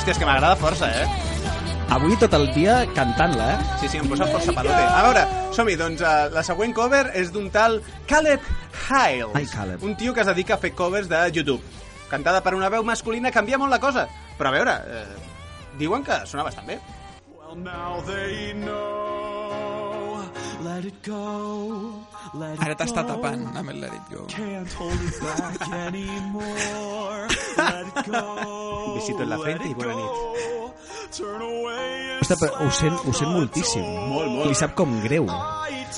Hòstia, 0.00 0.14
és 0.14 0.18
que 0.22 0.24
m'agrada 0.24 0.56
força, 0.56 0.86
eh? 0.96 1.56
Avui 1.92 2.14
tot 2.16 2.32
el 2.32 2.46
dia 2.54 2.78
cantant-la, 2.96 3.50
eh? 3.52 3.66
Sí, 3.82 3.90
sí, 3.92 3.98
em 4.00 4.06
posa 4.08 4.24
força 4.32 4.54
palote. 4.56 4.78
A 4.80 5.02
veure, 5.04 5.26
som-hi, 5.52 5.74
doncs 5.76 6.00
uh, 6.00 6.30
la 6.32 6.40
següent 6.46 6.72
cover 6.72 7.02
és 7.20 7.28
d'un 7.34 7.50
tal 7.52 7.76
Caleb 8.08 8.40
Hiles. 8.86 9.36
Ai, 9.36 9.44
Caleb. 9.52 9.84
Un 9.84 9.92
tio 10.00 10.16
que 10.16 10.24
es 10.24 10.32
dedica 10.32 10.56
a 10.56 10.62
fer 10.62 10.72
covers 10.72 11.12
de 11.12 11.20
YouTube. 11.28 11.60
Cantada 12.08 12.40
per 12.40 12.56
una 12.56 12.72
veu 12.72 12.80
masculina 12.80 13.28
canvia 13.28 13.60
molt 13.60 13.76
la 13.76 13.82
cosa. 13.84 14.08
Però 14.40 14.48
a 14.48 14.56
veure, 14.56 14.80
eh, 14.88 15.04
diuen 15.76 16.08
que 16.08 16.22
sona 16.24 16.48
bastant 16.48 16.72
bé. 16.72 16.80
Well, 17.36 17.60
now 17.60 18.00
they 18.08 18.54
know. 18.56 19.19
Ara 22.60 22.74
t'està 22.76 23.02
go. 23.02 23.08
tapant 23.14 23.46
amb 23.56 23.70
el 23.72 23.80
Let 23.80 23.94
It 23.96 24.10
Go. 24.12 24.26
Can't 24.28 24.72
hold 24.78 25.00
it 25.06 25.16
back 25.22 25.62
anymore. 25.86 27.26
Let 27.56 27.86
it 27.88 28.06
go. 28.06 28.94
Besito 28.96 29.22
en 29.24 29.30
la 29.30 29.38
frente 29.38 29.68
i 29.68 29.74
bona 29.74 29.94
nit. 29.94 30.10
Turn 31.16 31.42
away 31.42 32.10
and 32.12 32.22
Ostres, 32.22 32.38
però 32.38 32.52
ho 32.66 32.70
sent, 32.70 32.94
ho 33.04 33.12
sent 33.12 33.30
moltíssim. 33.34 33.82
Molt, 34.12 34.28
molt. 34.30 34.46
Li 34.52 34.54
sap 34.54 34.74
com 34.78 34.92
greu. 35.02 35.26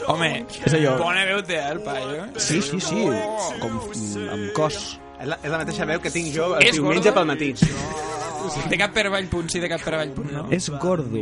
Home, 0.08 0.30
És 0.64 0.72
allò- 0.72 0.96
bona 0.98 1.24
veu 1.28 1.42
té, 1.44 1.58
eh, 1.58 1.70
el 1.74 1.82
paio. 1.84 2.24
Sí, 2.40 2.62
sí, 2.62 2.80
sí. 2.80 3.02
Com 3.60 3.76
amb 4.32 4.52
cos. 4.56 4.98
És 5.20 5.28
la, 5.28 5.36
és 5.42 5.50
la 5.52 5.58
mateixa 5.58 5.84
veu 5.86 6.00
que 6.00 6.10
tinc 6.10 6.32
jo 6.34 6.54
el 6.56 6.62
És 6.66 6.72
diumenge 6.78 7.10
gordo? 7.10 7.14
pel 7.20 7.26
matí. 7.26 7.52
De 8.70 8.78
cap 8.78 8.92
per 8.92 9.06
avall 9.06 9.28
punt, 9.30 9.48
sí, 9.52 9.60
de 9.60 9.68
cap 9.68 9.82
per 9.84 9.94
avall 9.94 10.10
punt, 10.16 10.32
no? 10.32 10.46
És 10.50 10.70
gordo. 10.70 11.12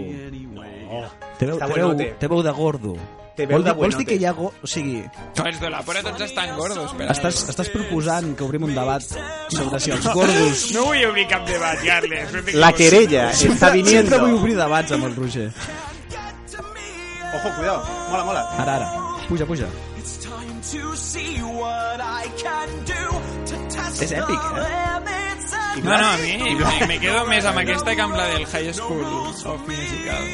Té 1.41 1.47
veu, 1.47 1.57
Està 1.57 1.67
té 1.67 1.75
veu, 1.81 1.97
té 2.19 2.29
veu 2.29 2.43
de 2.43 2.53
gordo. 2.53 2.95
Té 3.41 3.47
veu 3.49 3.57
Vols 3.57 3.65
de 3.67 3.73
dir- 3.73 3.81
Vols 3.83 3.97
dir 4.01 4.07
que 4.11 4.17
hi 4.21 4.25
ha... 4.29 4.33
Go... 4.37 4.51
O 4.63 4.69
sigui, 4.69 5.01
No, 5.39 5.45
els 5.49 5.61
de 5.63 5.71
la 5.73 5.81
pora 5.87 6.03
tots 6.05 6.25
estan 6.29 6.55
gordos, 6.59 6.93
però... 6.99 7.11
estàs, 7.15 7.43
estàs 7.55 7.71
proposant 7.73 8.35
que 8.37 8.45
obrim 8.45 8.67
un 8.69 8.75
debat 8.77 9.03
sobre 9.57 9.81
si 9.81 9.95
els 9.97 10.09
gordos... 10.13 10.67
No 10.77 10.85
vull 10.91 11.05
obrir 11.09 11.27
cap 11.31 11.47
debat, 11.49 11.81
Carles. 11.85 12.35
La 12.61 12.73
querella 12.77 13.31
està 13.33 13.47
Sempre 13.49 13.73
viniendo. 13.81 14.19
vull 14.27 14.37
obrir 14.43 14.57
debats 14.61 14.93
amb 14.99 15.09
el 15.09 15.17
Roger. 15.17 15.49
Ojo, 17.31 17.55
cuidado. 17.57 17.85
Mola, 18.11 18.25
mola. 18.27 18.43
Ara, 18.59 18.75
ara. 18.77 18.93
Puja, 19.29 19.47
puja. 19.47 19.69
És 24.01 24.13
èpic, 24.17 24.45
eh? 24.57 25.83
No, 25.85 25.97
no, 25.97 26.07
a 26.09 26.17
mi 26.21 26.37
me, 26.57 26.87
me 26.89 26.97
quedo 27.03 27.25
més 27.29 27.45
amb 27.49 27.61
aquesta 27.63 27.95
que 27.97 28.03
amb 28.05 28.17
la 28.17 28.27
del 28.33 28.47
High 28.49 28.73
School 28.75 29.05
of 29.53 29.67
Musical. 29.69 30.25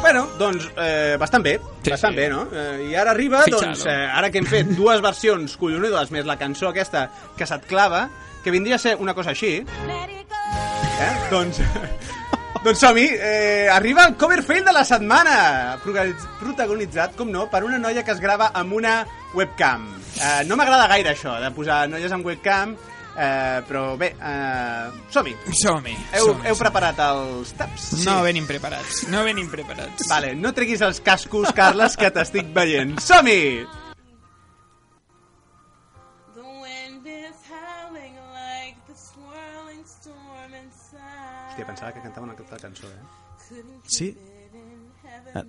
Bueno, 0.00 0.28
doncs 0.38 0.68
eh, 0.78 1.16
bastant 1.18 1.42
bé, 1.44 1.58
sí, 1.82 1.90
bastant 1.90 2.14
sí. 2.14 2.20
bé, 2.20 2.28
no? 2.30 2.44
Eh, 2.52 2.88
I 2.90 2.94
ara 2.96 3.10
arriba, 3.10 3.42
Fixalo. 3.42 3.66
doncs, 3.66 3.84
eh, 3.86 4.06
ara 4.06 4.30
que 4.30 4.38
hem 4.38 4.46
fet 4.46 4.70
dues 4.78 5.02
versions 5.04 5.56
collonudes, 5.58 6.12
més 6.14 6.28
la 6.28 6.38
cançó 6.38 6.70
aquesta 6.70 7.08
que 7.36 7.46
se't 7.46 7.66
clava, 7.68 8.06
que 8.44 8.54
vindria 8.54 8.78
a 8.78 8.82
ser 8.82 8.94
una 8.96 9.14
cosa 9.14 9.34
així, 9.34 9.58
eh? 9.64 11.12
doncs... 11.30 11.60
Doncs 12.58 12.80
som-hi, 12.82 13.04
eh, 13.14 13.68
arriba 13.70 14.02
el 14.08 14.16
cover 14.18 14.40
fail 14.42 14.64
de 14.66 14.72
la 14.74 14.82
setmana, 14.84 15.76
protagonitzat, 15.84 17.14
com 17.14 17.30
no, 17.30 17.44
per 17.52 17.60
una 17.62 17.78
noia 17.78 18.02
que 18.02 18.10
es 18.10 18.18
grava 18.18 18.48
amb 18.50 18.74
una 18.74 18.96
webcam. 19.36 19.84
Eh, 20.18 20.42
no 20.48 20.56
m'agrada 20.58 20.88
gaire 20.90 21.12
això, 21.12 21.36
de 21.38 21.52
posar 21.54 21.84
noies 21.92 22.10
amb 22.10 22.26
webcam, 22.26 22.74
eh, 23.18 23.58
però 23.68 23.96
bé, 24.00 24.12
eh, 24.14 24.86
som-hi. 25.10 25.34
Som-hi. 25.52 25.94
Heu, 26.12 26.24
som-hi, 26.28 26.46
heu 26.46 26.54
som-hi. 26.54 26.62
preparat 26.62 27.02
els 27.08 27.52
taps? 27.58 27.90
No 28.06 28.20
venim 28.22 28.46
preparats, 28.46 29.02
no 29.12 29.24
venim 29.26 29.50
preparats. 29.50 30.06
Vale, 30.10 30.32
no 30.38 30.52
treguis 30.56 30.80
els 30.86 31.00
cascos, 31.04 31.50
Carles, 31.56 31.96
que 31.98 32.10
t'estic 32.14 32.48
veient. 32.54 32.96
Som-hi! 33.02 33.66
The 36.34 36.46
wind 36.62 37.06
is 37.06 37.36
howling 37.50 38.16
like 38.32 38.76
the 38.86 38.94
swirling 38.94 39.84
storm 39.84 40.54
inside. 40.54 41.50
Hòstia, 41.50 41.66
pensava 41.66 41.92
que 41.92 42.06
cantaven 42.06 42.30
aquesta 42.36 42.56
cançó, 42.62 42.86
eh? 42.86 43.62
Sí? 43.88 44.12
Ah, 45.34 45.42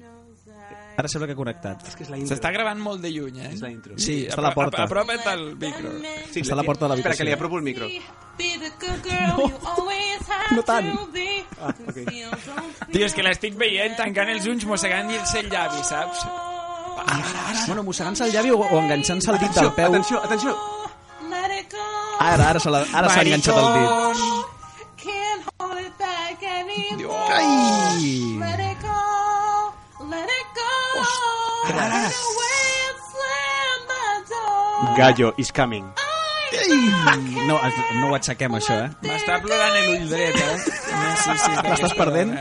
Ara 1.00 1.08
sembla 1.08 1.28
que 1.30 1.36
ha 1.36 1.40
connectat. 1.40 1.86
És 1.88 1.96
que 1.96 2.04
és 2.04 2.10
la 2.12 2.18
S'està 2.28 2.50
gravant 2.52 2.80
molt 2.84 3.00
de 3.04 3.12
lluny, 3.14 3.38
eh? 3.40 3.54
És 3.54 3.62
la 3.64 3.70
intro. 3.72 3.96
Sí, 3.96 4.26
està 4.28 4.42
a 4.44 4.50
la 4.50 4.54
porta. 4.56 4.84
Apropa't 4.84 5.28
al 5.32 5.46
micro. 5.56 5.94
Sí, 6.34 6.42
Està 6.44 6.58
a 6.58 6.60
la 6.60 6.66
porta 6.68 6.86
de 6.86 6.90
l'habitació. 6.92 7.14
Espera, 7.14 7.24
que 7.24 7.30
li 7.30 7.36
apropo 7.38 7.56
el 7.58 7.64
micro. 7.64 7.88
Have 10.30 10.56
no 10.56 10.64
tant. 10.64 10.88
Ah, 11.60 11.74
ok. 11.88 11.98
Tio, 12.92 13.06
és 13.06 13.16
que 13.16 13.24
l'estic 13.26 13.58
veient 13.60 13.96
tancant 13.98 14.30
els 14.34 14.46
ulls, 14.50 14.66
mossegant-se 14.70 15.42
el 15.44 15.50
llavi, 15.52 15.82
saps? 15.88 16.24
Bueno, 17.68 17.84
mossegant-se 17.88 18.28
el 18.28 18.36
llavi 18.36 18.54
o, 18.56 18.60
o 18.64 18.80
enganxant-se 18.80 19.32
el 19.34 19.40
dit 19.44 19.56
del 19.58 19.72
peu. 19.78 19.90
Atenció, 19.92 20.22
atenció. 20.24 20.56
Ara, 22.20 22.50
ara 22.50 22.60
ara 22.60 23.10
s'ha 23.10 23.22
enganxat 23.24 23.60
el 23.60 23.70
dit. 23.78 23.90
Can't 25.00 25.44
hold 25.60 25.80
it 25.80 25.94
back 26.00 26.44
anymore. 26.44 27.32
Ai! 27.32 28.39
Gallo 35.00 35.34
is 35.38 35.52
coming. 35.52 35.86
No, 37.48 37.56
no 38.00 38.08
ho 38.10 38.16
aixequem, 38.18 38.56
això, 38.60 38.76
eh? 38.86 38.90
M'està 39.06 39.38
plorant 39.44 39.78
l'ull 39.86 40.08
dret, 40.12 40.36
eh? 40.36 40.56
No 40.92 41.12
sé 41.24 41.36
si 41.44 41.54
L'estàs 41.70 41.96
perdent? 42.00 42.34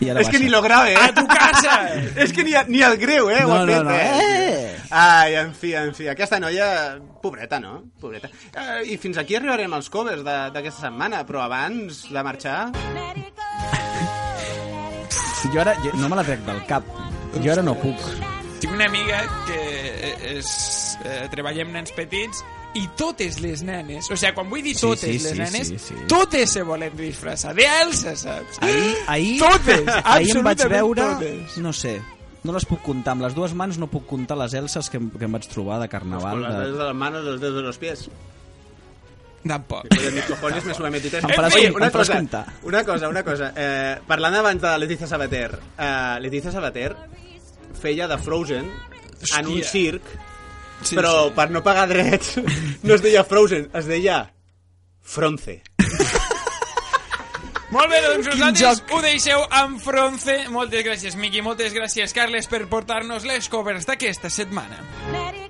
I 0.00 0.10
ara 0.12 0.20
És 0.20 0.28
que 0.28 0.38
ni 0.38 0.48
lo 0.52 0.60
grave, 0.62 0.92
eh? 0.92 0.96
A 1.00 1.12
tu 1.14 1.24
casa! 1.26 1.76
És 2.20 2.32
que 2.36 2.44
ni, 2.44 2.52
ni 2.68 2.82
el 2.84 2.96
greu, 3.00 3.30
eh? 3.32 3.42
ho 3.44 3.48
No, 3.48 3.54
ha 3.56 3.64
no, 3.64 3.72
fet, 3.72 3.84
no, 3.84 3.94
eh? 3.96 4.10
eh! 4.20 4.82
Ai, 4.90 5.34
en 5.40 5.54
fi, 5.56 5.72
en 5.74 5.94
fi. 5.96 6.06
Aquesta 6.12 6.38
noia, 6.42 6.68
pobreta, 7.22 7.58
no? 7.60 7.78
Pobreta. 8.00 8.28
Eh, 8.52 8.92
I 8.92 8.98
fins 9.02 9.18
aquí 9.18 9.34
arribarem 9.38 9.72
als 9.74 9.88
covers 9.90 10.22
de- 10.26 10.36
d'aquesta 10.54 10.86
setmana, 10.88 11.24
però 11.26 11.42
abans 11.48 12.04
de 12.12 12.22
marxar... 12.22 12.58
Jo 15.52 15.60
ara 15.62 15.74
jo 15.84 15.92
no 16.00 16.08
me 16.08 16.16
la 16.16 16.24
trec 16.26 16.40
del 16.46 16.64
cap. 16.66 16.84
Jo 17.42 17.52
ara 17.52 17.62
no 17.62 17.74
puc. 17.78 18.00
Tinc 18.60 18.72
una 18.72 18.86
amiga 18.88 19.18
que 19.46 19.58
és, 20.38 20.98
eh, 21.04 21.26
treballa 21.30 21.62
amb 21.66 21.74
nens 21.76 21.92
petits 21.92 22.42
i 22.76 22.86
totes 22.96 23.38
les 23.44 23.62
nenes, 23.62 24.08
o 24.10 24.16
sigui, 24.16 24.32
quan 24.34 24.48
vull 24.50 24.62
dir 24.64 24.74
Sí, 24.74 24.80
totes 24.86 25.00
sí, 25.04 25.18
les 25.18 25.32
sí, 25.32 25.38
nenes, 25.38 25.68
sí, 25.68 25.78
sí. 25.78 25.94
totes 26.08 26.52
se 26.56 26.62
volen 26.64 26.96
disfressar 26.96 27.54
d'Elsa, 27.56 28.14
saps? 28.16 28.58
Ahir, 28.64 28.94
ahir, 29.06 29.38
Totes, 29.40 29.82
ahir 30.04 30.36
em 30.36 30.44
vaig 30.44 30.64
veure... 30.72 31.02
totes. 31.02 31.56
No 31.64 31.72
sé, 31.72 31.98
no 32.44 32.52
les 32.56 32.64
puc 32.68 32.80
comptar. 32.82 33.12
Amb 33.16 33.22
les 33.28 33.34
dues 33.36 33.52
mans 33.54 33.78
no 33.78 33.88
puc 33.92 34.06
comptar 34.08 34.36
les 34.40 34.54
elses 34.54 34.88
que, 34.90 34.96
em- 35.00 35.10
que 35.12 35.24
em 35.28 35.32
vaig 35.36 35.46
trobar 35.52 35.78
de 35.80 35.88
carnaval. 35.92 36.40
Con 36.40 36.42
las 36.48 36.58
De... 36.58 36.72
de 36.72 36.84
las 36.84 36.94
manos, 36.94 37.24
los 37.24 37.40
dedos 37.40 37.56
de 37.56 37.62
los 37.62 37.78
pies. 37.78 38.08
Tampoc. 39.48 39.88
Que 39.88 40.00
de 40.04 40.10
mis 40.12 40.24
cojones 40.24 40.64
me 40.64 40.74
sube 40.74 40.90
metites. 40.90 41.22
Em 41.24 41.30
faràs- 41.30 41.54
Oye, 41.54 41.66
em 41.68 41.74
una 41.74 41.90
faràs 41.90 42.08
cosa, 42.10 42.44
una 42.62 42.84
cosa, 42.84 43.08
una 43.08 43.22
cosa. 43.24 43.52
Eh, 43.56 43.98
parlant 44.06 44.34
abans 44.34 44.60
de 44.62 44.78
Letizia 44.78 45.06
Sabater, 45.06 45.58
eh, 45.78 46.16
Letizia 46.20 46.52
Sabater 46.52 46.94
feia 47.80 48.08
de 48.08 48.18
Frozen 48.18 48.70
en 49.38 49.46
un 49.46 49.58
Hòstia. 49.60 49.70
circ, 49.70 50.02
Sí, 50.82 50.94
però 50.96 51.28
sí. 51.28 51.32
per 51.34 51.50
no 51.50 51.62
pagar 51.62 51.88
drets 51.88 52.36
no 52.82 52.94
es 52.94 53.02
deia 53.02 53.24
Frozen, 53.24 53.70
es 53.72 53.86
deia 53.86 54.32
Fronce. 55.02 55.62
Molt 57.70 57.90
bé, 57.90 57.98
doncs 58.00 58.60
joc. 58.60 58.92
ho 58.94 59.00
deixeu 59.02 59.40
amb 59.50 59.80
Fronce. 59.82 60.48
Moltes 60.54 60.84
gràcies, 60.86 61.16
Miqui, 61.18 61.42
moltes 61.42 61.74
gràcies, 61.74 62.12
Carles, 62.14 62.46
per 62.46 62.66
portar-nos 62.70 63.24
les 63.26 63.48
covers 63.48 63.84
d'aquesta 63.86 64.30
setmana. 64.30 64.78
Let 65.10 65.10
it 65.10 65.14
go, 65.16 65.24
let 65.32 65.45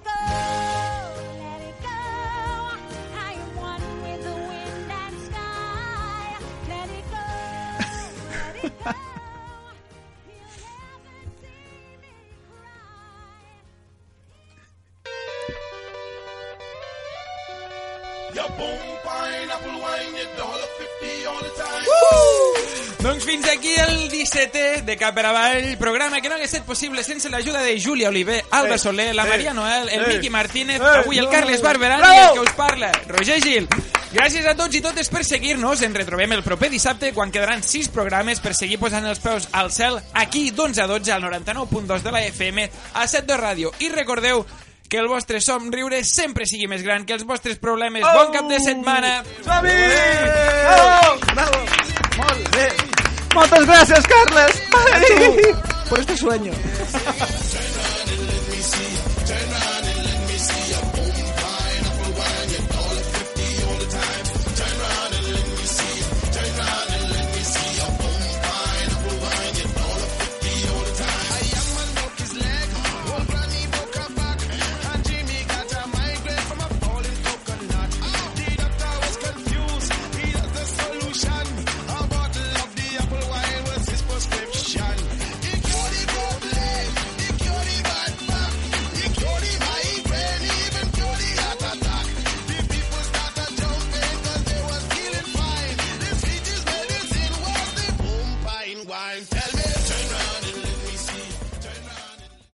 fins 23.37 23.49
aquí 23.51 23.75
el 23.77 24.11
17è 24.11 24.83
de 24.85 24.97
Cap 24.97 25.15
per 25.15 25.27
Avall, 25.27 25.77
programa 25.77 26.23
que 26.23 26.29
no 26.31 26.37
hagués 26.37 26.49
estat 26.55 26.65
possible 26.65 27.03
sense 27.05 27.29
l'ajuda 27.29 27.61
de 27.61 27.75
Júlia 27.79 28.09
Oliver, 28.09 28.39
Alba 28.51 28.77
Eh, 28.77 28.79
Soler, 28.79 29.15
la 29.15 29.27
eh, 29.27 29.29
Maria 29.29 29.53
Noel, 29.53 29.91
el 29.91 30.05
eh, 30.05 30.15
Miqui 30.15 30.31
Martínez, 30.31 30.81
avui 30.81 31.19
el 31.19 31.29
Carles. 31.29 31.61
Barberan 31.61 32.01
Bravo! 32.01 32.15
i 32.15 32.23
el 32.23 32.33
que 32.33 32.41
us 32.41 32.57
parla, 32.57 32.93
Roger 33.09 33.43
Gil. 33.43 33.69
Gràcies 34.15 34.47
a 34.49 34.55
tots 34.57 34.75
i 34.79 34.81
totes 34.81 35.11
per 35.13 35.25
seguir-nos. 35.27 35.83
Ens 35.85 35.97
retrobem 35.99 36.33
el 36.33 36.43
proper 36.47 36.71
dissabte 36.73 37.13
quan 37.13 37.33
quedaran 37.35 37.63
sis 37.63 37.91
programes 37.93 38.41
per 38.41 38.55
seguir 38.57 38.79
posant 38.81 39.05
els 39.05 39.21
peus 39.21 39.51
al 39.53 39.69
cel 39.75 40.01
aquí 40.15 40.51
d'11 40.51 40.85
a 40.85 40.87
12 40.87 41.13
al 41.13 41.27
99.2 41.27 42.01
de 42.07 42.13
la 42.13 42.25
FM 42.25 42.71
a 42.95 43.07
7 43.07 43.27
de 43.27 43.37
ràdio. 43.37 43.73
I 43.81 43.91
recordeu 43.93 44.47
que 44.89 44.97
el 44.97 45.09
vostre 45.09 45.43
somriure 45.43 46.05
sempre 46.05 46.47
sigui 46.47 46.71
més 46.71 46.83
gran 46.87 47.05
que 47.05 47.13
els 47.13 47.27
vostres 47.27 47.59
problemes. 47.59 48.07
Bon 48.07 48.33
cap 48.33 48.49
de 48.49 48.61
setmana! 48.65 49.25
Som-hi! 49.45 49.81
Bravo! 50.65 51.19
Bravo! 51.35 51.65
Molt 52.17 52.55
bé! 52.57 52.96
Moltes 53.37 53.67
gràcies, 53.69 54.07
Carles! 54.09 54.63
Ai! 54.95 55.53
Por 55.91 56.01
este 56.01 56.17
sueño. 56.17 56.53